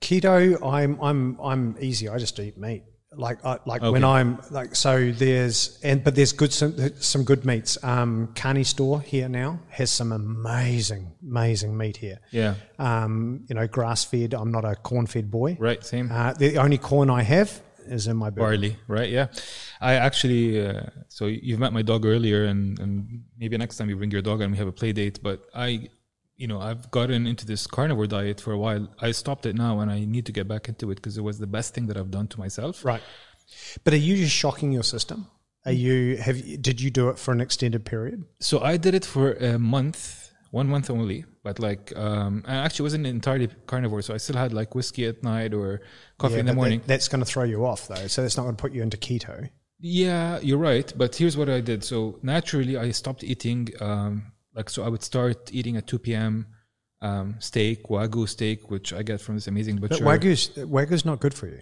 [0.00, 2.08] Keto, I'm I'm I'm easy.
[2.08, 2.82] I just eat meat.
[3.14, 7.44] Like I, like when I'm like so there's and but there's good some some good
[7.44, 7.76] meats.
[7.84, 12.20] Um, Carney store here now has some amazing amazing meat here.
[12.30, 14.32] Yeah, Um, you know, grass fed.
[14.34, 15.56] I'm not a corn fed boy.
[15.60, 15.84] right.
[15.84, 16.10] Same.
[16.10, 18.44] Uh, the only corn I have is in my belly.
[18.46, 19.10] barley, right?
[19.10, 19.26] Yeah,
[19.80, 20.64] I actually.
[20.66, 24.22] Uh, so you've met my dog earlier, and and maybe next time you bring your
[24.22, 25.20] dog and we have a play date.
[25.22, 25.88] But I,
[26.36, 28.88] you know, I've gotten into this carnivore diet for a while.
[29.00, 31.38] I stopped it now, and I need to get back into it because it was
[31.38, 32.84] the best thing that I've done to myself.
[32.84, 33.02] Right.
[33.84, 35.26] But are you just shocking your system?
[35.64, 38.24] Are you have you- did you do it for an extended period?
[38.40, 40.21] So I did it for a month,
[40.52, 41.24] one month only.
[41.42, 45.24] But like, um, I actually wasn't entirely carnivore, so I still had like whiskey at
[45.24, 45.80] night or
[46.18, 46.78] coffee Yeah, in the morning.
[46.80, 48.06] That, that's going to throw you off though.
[48.06, 49.50] So that's not going to put you into keto.
[49.80, 50.92] Yeah, you're right.
[50.96, 51.82] But here's what I did.
[51.82, 53.68] So naturally, I stopped eating.
[53.80, 56.46] Um, like, so I would start eating at 2 p.m.
[57.00, 60.04] Um, steak, wagyu steak, which I get from this amazing But butcher.
[60.04, 61.60] wagyu's wagyu's not good for you.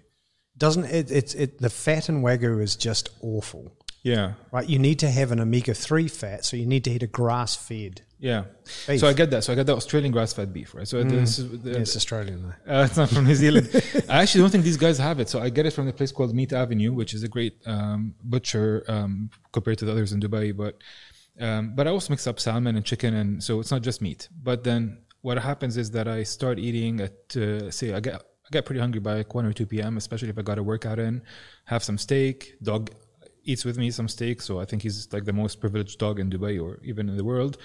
[0.58, 1.10] Doesn't it?
[1.10, 1.58] It's it.
[1.60, 3.72] The fat in wagyu is just awful.
[4.02, 4.34] Yeah.
[4.52, 4.68] right?
[4.68, 7.54] You need to have an omega three fat, so you need to eat a grass
[7.56, 8.02] fed.
[8.18, 8.44] Yeah.
[8.86, 9.00] Beef.
[9.00, 9.44] So I get that.
[9.44, 10.86] So I get the Australian grass fed beef, right?
[10.86, 12.74] So this is the, It's Australian though.
[12.80, 13.70] Uh, it's not from New Zealand.
[14.10, 15.30] I actually don't think these guys have it.
[15.30, 18.14] So I get it from the place called Meat Avenue, which is a great um,
[18.22, 20.54] butcher um, compared to the others in Dubai.
[20.54, 20.76] But
[21.40, 24.28] um, but I also mix up salmon and chicken, and so it's not just meat.
[24.42, 28.48] But then what happens is that I start eating at uh, say I get I
[28.52, 29.96] get pretty hungry by like one or two p.m.
[29.96, 31.22] Especially if I got a workout in,
[31.64, 32.56] have some steak.
[32.62, 32.90] Dog
[33.44, 36.30] eats with me some steak, so I think he's like the most privileged dog in
[36.30, 37.58] Dubai or even in the world.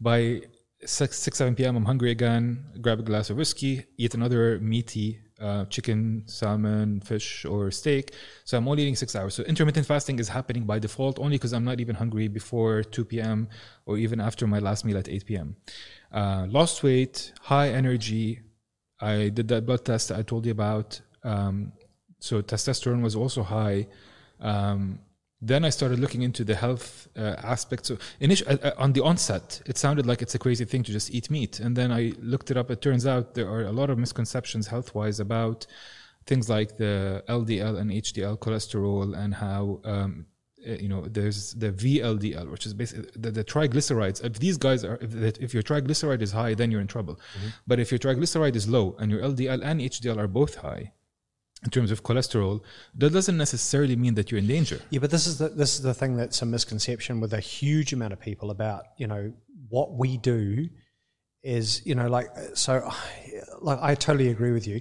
[0.00, 0.42] By
[0.84, 1.76] six, seven p.m.
[1.76, 2.64] I'm hungry again.
[2.80, 8.12] Grab a glass of whiskey, eat another meaty uh, chicken, salmon, fish, or steak.
[8.44, 9.34] So I'm only eating six hours.
[9.34, 13.04] So intermittent fasting is happening by default only because I'm not even hungry before 2
[13.06, 13.48] p.m.
[13.86, 15.56] or even after my last meal at 8 p.m.
[16.12, 18.40] Uh, lost weight, high energy.
[19.00, 21.00] I did that blood test I told you about.
[21.24, 21.72] Um,
[22.18, 23.88] so testosterone was also high.
[24.40, 24.98] Um,
[25.42, 27.88] then I started looking into the health uh, aspects.
[27.88, 31.10] So initially, uh, on the onset, it sounded like it's a crazy thing to just
[31.10, 31.60] eat meat.
[31.60, 32.70] And then I looked it up.
[32.70, 35.66] It turns out there are a lot of misconceptions health-wise about
[36.26, 40.26] things like the LDL and HDL cholesterol and how um,
[40.68, 44.22] uh, you know there's the VLDL, which is basically the, the triglycerides.
[44.22, 47.18] If these guys are, if, if your triglyceride is high, then you're in trouble.
[47.66, 50.92] But if your triglyceride is low and your LDL and HDL are both high,
[51.64, 52.62] in terms of cholesterol,
[52.96, 54.80] that doesn't necessarily mean that you're in danger.
[54.90, 57.92] Yeah, but this is the this is the thing that's a misconception with a huge
[57.92, 59.32] amount of people about you know
[59.68, 60.68] what we do
[61.42, 62.90] is you know like so
[63.60, 64.80] like I totally agree with you.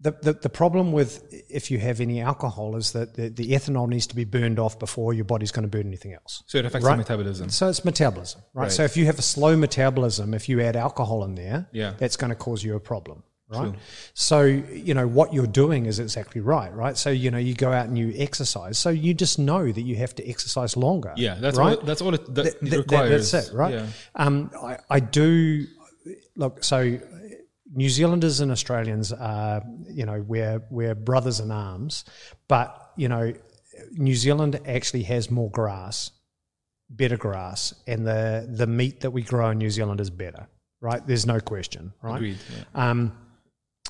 [0.00, 3.88] The, the, the problem with if you have any alcohol is that the, the ethanol
[3.88, 6.44] needs to be burned off before your body's going to burn anything else.
[6.46, 6.92] So it affects Right.
[6.92, 7.48] your metabolism.
[7.48, 8.62] So it's metabolism, right?
[8.64, 8.72] Right.
[8.72, 11.94] So if you have a slow metabolism, if you add alcohol in there, Yeah.
[11.98, 13.74] that's going to cause you a problem, right?
[14.14, 16.96] So you know what you're doing is exactly right, right?
[16.96, 19.96] So you know you go out and you exercise, so you just know that you
[19.96, 21.12] have to exercise longer.
[21.16, 21.78] Yeah, that's right.
[21.78, 21.84] all.
[21.84, 23.30] That's all it, that Th- it that- requires.
[23.30, 23.74] that's it, right?
[23.74, 23.86] Yeah.
[24.14, 25.64] Um, I, I do
[26.36, 26.62] look.
[26.64, 26.98] So
[27.74, 32.04] New Zealanders and Australians are, you know, we're we're brothers in arms,
[32.48, 33.32] but you know,
[33.92, 36.10] New Zealand actually has more grass,
[36.90, 40.48] better grass, and the the meat that we grow in New Zealand is better.
[40.80, 41.04] Right?
[41.06, 41.92] There's no question.
[42.02, 42.16] Right?
[42.16, 42.38] Agreed.
[42.74, 42.90] Yeah.
[42.90, 43.12] Um,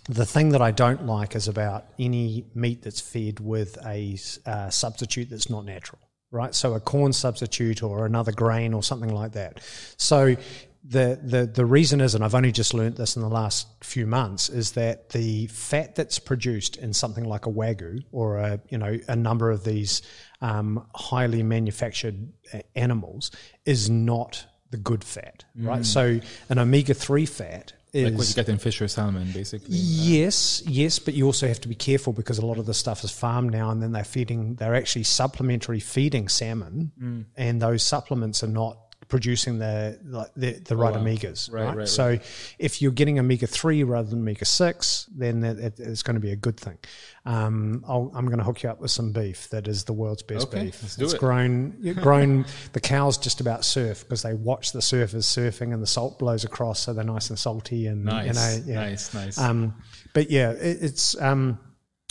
[0.09, 4.71] the thing that I don't like is about any meat that's fed with a uh,
[4.71, 6.55] substitute that's not natural, right?
[6.55, 9.61] So a corn substitute or another grain or something like that.
[9.99, 10.37] So
[10.83, 14.07] the the the reason is, and I've only just learnt this in the last few
[14.07, 18.79] months, is that the fat that's produced in something like a wagyu or a you
[18.79, 20.01] know a number of these
[20.41, 23.31] um, highly manufactured uh, animals
[23.67, 25.85] is not the good fat, right?
[25.85, 29.77] So an omega three fat is Like what you get in fish or salmon, basically.
[29.77, 33.03] Yes, yes, but you also have to be careful because a lot of the stuff
[33.05, 34.55] is farmed now, and then they're feeding.
[34.57, 37.25] They're actually supplementary feeding salmon, Mm.
[37.37, 41.01] and those supplements are not producing the like the, the right wow.
[41.03, 41.53] omegas.
[41.53, 42.19] Right, Right, right, So
[42.59, 46.21] if you're getting omega three rather than omega six, then that, it, it's going to
[46.21, 46.79] be a good thing.
[47.25, 50.23] Um, I'll, I'm going to hook you up with some beef that is the world's
[50.23, 50.83] best Okay, beef.
[50.83, 51.21] let's do it's it.
[51.21, 52.47] grown grown.
[52.73, 56.45] the cows just about surf because they watch the surfers surfing, and the salt blows
[56.45, 58.89] across, so they're nice and salty and Nice, you know, yeah.
[58.89, 59.39] nice, nice.
[59.39, 59.75] Um,
[60.15, 61.21] but yeah, it, it's.
[61.21, 61.59] Um,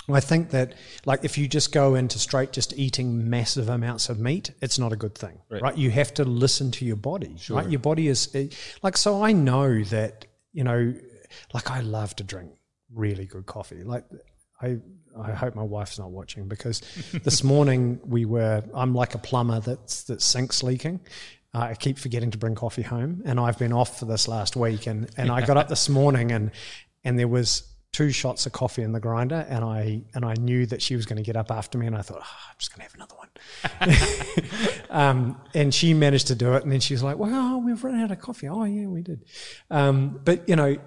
[0.09, 0.73] I think that
[1.05, 4.93] like if you just go into straight just eating massive amounts of meat, it's not
[4.93, 5.61] a good thing, Right.
[5.61, 5.77] right?
[5.77, 7.69] You have to listen to your body, right?
[7.69, 8.47] Your body is eh,
[8.83, 9.21] like so.
[9.21, 10.93] I know that you know,
[11.53, 12.51] like I love to drink
[12.93, 13.83] really good coffee.
[13.83, 14.05] Like
[14.61, 14.77] I,
[15.19, 16.79] I hope my wife's not watching because
[17.23, 18.63] this morning we were.
[18.73, 21.01] I'm like a plumber that's that sinks leaking.
[21.53, 24.55] Uh, I keep forgetting to bring coffee home, and I've been off for this last
[24.55, 24.87] week.
[24.87, 26.51] And and I got up this morning, and
[27.03, 27.63] and there was
[27.93, 31.05] two shots of coffee in the grinder, and I and I knew that she was
[31.05, 32.95] going to get up after me, and I thought, oh, I'm just going to have
[32.95, 34.89] another one.
[34.89, 37.99] um, and she managed to do it, and then she was like, "Well, we've run
[37.99, 39.25] out of coffee." Oh, yeah, we did.
[39.71, 40.77] Um, but you know,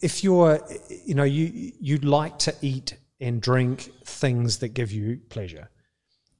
[0.00, 0.60] if you're,
[1.04, 5.70] you know, you you'd like to eat and drink things that give you pleasure,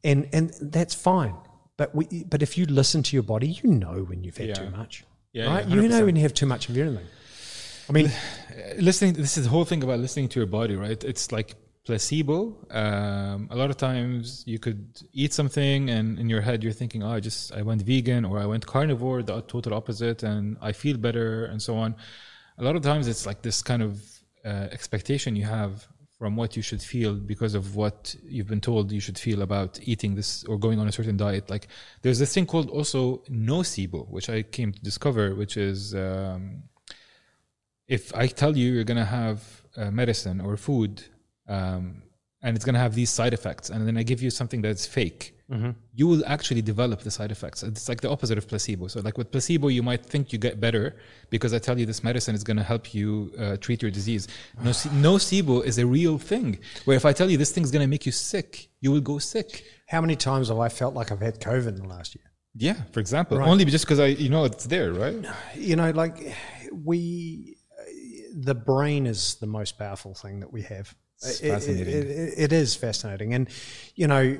[0.05, 1.35] and and that's fine.
[1.77, 4.55] But we, but if you listen to your body, you know when you've had Yeah.
[4.55, 5.69] too much, Yeah, right?
[5.69, 7.07] yeah, you know when you have too much of anything.
[7.89, 8.11] I mean,
[8.78, 11.02] listening this is the whole thing about listening to your body right?
[11.05, 11.55] It's like
[11.85, 12.55] placebo.
[12.70, 14.82] Um, a lot of times you could
[15.12, 18.39] eat something and in your head you're thinking oh i just i went vegan or
[18.39, 21.94] i went carnivore the total opposite and i feel better and so on.
[22.59, 23.93] A lot of times it's like this kind of
[24.44, 25.86] uh, expectation you have
[26.18, 29.78] from what you should feel because of what you've been told you should feel about
[29.82, 31.48] eating this or going on a certain diet.
[31.48, 31.68] Like
[32.02, 36.64] there's this thing called also nocebo which i came to discover which is um,
[37.97, 39.39] if I tell you you're gonna have
[39.77, 41.02] uh, medicine or food
[41.48, 42.02] um,
[42.43, 44.86] and it's going to have these side effects and then i give you something that's
[44.86, 45.70] fake Mm-hmm.
[45.94, 49.16] you will actually develop the side effects it's like the opposite of placebo so like
[49.16, 50.85] with placebo you might think you get better
[51.31, 54.28] because i tell you this medicine is going to help you uh, treat your disease
[54.62, 54.73] no,
[55.06, 58.05] nocebo is a real thing where if i tell you this thing's going to make
[58.05, 61.36] you sick you will go sick How many times have I felt like I've had
[61.40, 62.27] COVID in the last year?
[62.66, 63.48] yeah for example Right.
[63.48, 65.16] only just because i you know it's there right
[65.69, 66.16] You know, like
[66.90, 67.56] we,
[68.40, 70.94] the brain is the most powerful thing that we have.
[71.20, 72.32] It's It- it- fascinating.
[72.44, 73.48] It, is fascinating, and
[73.97, 74.39] you know,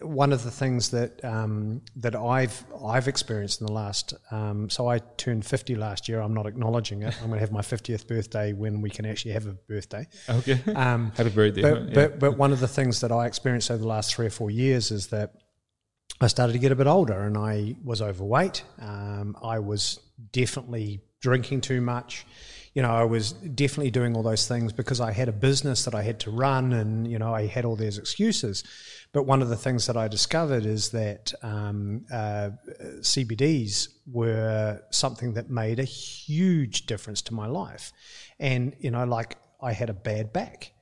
[0.00, 4.14] one of the things that um, that I've I've experienced in the last.
[4.30, 6.20] Um, so I turned fifty last year.
[6.22, 7.14] I'm not acknowledging it.
[7.20, 10.06] I'm going to have my fiftieth birthday when we can actually have a birthday.
[10.28, 11.94] okay Um, happy birthday but, yeah.
[11.94, 14.50] but but one of the things that I experienced over the last three or four
[14.50, 15.34] years is that
[16.22, 18.62] I started to get a bit older and I was overweight.
[18.80, 20.00] Um, I was
[20.32, 22.24] definitely drinking too much.
[22.74, 25.94] You know, I was definitely doing all those things because I had a business that
[25.94, 28.62] I had to run and, you know, I had all these excuses.
[29.12, 32.50] But one of the things that I discovered is that um, uh,
[33.00, 37.92] CBDs were something that made a huge difference to my life.
[38.38, 40.72] And, you know, like I had a bad back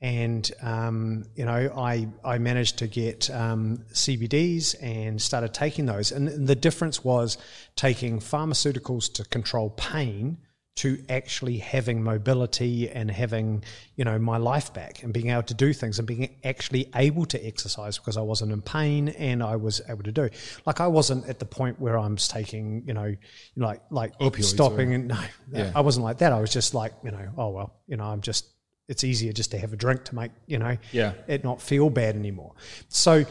[0.00, 6.12] and um, you know I I managed to get um, CBDs and started taking those,
[6.12, 7.36] and the difference was
[7.74, 10.38] taking pharmaceuticals to control pain
[10.82, 13.64] to actually having mobility and having
[13.96, 17.24] you know my life back and being able to do things and being actually able
[17.26, 20.28] to exercise because I wasn't in pain and I was able to do
[20.66, 23.14] like I wasn't at the point where I'm taking you know
[23.56, 25.20] like like Opioids stopping and no
[25.52, 25.72] Yeah.
[25.74, 28.20] I wasn't like that I was just like you know oh well you know I'm
[28.20, 28.46] just
[28.88, 31.12] it's easier just to have a drink to make you know Yeah.
[31.26, 32.54] it not feel bad anymore.
[32.88, 33.24] So,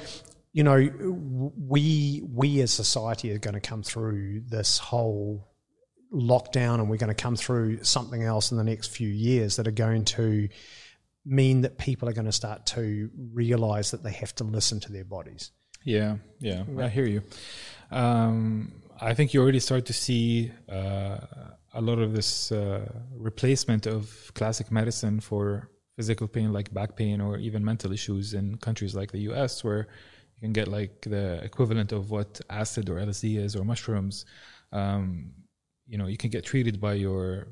[0.54, 0.78] you know,
[1.58, 5.48] we we as society are going to come through this whole
[6.14, 9.68] lockdown, and we're going to come through something else in the next few years that
[9.68, 10.50] are going to
[11.26, 14.92] mean that people are going to start to realize that they have to listen to
[14.92, 15.52] their bodies.
[15.84, 17.22] Yeah, yeah, I hear you.
[17.92, 21.18] Um, I think you already start to see uh,
[21.74, 27.22] a lot of this uh, replacement of classic medicine for physical pain, like back pain
[27.22, 29.88] or even mental issues in countries like the US, where
[30.36, 34.26] you can get like the equivalent of what acid or LSD is or mushrooms.
[34.72, 35.32] Um,
[35.88, 37.48] you know, you can get treated by your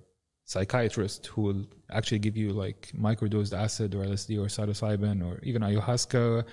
[0.46, 5.64] psychiatrist who will actually give you like microdosed acid or LSD or psilocybin or even
[5.64, 6.46] ayahuasca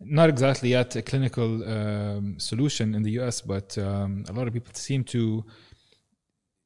[0.00, 4.52] not exactly yet a clinical um, solution in the US, but um, a lot of
[4.52, 5.44] people seem to,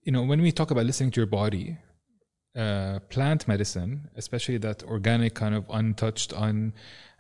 [0.03, 1.79] you know, when we talk about listening to your body,
[2.57, 6.73] uh, plant medicine, especially that organic kind of untouched, un,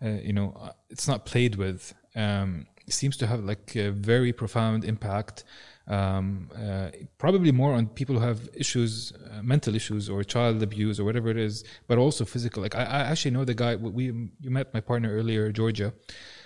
[0.02, 4.32] uh, you know, uh, it's not played with, um, seems to have like a very
[4.32, 5.44] profound impact.
[5.86, 11.00] Um, uh, probably more on people who have issues, uh, mental issues, or child abuse,
[11.00, 12.62] or whatever it is, but also physical.
[12.62, 13.76] Like I, I actually know the guy.
[13.76, 15.92] We you met my partner earlier, Georgia.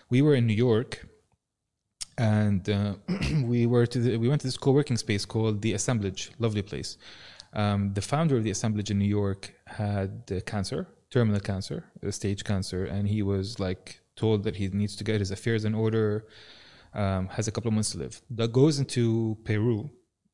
[0.09, 1.07] We were in New York,
[2.17, 2.95] and uh,
[3.45, 6.31] we were to the, we went to this co-working space called the Assemblage.
[6.39, 6.97] Lovely place.
[7.53, 12.11] Um, the founder of the Assemblage in New York had uh, cancer, terminal cancer, uh,
[12.11, 15.75] stage cancer, and he was like told that he needs to get his affairs in
[15.75, 16.27] order.
[17.03, 18.23] Um, has a couple of months to live.
[18.31, 19.91] That goes into Peru.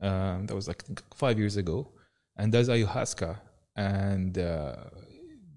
[0.09, 0.83] Um, that was like
[1.15, 1.89] five years ago,
[2.37, 3.39] and does ayahuasca,
[3.77, 4.77] and uh,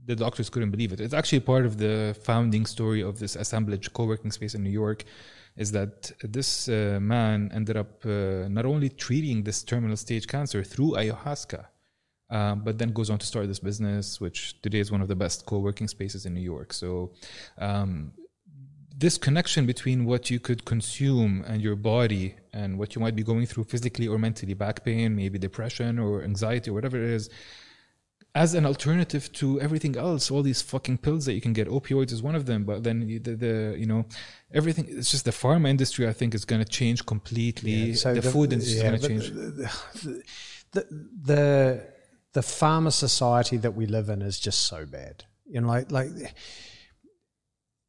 [0.05, 1.01] the doctors couldn't believe it.
[1.01, 5.03] It's actually part of the founding story of this assemblage co-working space in New York,
[5.57, 10.63] is that this uh, man ended up uh, not only treating this terminal stage cancer
[10.63, 11.65] through ayahuasca,
[12.29, 15.17] um, but then goes on to start this business, which today is one of the
[15.17, 16.71] best co-working spaces in New York.
[16.71, 17.11] So.
[17.57, 18.13] Um,
[18.95, 23.23] this connection between what you could consume and your body and what you might be
[23.23, 27.29] going through physically or mentally back pain maybe depression or anxiety or whatever it is
[28.35, 32.11] as an alternative to everything else all these fucking pills that you can get opioids
[32.11, 34.05] is one of them but then the, the you know
[34.53, 38.53] everything it's just the pharma industry i think is going to change completely the, food
[38.53, 40.23] industry yeah, is going to change The,
[40.71, 40.87] the,
[41.25, 41.93] the
[42.33, 45.23] the pharma society that we live in is just so bad.
[45.47, 46.09] You know, like like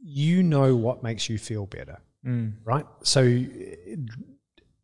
[0.06, 2.52] you know what makes you feel better, Mm.
[2.64, 2.84] right?
[3.02, 3.22] So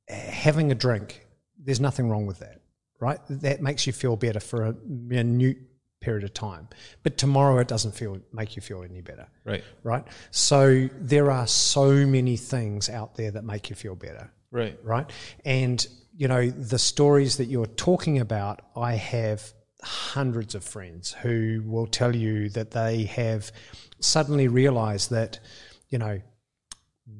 [0.08, 1.26] having a drink,
[1.58, 2.60] there's nothing wrong with that,
[3.00, 3.20] right?
[3.28, 5.58] That makes you feel better for a minute
[6.00, 6.66] period of time,
[7.02, 10.02] but tomorrow it doesn't feel make you feel any better right right?
[10.30, 15.10] So there are so many things out there that make you feel better, right right?
[15.44, 15.86] And
[16.16, 19.52] you know the stories that you're talking about, I have
[19.82, 23.50] hundreds of friends who will tell you that they have
[23.98, 25.40] suddenly realized that
[25.88, 26.20] you know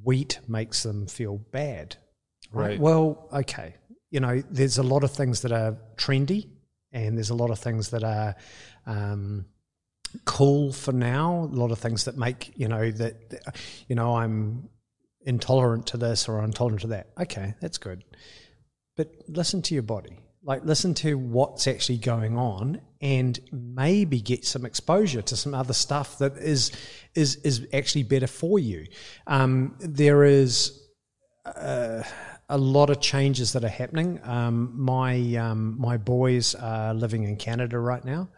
[0.04, 1.96] wheat makes them feel bad,
[2.52, 2.70] right?
[2.70, 2.80] Right.
[2.80, 3.74] Well, okay,
[4.10, 6.48] you know there's a lot of things that are trendy,
[6.92, 8.34] and there's a lot of things that are
[8.86, 9.46] um,
[10.24, 11.48] cool for now.
[11.50, 13.56] A lot of things that make you know that that,
[13.88, 14.68] you know I'm
[15.22, 17.08] intolerant to this or intolerant to that.
[17.18, 18.04] Okay, that's good.
[18.96, 20.18] But listen to your body.
[20.42, 25.74] Like listen to what's actually going on and maybe get some exposure to some other
[25.74, 26.72] stuff that is
[27.14, 28.86] is is actually better for you.
[29.26, 30.80] Um, there is
[31.44, 32.02] uh,
[32.48, 34.18] a lot of changes that are happening.
[34.24, 38.28] Um, my um, my boys are living in Canada right now.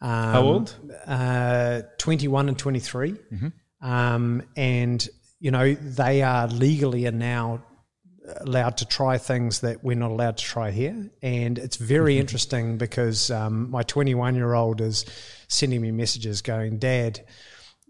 [0.00, 0.76] Um, How old?
[1.06, 3.16] Uh, 21 and 23.
[3.82, 5.06] Um, and,
[5.38, 7.62] you know, they are legally and now
[8.36, 11.10] allowed to try things that we're not allowed to try here.
[11.22, 15.04] And it's very interesting because um, my 21 year old is
[15.48, 17.20] sending me messages going, Dad,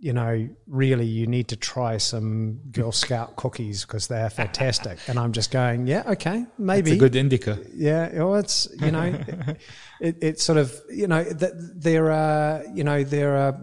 [0.01, 4.99] you know, really, you need to try some Girl Scout cookies because they're fantastic.
[5.07, 6.93] And I'm just going, yeah, okay, maybe.
[6.93, 7.59] It's a good indica.
[7.75, 9.23] Yeah, well, it's you know,
[10.01, 11.53] it, it's sort of you know that
[11.83, 13.61] there are you know there are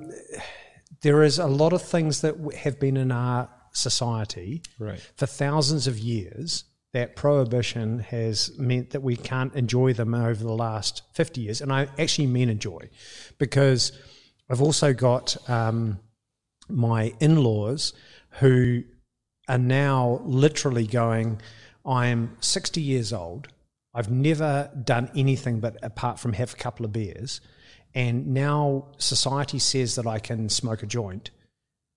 [1.02, 5.00] there is a lot of things that w- have been in our society Right.
[5.16, 6.64] for thousands of years
[6.94, 11.62] that prohibition has meant that we can't enjoy them over the last 50 years.
[11.62, 12.90] And i actually mean enjoy
[13.38, 13.92] because
[14.50, 16.00] i've also got um,
[16.70, 17.94] my in-laws
[18.40, 18.84] who
[19.48, 21.40] are now literally going
[21.86, 23.48] i'm 60 years old.
[23.94, 27.42] I've never done anything but apart from have a couple of beers.
[27.96, 31.32] And now society says that i can smoke a joint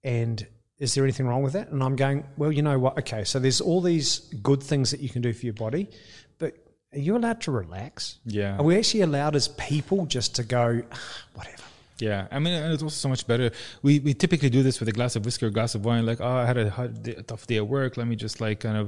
[0.03, 0.47] and
[0.81, 3.39] is there anything wrong with that and i'm going well you know what okay so
[3.39, 5.89] there's all these good things that you can do for your body
[6.39, 6.55] but
[6.93, 8.57] are you allowed to relax Yeah.
[8.59, 10.99] are we actually allowed as people just to go "Ah,
[11.35, 11.63] whatever
[12.01, 13.51] Yeah, I mean, and it's also so much better.
[13.83, 16.07] We we typically do this with a glass of whiskey or a glass of wine.
[16.07, 17.99] Like, oh, I had a, hard day, a tough day at work.
[17.99, 18.87] Let me just like kind of,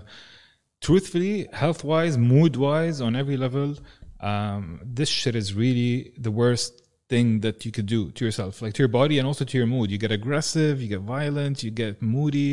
[0.81, 3.77] truthfully, health wise, mood wise, on every level,
[4.20, 6.82] um, this shit is really the worst
[7.12, 9.70] thing that you could do to yourself, like to your body and also to your
[9.74, 9.86] mood.
[9.90, 12.51] You get aggressive, you get violent, you get moody,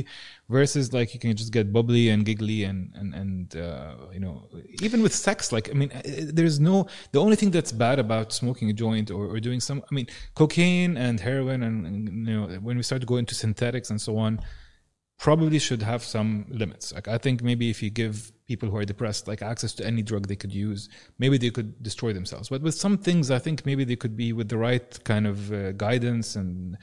[0.49, 4.35] versus like you can just get bubbly and giggly and and and uh, you know
[4.87, 5.37] even with sex.
[5.55, 6.01] Like I mean, uh,
[6.37, 6.75] there's no
[7.13, 9.79] the only thing that's bad about smoking a joint or, or doing some.
[9.89, 10.07] I mean,
[10.41, 13.99] cocaine and heroin and, and you know when we start to go into synthetics and
[14.07, 14.33] so on
[15.19, 16.93] probably should have some limits.
[16.93, 20.01] Like I think maybe if you give people who are depressed like access to any
[20.01, 20.87] drug they could use,
[21.19, 22.49] maybe they could destroy themselves.
[22.49, 25.51] But with some things, I think maybe they could be with the right kind of
[25.51, 26.77] uh, guidance and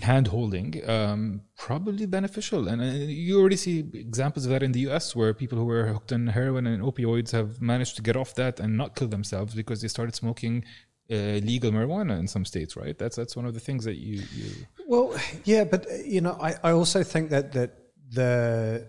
[0.00, 2.68] hand holding, um, probably beneficial.
[2.68, 5.86] And uh, you already see examples of that in the US where people who were
[5.86, 9.54] hooked on heroin and opioids have managed to get off that and not kill themselves
[9.54, 10.64] because they started smoking
[11.10, 12.96] uh, legal marijuana in some states, right?
[12.96, 14.50] That's that's one of the things that you, you
[14.86, 17.72] Well, yeah, but uh, you know, I, I also think that that
[18.08, 18.86] the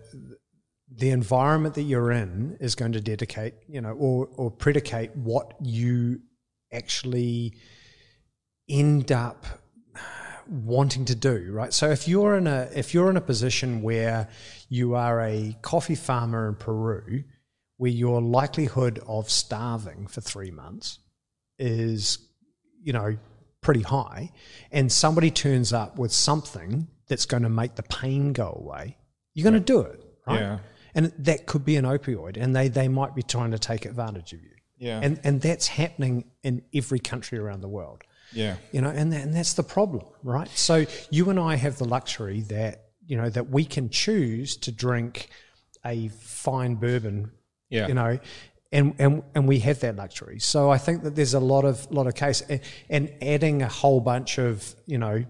[0.90, 5.54] the environment that you're in is going to dedicate, you know, or or predicate what
[5.60, 6.20] you
[6.72, 7.54] actually
[8.68, 9.44] end up
[10.48, 11.72] wanting to do, right?
[11.72, 14.28] So if you're in a if you're in a position where
[14.68, 17.24] you are a coffee farmer in Peru,
[17.76, 21.00] where your likelihood of starving for three months
[21.58, 22.18] is,
[22.82, 23.16] you know,
[23.68, 24.32] pretty high,
[24.72, 28.96] and somebody turns up with something that's going to make the pain go away,
[29.34, 30.40] you're going to do it, right?
[30.40, 30.58] Yeah.
[30.94, 34.32] And that could be an opioid, and they they might be trying to take advantage
[34.32, 34.54] of you.
[34.78, 35.00] Yeah.
[35.02, 38.56] And and that's happening in every country around the world yeah.
[38.72, 42.42] you know and, and that's the problem right so you and i have the luxury
[42.42, 45.28] that you know that we can choose to drink
[45.84, 47.30] a fine bourbon
[47.70, 47.88] Yeah.
[47.88, 48.18] you know
[48.70, 51.90] and, and and we have that luxury so i think that there's a lot of
[51.90, 55.24] lot of case and, and adding a whole bunch of you know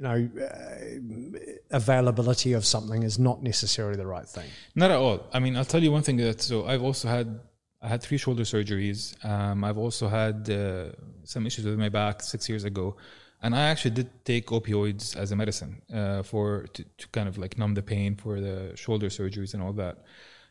[0.00, 1.38] you know uh,
[1.70, 5.26] availability of something is not necessarily the right thing Not at all.
[5.32, 7.40] I mean, I'll tell you one thing that so I've also had
[7.82, 9.00] I had three shoulder surgeries.
[9.24, 10.92] Um, I've also had uh,
[11.24, 12.96] some issues with my back six years ago,
[13.42, 17.38] and I actually did take opioids as a medicine uh, for to, to kind of
[17.38, 19.98] like numb the pain for the shoulder surgeries and all that.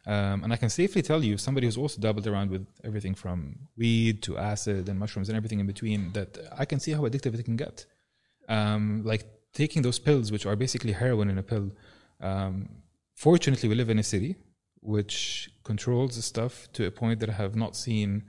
[0.10, 3.40] Um, and I can safely tell you, somebody who's also dabbled around with everything from
[3.77, 7.36] weed to acid and mushrooms and everything in between, that I can see how addictive
[7.36, 7.86] it can get.
[8.57, 9.23] Um, like
[9.53, 11.68] taking those pills, which are basically heroin in a pill.
[12.22, 12.69] Um,
[13.15, 14.36] fortunately, we live in a city
[14.81, 18.23] which controls the stuff to a point that I have not seen,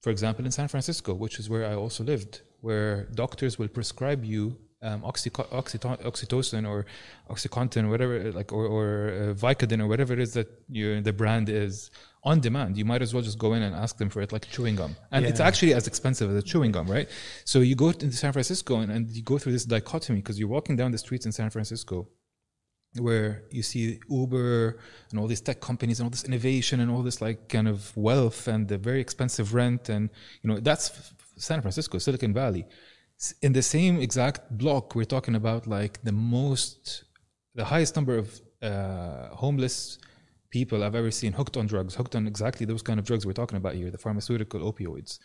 [0.00, 4.24] for example, in San Francisco, which is where I also lived, where doctors will prescribe
[4.24, 6.86] you um, oxyco- oxyto- oxytocin or
[7.30, 11.48] oxycontin, whatever, like or, or uh, Vicodin or whatever it is that your the brand
[11.48, 11.90] is
[12.24, 12.76] on demand.
[12.76, 14.96] You might as well just go in and ask them for it, like chewing gum,
[15.10, 17.08] and it's actually as expensive as a chewing gum, right?
[17.44, 20.48] So you go into San Francisco and, and you go through this dichotomy because you're
[20.48, 22.08] walking down the streets in San Francisco
[22.98, 24.78] where you see Uber
[25.10, 27.96] and all these tech companies and all this innovation and all this like kind of
[27.96, 30.10] wealth and the very expensive rent and
[30.42, 32.66] you know that's San Francisco, Silicon Valley.
[33.40, 37.04] In the same exact block, we're talking about like the most,
[37.54, 39.98] the highest number of uh, homeless
[40.50, 43.32] people I've ever seen hooked on drugs, hooked on exactly those kind of drugs we're
[43.32, 45.18] talking about here, the pharmaceutical opioids.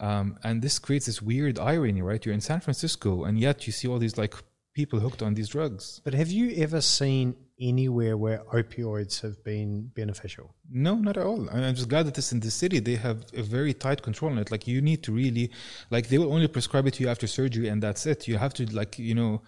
[0.00, 2.24] Um, and this creates this weird irony, right?
[2.24, 4.34] You're in San Francisco, and yet you see all these like
[4.74, 6.00] people hooked on these drugs.
[6.04, 10.54] But have you ever seen anywhere where opioids have been beneficial?
[10.70, 11.48] No, not at all.
[11.50, 14.38] I'm just glad that this in the city they have a very tight control on
[14.38, 14.50] it.
[14.50, 15.50] Like you need to really,
[15.90, 18.26] like they will only prescribe it to you after surgery, and that's it.
[18.28, 19.42] You have to like you know,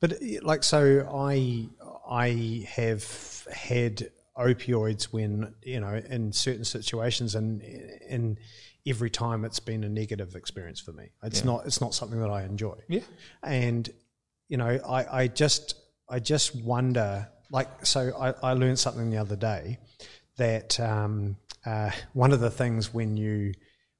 [0.00, 1.68] But like, so I
[2.10, 7.62] I have had opioids when you know in certain situations, and
[8.08, 8.38] and
[8.86, 11.10] every time it's been a negative experience for me.
[11.22, 12.76] It's not it's not something that I enjoy.
[12.88, 13.00] yeah,
[13.44, 13.88] and
[14.48, 15.74] you know I, I just
[16.08, 19.78] i just wonder like so I, I learned something the other day
[20.36, 23.52] that um, uh, one of the things when you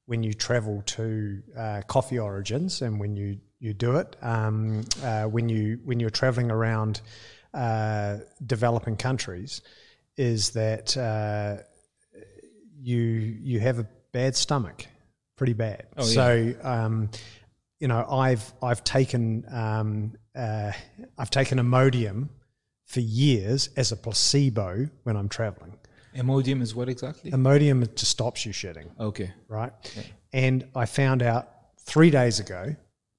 [0.07, 5.25] when you travel to uh, coffee origins and when you you do it um, uh,
[5.25, 7.01] when you when you're traveling around
[7.55, 9.63] uh, developing countries
[10.17, 11.57] is that uh,
[12.81, 14.87] you you have a bad stomach
[15.37, 16.13] pretty bad Oh, yeah.
[16.15, 17.11] so um,
[17.81, 20.73] you know i've i've taken um, uh,
[21.19, 22.29] i've taken imodium
[22.87, 25.75] for years as a placebo when i'm traveling.
[26.17, 27.31] Imodium is what exactly?
[27.31, 29.73] imodium just stops you shitting okay, right?
[30.33, 31.49] And i found out
[31.81, 32.75] three days ago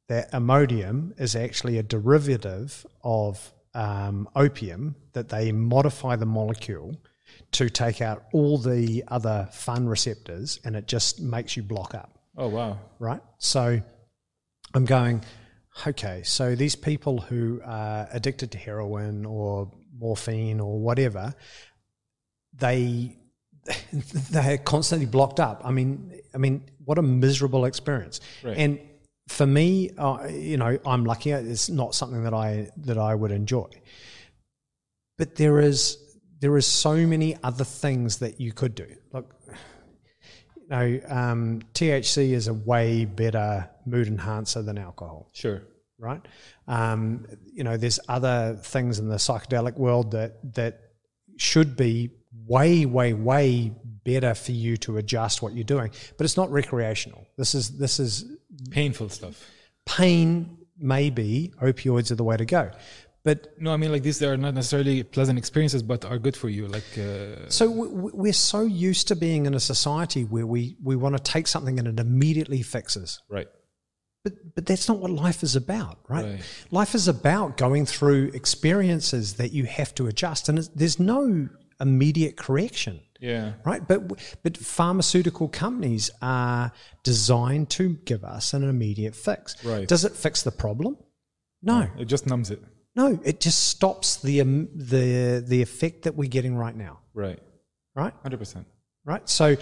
[0.07, 6.95] that imodium is actually a derivative of um, opium that they modify the molecule
[7.51, 12.17] to take out all the other fun receptors and it just makes you block up.
[12.37, 13.21] Oh wow, right?
[13.37, 13.81] So
[14.73, 15.21] I'm going,
[15.87, 21.33] okay, so these people who are addicted to heroin or morphine or whatever,
[22.53, 23.17] they
[24.31, 25.61] they're constantly blocked up.
[25.63, 28.19] I mean, I mean, what a miserable experience.
[28.43, 28.57] Right.
[28.57, 28.79] And
[29.27, 31.31] for me, uh, you know, I'm lucky.
[31.31, 33.69] It's not something that I that I would enjoy.
[35.17, 35.97] But there is
[36.39, 38.87] there is so many other things that you could do.
[39.13, 39.35] Look,
[40.55, 45.61] you know, um, THC is a way better mood enhancer than alcohol sure,
[45.97, 46.21] right?
[46.67, 50.73] Um, you know, there's other things in the psychedelic world that that
[51.37, 52.11] should be
[52.47, 53.71] way, way, way
[54.03, 57.25] better for you to adjust what you're doing, but it's not recreational.
[57.37, 58.25] This is this is
[58.71, 59.43] painful stuff.
[59.85, 60.57] pain.
[60.81, 62.71] Maybe opioids are the way to go,
[63.23, 66.47] but No, I mean like these are not necessarily pleasant experiences, but are good for
[66.47, 66.67] you.
[66.67, 71.17] Like uh, so we're so used to being in a society where we we want
[71.17, 73.21] to take something and it immediately fixes.
[73.29, 73.47] right,
[74.23, 76.25] But but that's not what life is about, right?
[76.25, 76.41] Right.
[76.71, 81.47] Life is about going through experiences that you have to adjust, and it's, there's no
[81.79, 83.87] immediate correction, yeah, right?
[83.87, 86.73] But but pharmaceutical companies are
[87.03, 89.63] designed to give us an immediate fix.
[89.63, 89.87] Right.
[89.87, 90.97] Does it fix the problem?
[91.61, 92.61] No, it just numbs it.
[92.95, 93.19] no.
[93.23, 97.39] It just stops the um, the the effect that we're getting right now, Right,
[97.95, 98.13] right?
[98.21, 98.67] hundred percent.
[99.05, 99.27] right?
[99.29, 99.55] So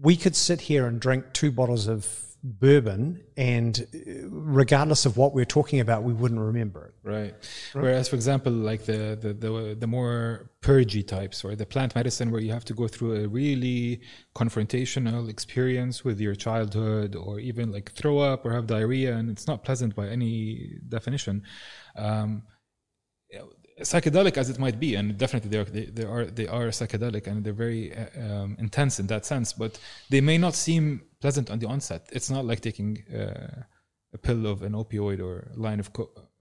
[0.00, 2.08] we could sit here and drink two bottles of
[2.42, 7.08] bourbon, and uh, regardless of what we're talking about, we wouldn't remember it.
[7.08, 7.34] Right.
[7.72, 12.30] Whereas, for example, like the, the the the more purgy types or the plant medicine,
[12.30, 14.00] where you have to go through a really
[14.34, 19.46] confrontational experience with your childhood, or even like throw up or have diarrhea, and it's
[19.46, 21.42] not pleasant by any definition.
[21.96, 22.42] Um,
[23.82, 27.26] psychedelic as it might be, and definitely they are they, they are they are psychedelic
[27.26, 29.78] and they're very uh, um, intense in that sense, but
[30.10, 32.08] they may not seem pleasant on the onset.
[32.12, 33.62] It's not like taking uh,
[34.12, 35.90] a pill of an opioid or line of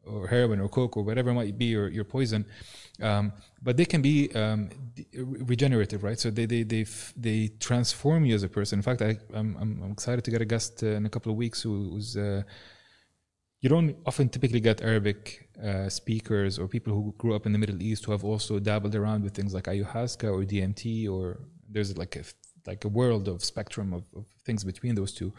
[0.06, 2.46] or heroin or coke or whatever might be your your poison,
[3.02, 3.32] um,
[3.62, 4.70] but they can be um,
[5.14, 6.20] regenerative, right?
[6.20, 6.86] So they they they
[7.16, 8.80] they transform you as a person.
[8.80, 11.32] In fact, I I'm I'm I'm excited to get a guest uh, in a couple
[11.32, 12.44] of weeks who, who's uh,
[13.62, 17.60] you don't often typically get Arabic uh, speakers or people who grew up in the
[17.60, 21.40] Middle East who have also dabbled around with things like ayahuasca or DMT or
[21.70, 22.24] there's like a
[22.68, 25.34] like a world of spectrum of, of things between those two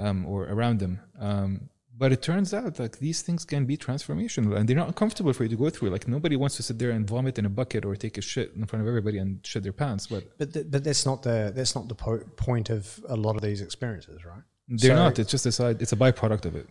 [0.00, 0.98] um, or around them.
[1.20, 1.68] Um,
[1.98, 5.44] but it turns out like these things can be transformational and they're not uncomfortable for
[5.44, 5.90] you to go through.
[5.90, 8.52] Like nobody wants to sit there and vomit in a bucket or take a shit
[8.54, 10.06] in front of everybody and shit their pants.
[10.08, 13.34] But But th- but that's not the that's not the po- point of a lot
[13.36, 14.42] of these experiences, right?
[14.68, 15.18] they're So- not.
[15.18, 15.80] It's just a side.
[15.82, 16.68] It's a byproduct of it.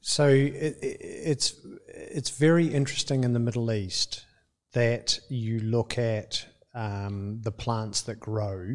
[0.00, 1.54] So it, it, it's
[1.88, 4.24] it's very interesting in the Middle East
[4.72, 8.74] that you look at um, the plants that grow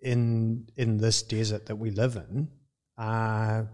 [0.00, 2.48] in in this desert that we live in.
[2.98, 3.64] Uh,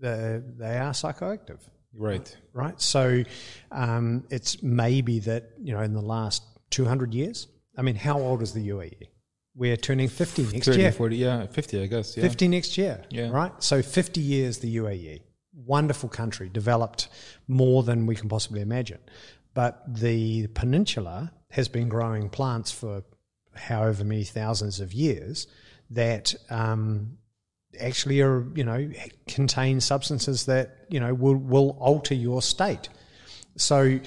[0.00, 1.60] the, they are psychoactive,
[1.94, 2.34] Right.
[2.54, 2.80] right?
[2.80, 3.22] So
[3.70, 7.46] um, it's maybe that you know in the last two hundred years.
[7.76, 9.08] I mean, how old is the UAE?
[9.54, 10.92] We're turning fifty next 30, year.
[10.92, 12.16] 40, yeah, 50, I guess.
[12.16, 12.22] Yeah.
[12.22, 13.30] 50 next year, Yeah.
[13.30, 13.52] right?
[13.62, 15.20] So 50 years the UAE.
[15.66, 17.08] Wonderful country, developed
[17.48, 19.00] more than we can possibly imagine.
[19.54, 23.02] But the peninsula has been growing plants for
[23.54, 25.46] however many thousands of years
[25.90, 27.18] that um,
[27.78, 28.90] actually are, you know,
[29.26, 32.88] contain substances that, you know, will, will alter your state.
[33.56, 34.00] So,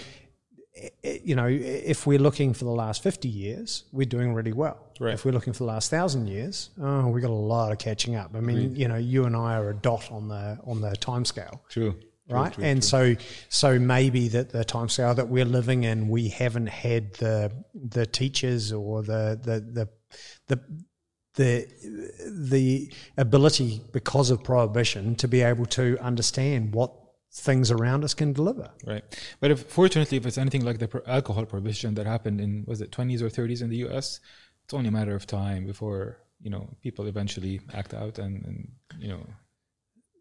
[1.04, 4.78] you know, if we're looking for the last 50 years, we're doing really well.
[5.00, 5.14] Right.
[5.14, 8.16] If we're looking for the last thousand years, oh, we've got a lot of catching
[8.16, 8.32] up.
[8.36, 11.26] I mean, you know, you and I are a dot on the on the time
[11.26, 11.96] scale True.
[12.28, 12.52] right?
[12.54, 13.16] true, and true.
[13.16, 18.06] so, so maybe that the timescale that we're living in, we haven't had the the
[18.06, 19.90] teachers or the the the
[20.48, 20.62] the
[21.36, 21.68] the
[22.28, 26.94] the ability because of prohibition to be able to understand what
[27.34, 28.70] things around us can deliver.
[28.86, 29.04] Right.
[29.40, 32.80] But if fortunately, if it's anything like the pro- alcohol prohibition that happened in was
[32.82, 34.20] it 20s or 30s in the U.S.,
[34.64, 38.72] it's only a matter of time before you know people eventually act out and, and
[39.00, 39.26] you know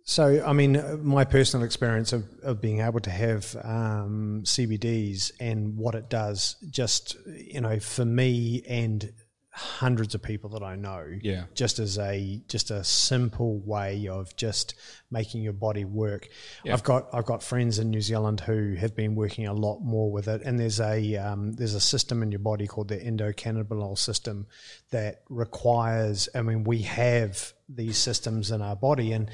[0.05, 5.77] So, I mean, my personal experience of, of being able to have um, CBDs and
[5.77, 9.13] what it does, just, you know, for me and
[9.55, 11.45] hundreds of people that I know, Yeah.
[11.55, 14.75] just as a just a simple way of just
[15.11, 16.29] making your body work.
[16.65, 16.73] Yeah.
[16.73, 20.11] I've got I've got friends in New Zealand who have been working a lot more
[20.11, 23.99] with it, and there's a um, there's a system in your body called the endocannabinoid
[23.99, 24.47] system
[24.91, 26.31] that requires.
[26.35, 29.31] I mean, we have these systems in our body, and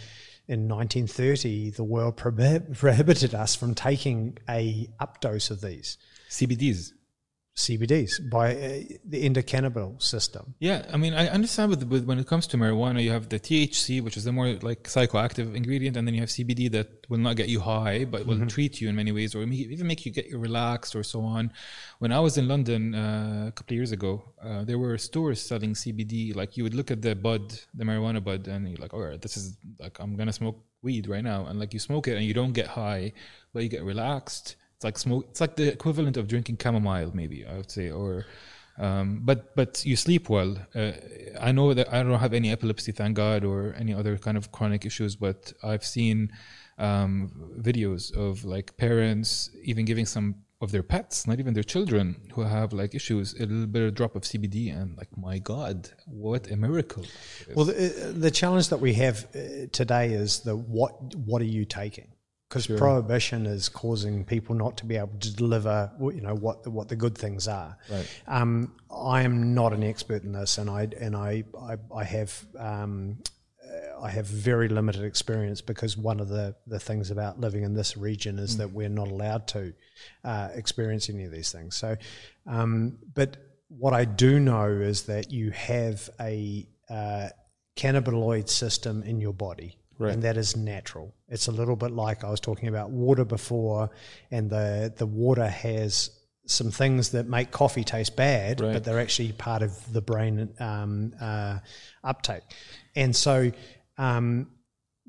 [0.48, 5.96] in 1930, the world prohibited us from taking a updose of these
[6.28, 6.92] CBDs.
[7.58, 8.58] CBDs by uh,
[9.04, 10.54] the endocannabinoid system.
[10.60, 13.40] Yeah, I mean, I understand with, with when it comes to marijuana, you have the
[13.40, 17.18] THC, which is the more like psychoactive ingredient, and then you have CBD that will
[17.18, 20.06] not get you high, but will treat you in many ways, or may- even make
[20.06, 21.52] you get you relaxed or so on.
[21.98, 25.40] When I was in London uh, a couple of years ago, uh, there were stores
[25.40, 26.36] selling CBD.
[26.36, 27.42] Like you would look at the bud,
[27.74, 31.08] the marijuana bud, and you're like, all right, this is like I'm gonna smoke weed
[31.08, 33.12] right now, and like you smoke it and you don't get high,
[33.52, 34.54] but you get relaxed.
[34.78, 35.26] It's like smoke.
[35.30, 38.26] It's like the equivalent of drinking chamomile, maybe I would say, or
[38.78, 40.56] um, but but you sleep well.
[40.72, 40.92] Uh,
[41.40, 44.52] I know that I don't have any epilepsy, thank God, or any other kind of
[44.52, 45.16] chronic issues.
[45.16, 46.30] But I've seen
[46.78, 52.30] um, videos of like parents even giving some of their pets, not even their children,
[52.34, 55.90] who have like issues, a little bit of drop of CBD, and like my God,
[56.06, 57.04] what a miracle!
[57.52, 61.64] Well, the, the challenge that we have uh, today is the what what are you
[61.64, 62.12] taking?
[62.48, 66.70] Because prohibition is causing people not to be able to deliver, you know, what the,
[66.70, 67.76] what the good things are.
[67.90, 68.22] Right.
[68.26, 72.46] Um, I am not an expert in this, and I and I I, I have.
[72.58, 73.18] Um,
[73.68, 77.74] uh, I have very limited experience because one of the, the things about living in
[77.74, 79.74] this region is that we're not allowed to
[80.24, 81.76] uh, experience any of these things.
[81.76, 81.96] So,
[82.46, 83.36] um, but
[83.68, 87.28] what I do know is that you have a uh,
[87.76, 89.77] cannabinoid system in your body.
[89.98, 90.12] Right.
[90.12, 91.12] And that is natural.
[91.28, 93.90] It's a little bit like I was talking about water before,
[94.30, 96.10] and the, the water has
[96.46, 98.72] some things that make coffee taste bad, Right.
[98.72, 101.58] but they're actually part of the brain um, uh,
[102.04, 102.42] uptake.
[102.94, 103.52] And so,
[103.98, 104.48] um,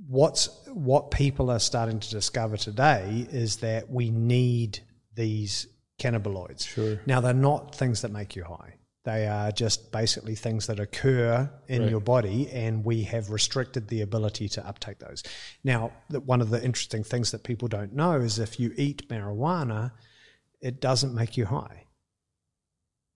[0.07, 4.79] what's what people are starting to discover today is that we need
[5.15, 5.67] these
[5.99, 6.67] cannabinoids.
[6.67, 6.99] Sure.
[7.05, 8.75] Now they're not things that make you high.
[9.05, 11.89] They are just basically things that occur in Right.
[11.91, 15.23] your body, and we have restricted the ability to uptake those.
[15.63, 15.93] Now,
[16.25, 19.91] one of the interesting things that people don't know is if you eat marijuana,
[20.59, 21.85] it doesn't make you high.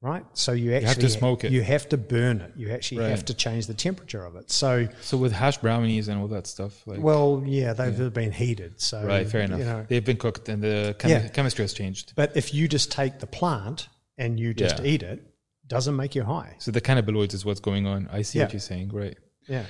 [0.02, 0.26] Right?
[0.34, 1.52] So you actually have to smoke it.
[1.54, 2.52] You have to burn it.
[2.58, 3.10] You actually Right.
[3.10, 4.52] have to change the temperature of it.
[4.52, 8.82] So, So with hash brownies and all that stuff, like well, yeah, they've been heated.
[8.82, 9.60] So, right, fair enough.
[9.60, 11.28] You know, They've been cooked, and the Yeah.
[11.30, 12.14] chemistry has changed.
[12.16, 13.88] but if you just take the plant
[14.18, 14.86] and you just Yeah.
[14.86, 15.33] eat it,
[15.68, 16.56] doesn't make you high.
[16.60, 18.10] So the cannabinoids is what's going on.
[18.12, 18.46] I see Yeah.
[18.46, 19.18] what you're saying, right?
[19.48, 19.66] Yeah.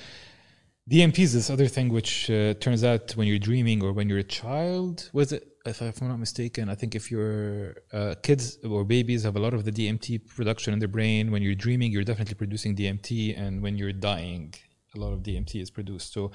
[0.90, 4.20] DMT is this other thing which uh, turns out when you're dreaming or when you're
[4.20, 5.10] a child.
[5.14, 5.48] Was it?
[5.65, 9.40] If, if I'm not mistaken, I think if your uh, kids or babies have a
[9.40, 13.40] lot of the DMT production in their brain, when you're dreaming, you're definitely producing DMT,
[13.40, 14.53] and when you're dying,
[14.94, 16.11] a lot of DMT is produced.
[16.11, 16.32] So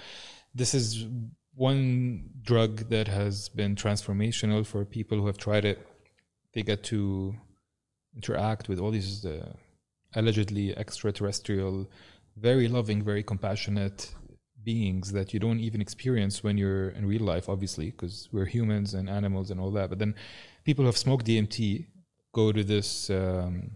[0.54, 1.04] this is
[1.54, 5.78] one drug that has been transformational for people who have tried it.
[6.54, 7.34] They get to
[8.14, 9.52] interact with all these uh,
[10.14, 11.88] allegedly extraterrestrial,
[12.36, 14.12] very loving, very compassionate
[14.64, 18.94] beings that you don't even experience when you're in real life, obviously, because we're humans
[18.94, 19.88] and animals and all that.
[19.88, 20.14] But then
[20.64, 21.86] people who have smoked DMT
[22.34, 23.70] go to this um,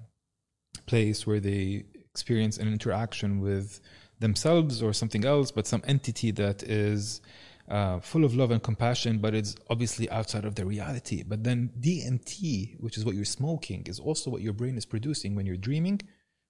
[0.87, 3.81] place where they experience an interaction with
[4.19, 7.21] themselves or something else, but some entity that is
[7.69, 11.23] uh, full of love and compassion, but it's obviously outside of the reality.
[11.23, 15.35] But then DMT, which is what you're smoking, is also what your brain is producing
[15.35, 16.01] when you're dreaming,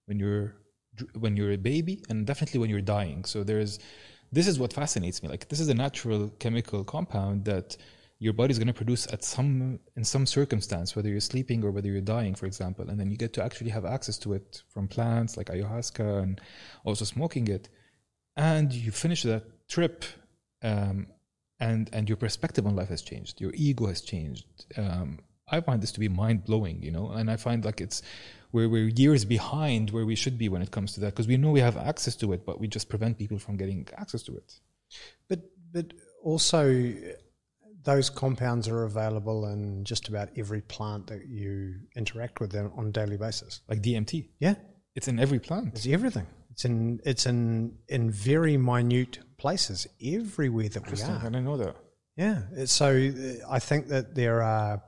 [0.07, 0.57] when you're
[1.19, 3.25] when you're a baby, and definitely when you're dying.
[3.25, 3.79] So there's
[4.31, 5.29] this is what fascinates me.
[5.29, 7.77] Like this is a natural chemical compound that
[8.19, 11.89] your body's going to produce at some in some circumstance, whether you're sleeping or whether
[11.89, 14.87] you're dying, for example, and then you get to actually have access to it from
[14.87, 16.41] plants like ayahuasca and
[16.85, 17.69] also smoking it,
[18.37, 20.05] and you finish that trip.
[20.63, 21.09] Um,
[21.61, 23.41] and, and your perspective on life has changed.
[23.41, 24.47] Your ego has changed.
[24.77, 25.21] Um,
[25.51, 28.03] I find this to be mind blowing, you know, and I find like it's
[28.51, 31.37] where we're years behind where we should be when it comes to that because we
[31.37, 34.37] know we have access to it, but we just prevent people from getting access to
[34.37, 34.61] it.
[35.29, 35.41] But
[35.73, 36.93] but also
[37.85, 42.91] those compounds are available in just about every plant that you interact with on a
[42.91, 43.61] daily basis.
[43.69, 44.55] Like DMT, Yeah,
[44.95, 45.75] it's in every plant.
[45.75, 46.27] it's everything.
[46.51, 49.79] It's in it's in in very minute places
[50.17, 51.11] everywhere that we Interesting.
[51.17, 51.31] I are.
[51.31, 51.77] didn't know that.
[52.25, 52.39] Yeah.
[52.67, 54.83] So uh, I think that there are.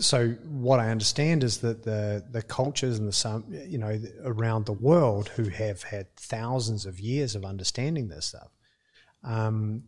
[0.00, 0.18] So
[0.66, 3.44] what I understand is that the the cultures and the some
[3.74, 3.94] you know
[4.24, 8.50] around the world who have had thousands of years of understanding this stuff,
[9.22, 9.84] um,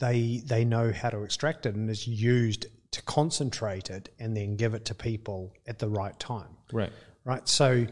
[0.00, 4.56] they they know how to extract it and it's used to concentrate it and then
[4.56, 6.92] give it to people at the right time Right.
[7.24, 7.46] right?
[7.48, 7.86] So,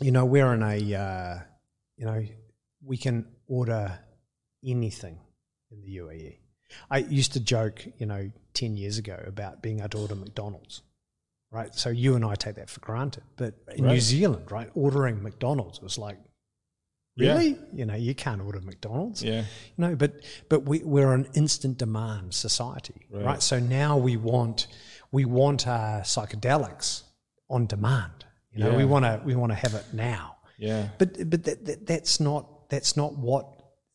[0.00, 1.38] you know, we're in a, uh,
[1.96, 2.22] you know,
[2.84, 3.98] we can order
[4.64, 5.18] anything
[5.70, 6.38] in the UAE.
[6.90, 10.82] I used to joke, you know, 10 years ago about being able to order McDonald's,
[11.52, 11.72] right?
[11.74, 13.22] So you and I take that for granted.
[13.36, 16.18] But in New Zealand, right, ordering McDonald's was like,
[17.16, 17.34] Yeah.
[17.34, 17.58] really?
[17.72, 19.22] You know, you can't order McDonald's.
[19.22, 19.44] Yeah.
[19.78, 20.12] No, but
[20.48, 23.24] but we, we're an instant demand society, right.
[23.24, 23.42] Right.
[23.42, 24.66] So now we want
[25.12, 27.02] we want our psychedelics
[27.48, 28.24] on demand.
[28.52, 30.36] You know, we want to we want to have it now.
[30.58, 30.88] Yeah.
[30.98, 33.46] But but that, that, that's not that's not what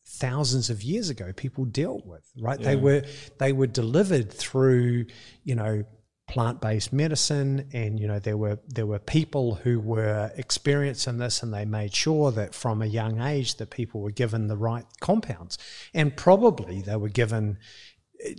[0.04, 2.60] thousands of years ago people dealt with, right?
[2.60, 3.02] They were
[3.38, 5.06] they were delivered through
[5.44, 5.84] you know
[6.28, 11.52] plant-based medicine and you know there were there were people who were experiencing this and
[11.52, 15.58] they made sure that from a young age that people were given the right compounds
[15.92, 17.58] and probably they were given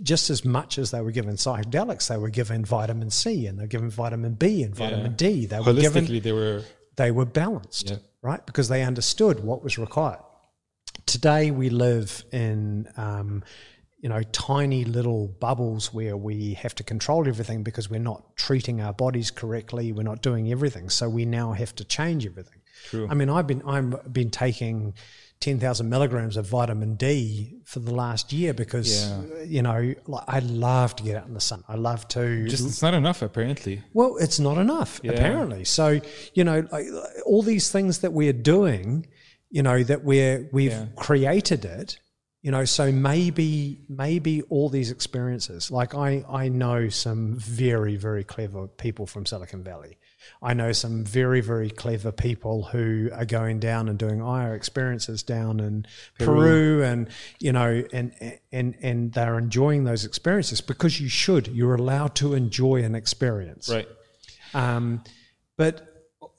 [0.02, 3.64] just as much as they were given psychedelics they were given vitamin C and they
[3.64, 5.16] were given vitamin B and vitamin Yeah.
[5.16, 6.62] D they were given Holistically, they were.
[6.96, 7.96] they were balanced, Yeah.
[8.24, 8.44] Right?
[8.46, 10.18] Because they understood what was required.
[11.04, 13.44] Today we live in, um,
[13.98, 18.80] you know, tiny little bubbles where we have to control everything because we're not treating
[18.80, 19.92] our bodies correctly.
[19.92, 22.60] We're not doing everything, so we now have to change everything.
[22.86, 23.06] True.
[23.10, 24.94] I mean, I've been I've been taking.
[25.40, 29.42] 10,000 milligrams of vitamin D for the last year because, Yeah.
[29.44, 31.62] you know, like, I love to get out in the sun.
[31.68, 33.82] I love to Just it's not enough apparently.
[33.92, 35.12] well, it's not enough Yeah.
[35.12, 35.64] apparently.
[35.64, 36.00] So
[36.34, 36.86] you know, like,
[37.26, 39.06] all these things that we're doing,
[39.50, 40.86] you know, that we're we've Yeah.
[40.96, 41.98] created it.
[42.42, 45.70] You know, so maybe maybe all these experiences.
[45.70, 49.98] Like I I know some very very clever people from Silicon Valley.
[50.42, 55.22] I know some very very clever people who are going down and doing IR experiences
[55.22, 55.86] down in
[56.18, 58.12] Peru, and you know and
[58.52, 61.48] and and they're enjoying those experiences because you should.
[61.48, 63.68] You're allowed to enjoy an experience.
[63.68, 63.88] Right.
[64.52, 65.02] Um,
[65.56, 65.94] but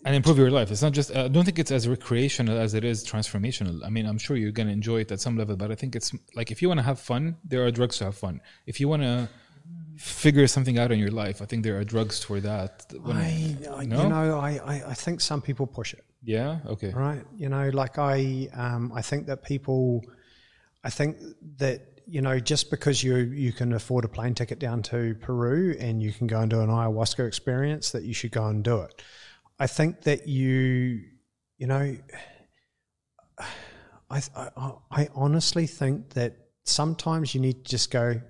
[0.06, 0.72] and improve your life.
[0.72, 1.14] It's not just.
[1.16, 3.84] I don't think it's as recreational as it is transformational.
[3.84, 6.14] I mean, I'm sure you're gonna enjoy it at some level, but I think it's
[6.36, 8.40] like if you want to have fun, there are drugs to have fun.
[8.68, 9.30] If you want to
[9.98, 12.86] figure something out in your life, I think there are drugs for that.
[13.02, 14.04] When- I, I No?
[14.04, 16.60] you know, I, I, I think some people push it, yeah.
[16.66, 16.92] Okay.
[16.92, 17.24] right?
[17.38, 20.02] You know, like I, um, I think that people,
[20.84, 21.18] I think
[21.58, 25.76] that you know, just because you you can afford a plane ticket down to Peru
[25.80, 28.82] and you can go and do an ayahuasca experience, that you should go and do
[28.82, 29.02] it.
[29.58, 31.02] I think that you,
[31.58, 31.98] you know,
[34.10, 38.22] I, I, I honestly think that sometimes you need to just go,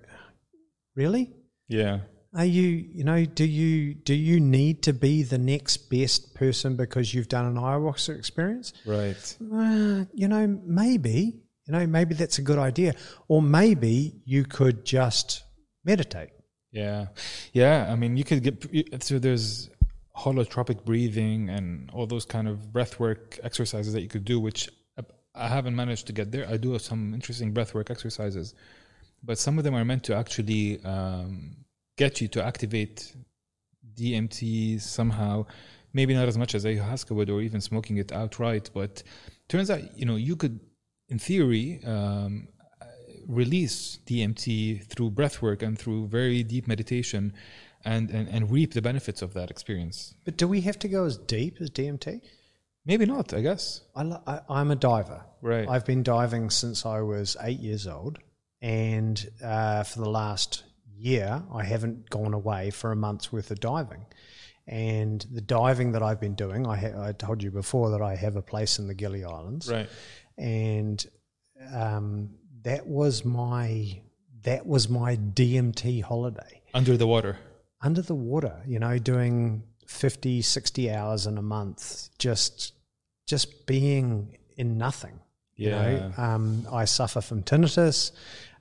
[0.96, 1.34] really?
[1.68, 2.00] Yeah.
[2.36, 6.76] Are you, you know, do you do you need to be the next best person
[6.76, 8.74] because you've done an ayahuasca experience?
[8.86, 9.38] Right.
[9.42, 12.96] Uh, you know, maybe, you know, maybe that's a good idea,
[13.30, 15.44] or maybe you could just
[15.86, 16.32] meditate.
[16.72, 17.08] Yeah,
[17.54, 17.88] yeah.
[17.90, 19.70] I mean, you could get so there's
[20.18, 24.70] holotropic breathing and all those kind of breathwork exercises that you could do, which
[25.36, 26.48] I haven't managed to get there.
[26.50, 28.56] I do have some interesting breathwork exercises,
[29.26, 31.58] but some of them are meant to actually um,
[31.98, 33.14] get you to activate
[33.96, 35.46] DMT somehow.
[35.94, 38.70] Maybe not as much as ayahuasca would, or even smoking it outright.
[38.74, 39.04] But
[39.48, 40.60] turns out, you know, you could,
[41.10, 42.50] in theory, um,
[43.28, 47.34] release DMT through breathwork and through very deep meditation
[47.84, 50.16] and, and, and reap the benefits of that experience.
[50.26, 52.22] But do we have to go as deep as DMT?
[52.86, 53.82] Maybe not, I guess.
[53.96, 55.24] I, lo- I'm a diver.
[55.42, 55.68] Right.
[55.68, 58.20] I've been diving since I was eight years old,
[58.70, 60.64] and uh, for the last
[60.98, 64.06] year, I haven't gone away for a month's worth of diving.
[64.68, 68.16] And the diving that I've been doing, I, ha- I told you before that I
[68.16, 69.70] have a place in the Gili Islands.
[69.72, 69.88] right.
[70.38, 71.06] and
[71.74, 72.30] um,
[72.64, 74.02] that was my
[74.44, 77.38] that was my DMT holiday Under the water.
[77.82, 78.62] under the water.
[78.66, 82.74] You know, doing 50, 60 hours in a month, just
[83.28, 85.20] just being in nothing.
[85.56, 85.82] You Yeah.
[86.18, 88.12] know, um, I suffer from tinnitus.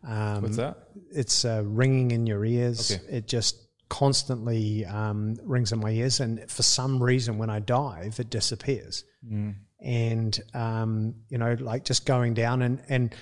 [0.06, 0.76] Um, What's that?
[1.10, 2.92] It's uh, ringing in your ears.
[2.92, 3.16] Okay.
[3.18, 3.58] It just
[3.88, 9.04] constantly um, rings in my ears, and for some reason, when I dive, it disappears.
[9.26, 9.54] Mm.
[9.80, 13.14] And um, you know, like just going down, and and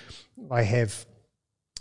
[0.49, 1.05] I have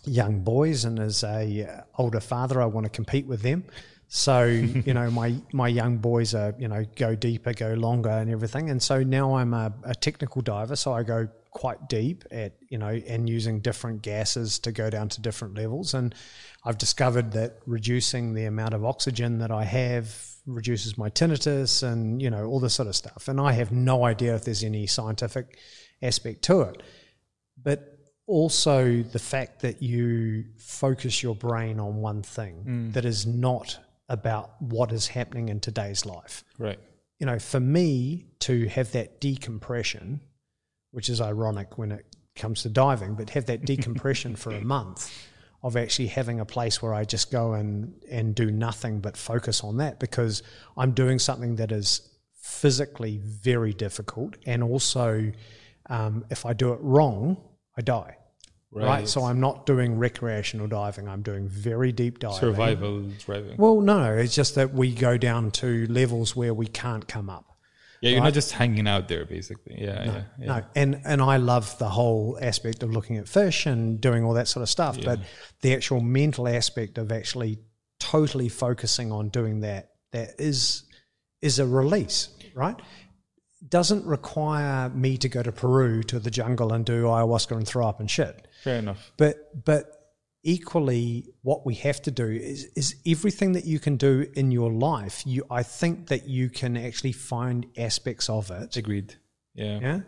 [0.05, 3.65] young boys, and as a uh, older father, I want to compete with them.
[4.15, 8.31] So you know, my my young boys are you know go deeper, go longer, and
[8.31, 8.69] everything.
[8.69, 12.77] And so now I'm a, a technical diver, so I go quite deep at you
[12.77, 15.95] know and using different gases to go down to different levels.
[15.95, 16.15] And
[16.63, 20.15] I've discovered that reducing the amount of oxygen that I have
[20.45, 23.29] reduces my tinnitus and you know all this sort of stuff.
[23.29, 25.59] And I have no idea if there's any scientific
[26.03, 26.83] aspect to it,
[27.63, 32.93] but also the fact that you focus your brain on one thing mm.
[32.93, 33.79] that is not
[34.13, 36.45] about what is happening in today's life.
[36.59, 36.79] Right.
[37.19, 40.21] You know, for me to have that decompression,
[40.91, 42.05] which is ironic when it
[42.37, 45.11] comes to diving, but have that decompression for a month
[45.63, 49.65] of actually having a place where I just go and, and do nothing but focus
[49.65, 50.43] on that because
[50.77, 52.07] I'm doing something that is
[52.43, 54.37] physically very difficult.
[54.45, 55.33] And also,
[55.89, 57.41] um, if I do it wrong,
[57.79, 58.19] I die.
[58.73, 59.07] Right.
[59.07, 61.07] So I'm not doing recreational diving.
[61.07, 62.39] I'm doing very deep diving.
[62.39, 63.57] Survival driving.
[63.59, 64.13] Well, no, no.
[64.15, 67.55] It's just that we go down to levels where we can't come up.
[68.01, 68.29] yeah, you're right.
[68.29, 69.77] not just hanging out there, basically.
[69.79, 70.47] Yeah, yeah, yeah.
[70.47, 74.33] No, and and I love the whole aspect of looking at fish and doing all
[74.35, 74.99] that sort of stuff.
[75.05, 75.21] But
[75.61, 77.59] the actual mental aspect of actually
[78.01, 80.85] totally focusing on doing that that is
[81.43, 82.77] is a release, right?
[83.69, 87.87] Doesn't require me to go to Peru to the jungle and do ayahuasca and throw
[87.87, 88.49] up and shit.
[88.63, 89.13] Fair enough.
[89.17, 89.85] But but
[90.45, 94.71] equally, what we have to do is is everything that you can do in your
[94.71, 95.23] life.
[95.27, 98.77] You, I think that you can actually find aspects of it.
[98.77, 99.15] Agreed.
[99.55, 99.79] Yeah.
[99.81, 100.01] Yeah.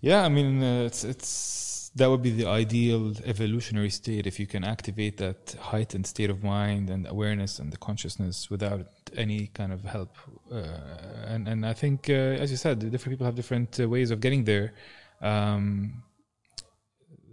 [0.00, 4.46] Yeah, I mean, uh, it's it's that would be the ideal evolutionary state if you
[4.46, 8.86] can activate that heightened state of mind and awareness and the consciousness without
[9.16, 10.16] any kind of help.
[10.52, 10.62] Uh,
[11.26, 14.20] and and I think, uh, as you said, different people have different uh, ways of
[14.20, 14.72] getting there.
[15.20, 16.04] Um,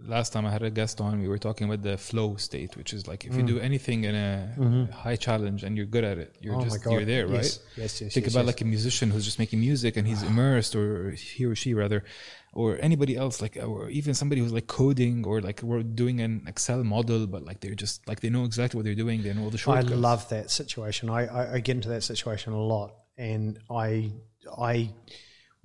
[0.06, 2.92] last time I had a guest on, we were talking about the flow state, which
[2.92, 3.46] is like if you mm.
[3.46, 4.92] do anything in a mm-hmm.
[4.92, 7.36] high challenge and you're good at it, you're Oh just you're there, right?
[7.36, 8.46] Yes, yes, yes, Think yes, about yes.
[8.46, 10.28] like a musician who's just making music and he's ah.
[10.28, 12.04] immersed, or he or she rather,
[12.52, 16.44] or anybody else, like or even somebody who's like coding or like we're doing an
[16.46, 19.44] Excel model, but like they're just like they know exactly what they're doing, they know
[19.44, 21.10] all the I love that situation.
[21.10, 24.12] I, I, I get into that situation a lot, and I
[24.56, 24.90] I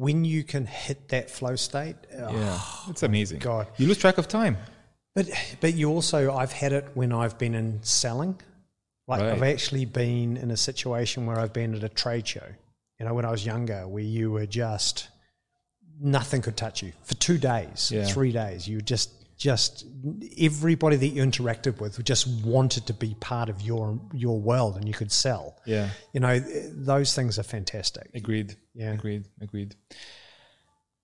[0.06, 2.60] when you can hit that flow state, oh, Yeah,
[2.90, 3.40] it's amazing.
[3.40, 3.68] God.
[3.78, 4.58] you lose track of time.
[5.16, 5.30] But
[5.60, 8.34] but you also I've had it when I've been in selling.
[9.08, 9.32] Like Right.
[9.34, 12.48] I've actually been in a situation where I've been at a trade show.
[12.98, 15.10] You know, when I was younger, where you were just
[16.00, 18.06] nothing could touch you for two days, Yeah.
[18.06, 18.68] three days.
[18.68, 19.10] You just
[19.42, 19.86] just
[20.38, 24.88] everybody that you interacted with just wanted to be part of your your world, and
[24.88, 25.58] you could sell.
[25.66, 26.40] Yeah, You know,
[26.94, 28.08] those things are fantastic.
[28.14, 28.56] agreed.
[28.76, 28.92] Yeah.
[28.94, 29.76] agreed, agreed.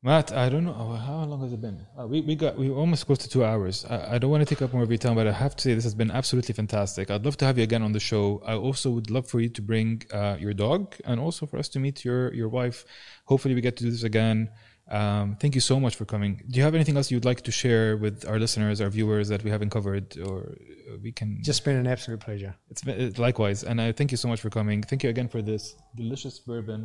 [0.04, 1.80] Matt, I don't know oh, how long has it been.
[2.00, 3.86] Uh, we we got we almost close to two hours.
[3.90, 5.62] I, I don't want to take up more of your time, but I have to
[5.64, 7.10] say this has been absolutely fantastic.
[7.10, 8.44] I'd love to have you again on the show.
[8.46, 11.70] I also would love for you to bring uh, your dog, and also for us
[11.70, 12.86] to meet your your wife.
[13.26, 14.50] Hopefully, we get to do this again.
[14.90, 16.42] Um, thank you so much for coming.
[16.50, 19.44] Do you have anything else you'd like to share with our listeners, our viewers that
[19.44, 20.56] we haven't covered, or
[21.04, 22.56] we can Just been an absolute pleasure.
[22.72, 24.82] it's been, it- likewise, and I thank you so much for coming.
[24.84, 26.82] Thank you again for this delicious bourbon.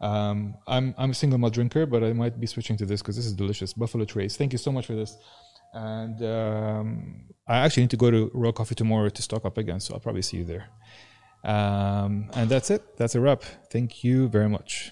[0.00, 3.16] Um, I'm I'm a single malt drinker, but I might be switching to this because
[3.16, 3.72] this is delicious.
[3.72, 4.36] Buffalo Trace.
[4.36, 5.16] Thank you so much for this.
[5.74, 9.80] And um, I actually need to go to Raw Coffee tomorrow to stock up again,
[9.80, 10.64] so I'll probably see you there.
[11.44, 12.82] Um, and that's it.
[12.98, 13.42] That's a wrap.
[13.74, 14.80] Thank you very much.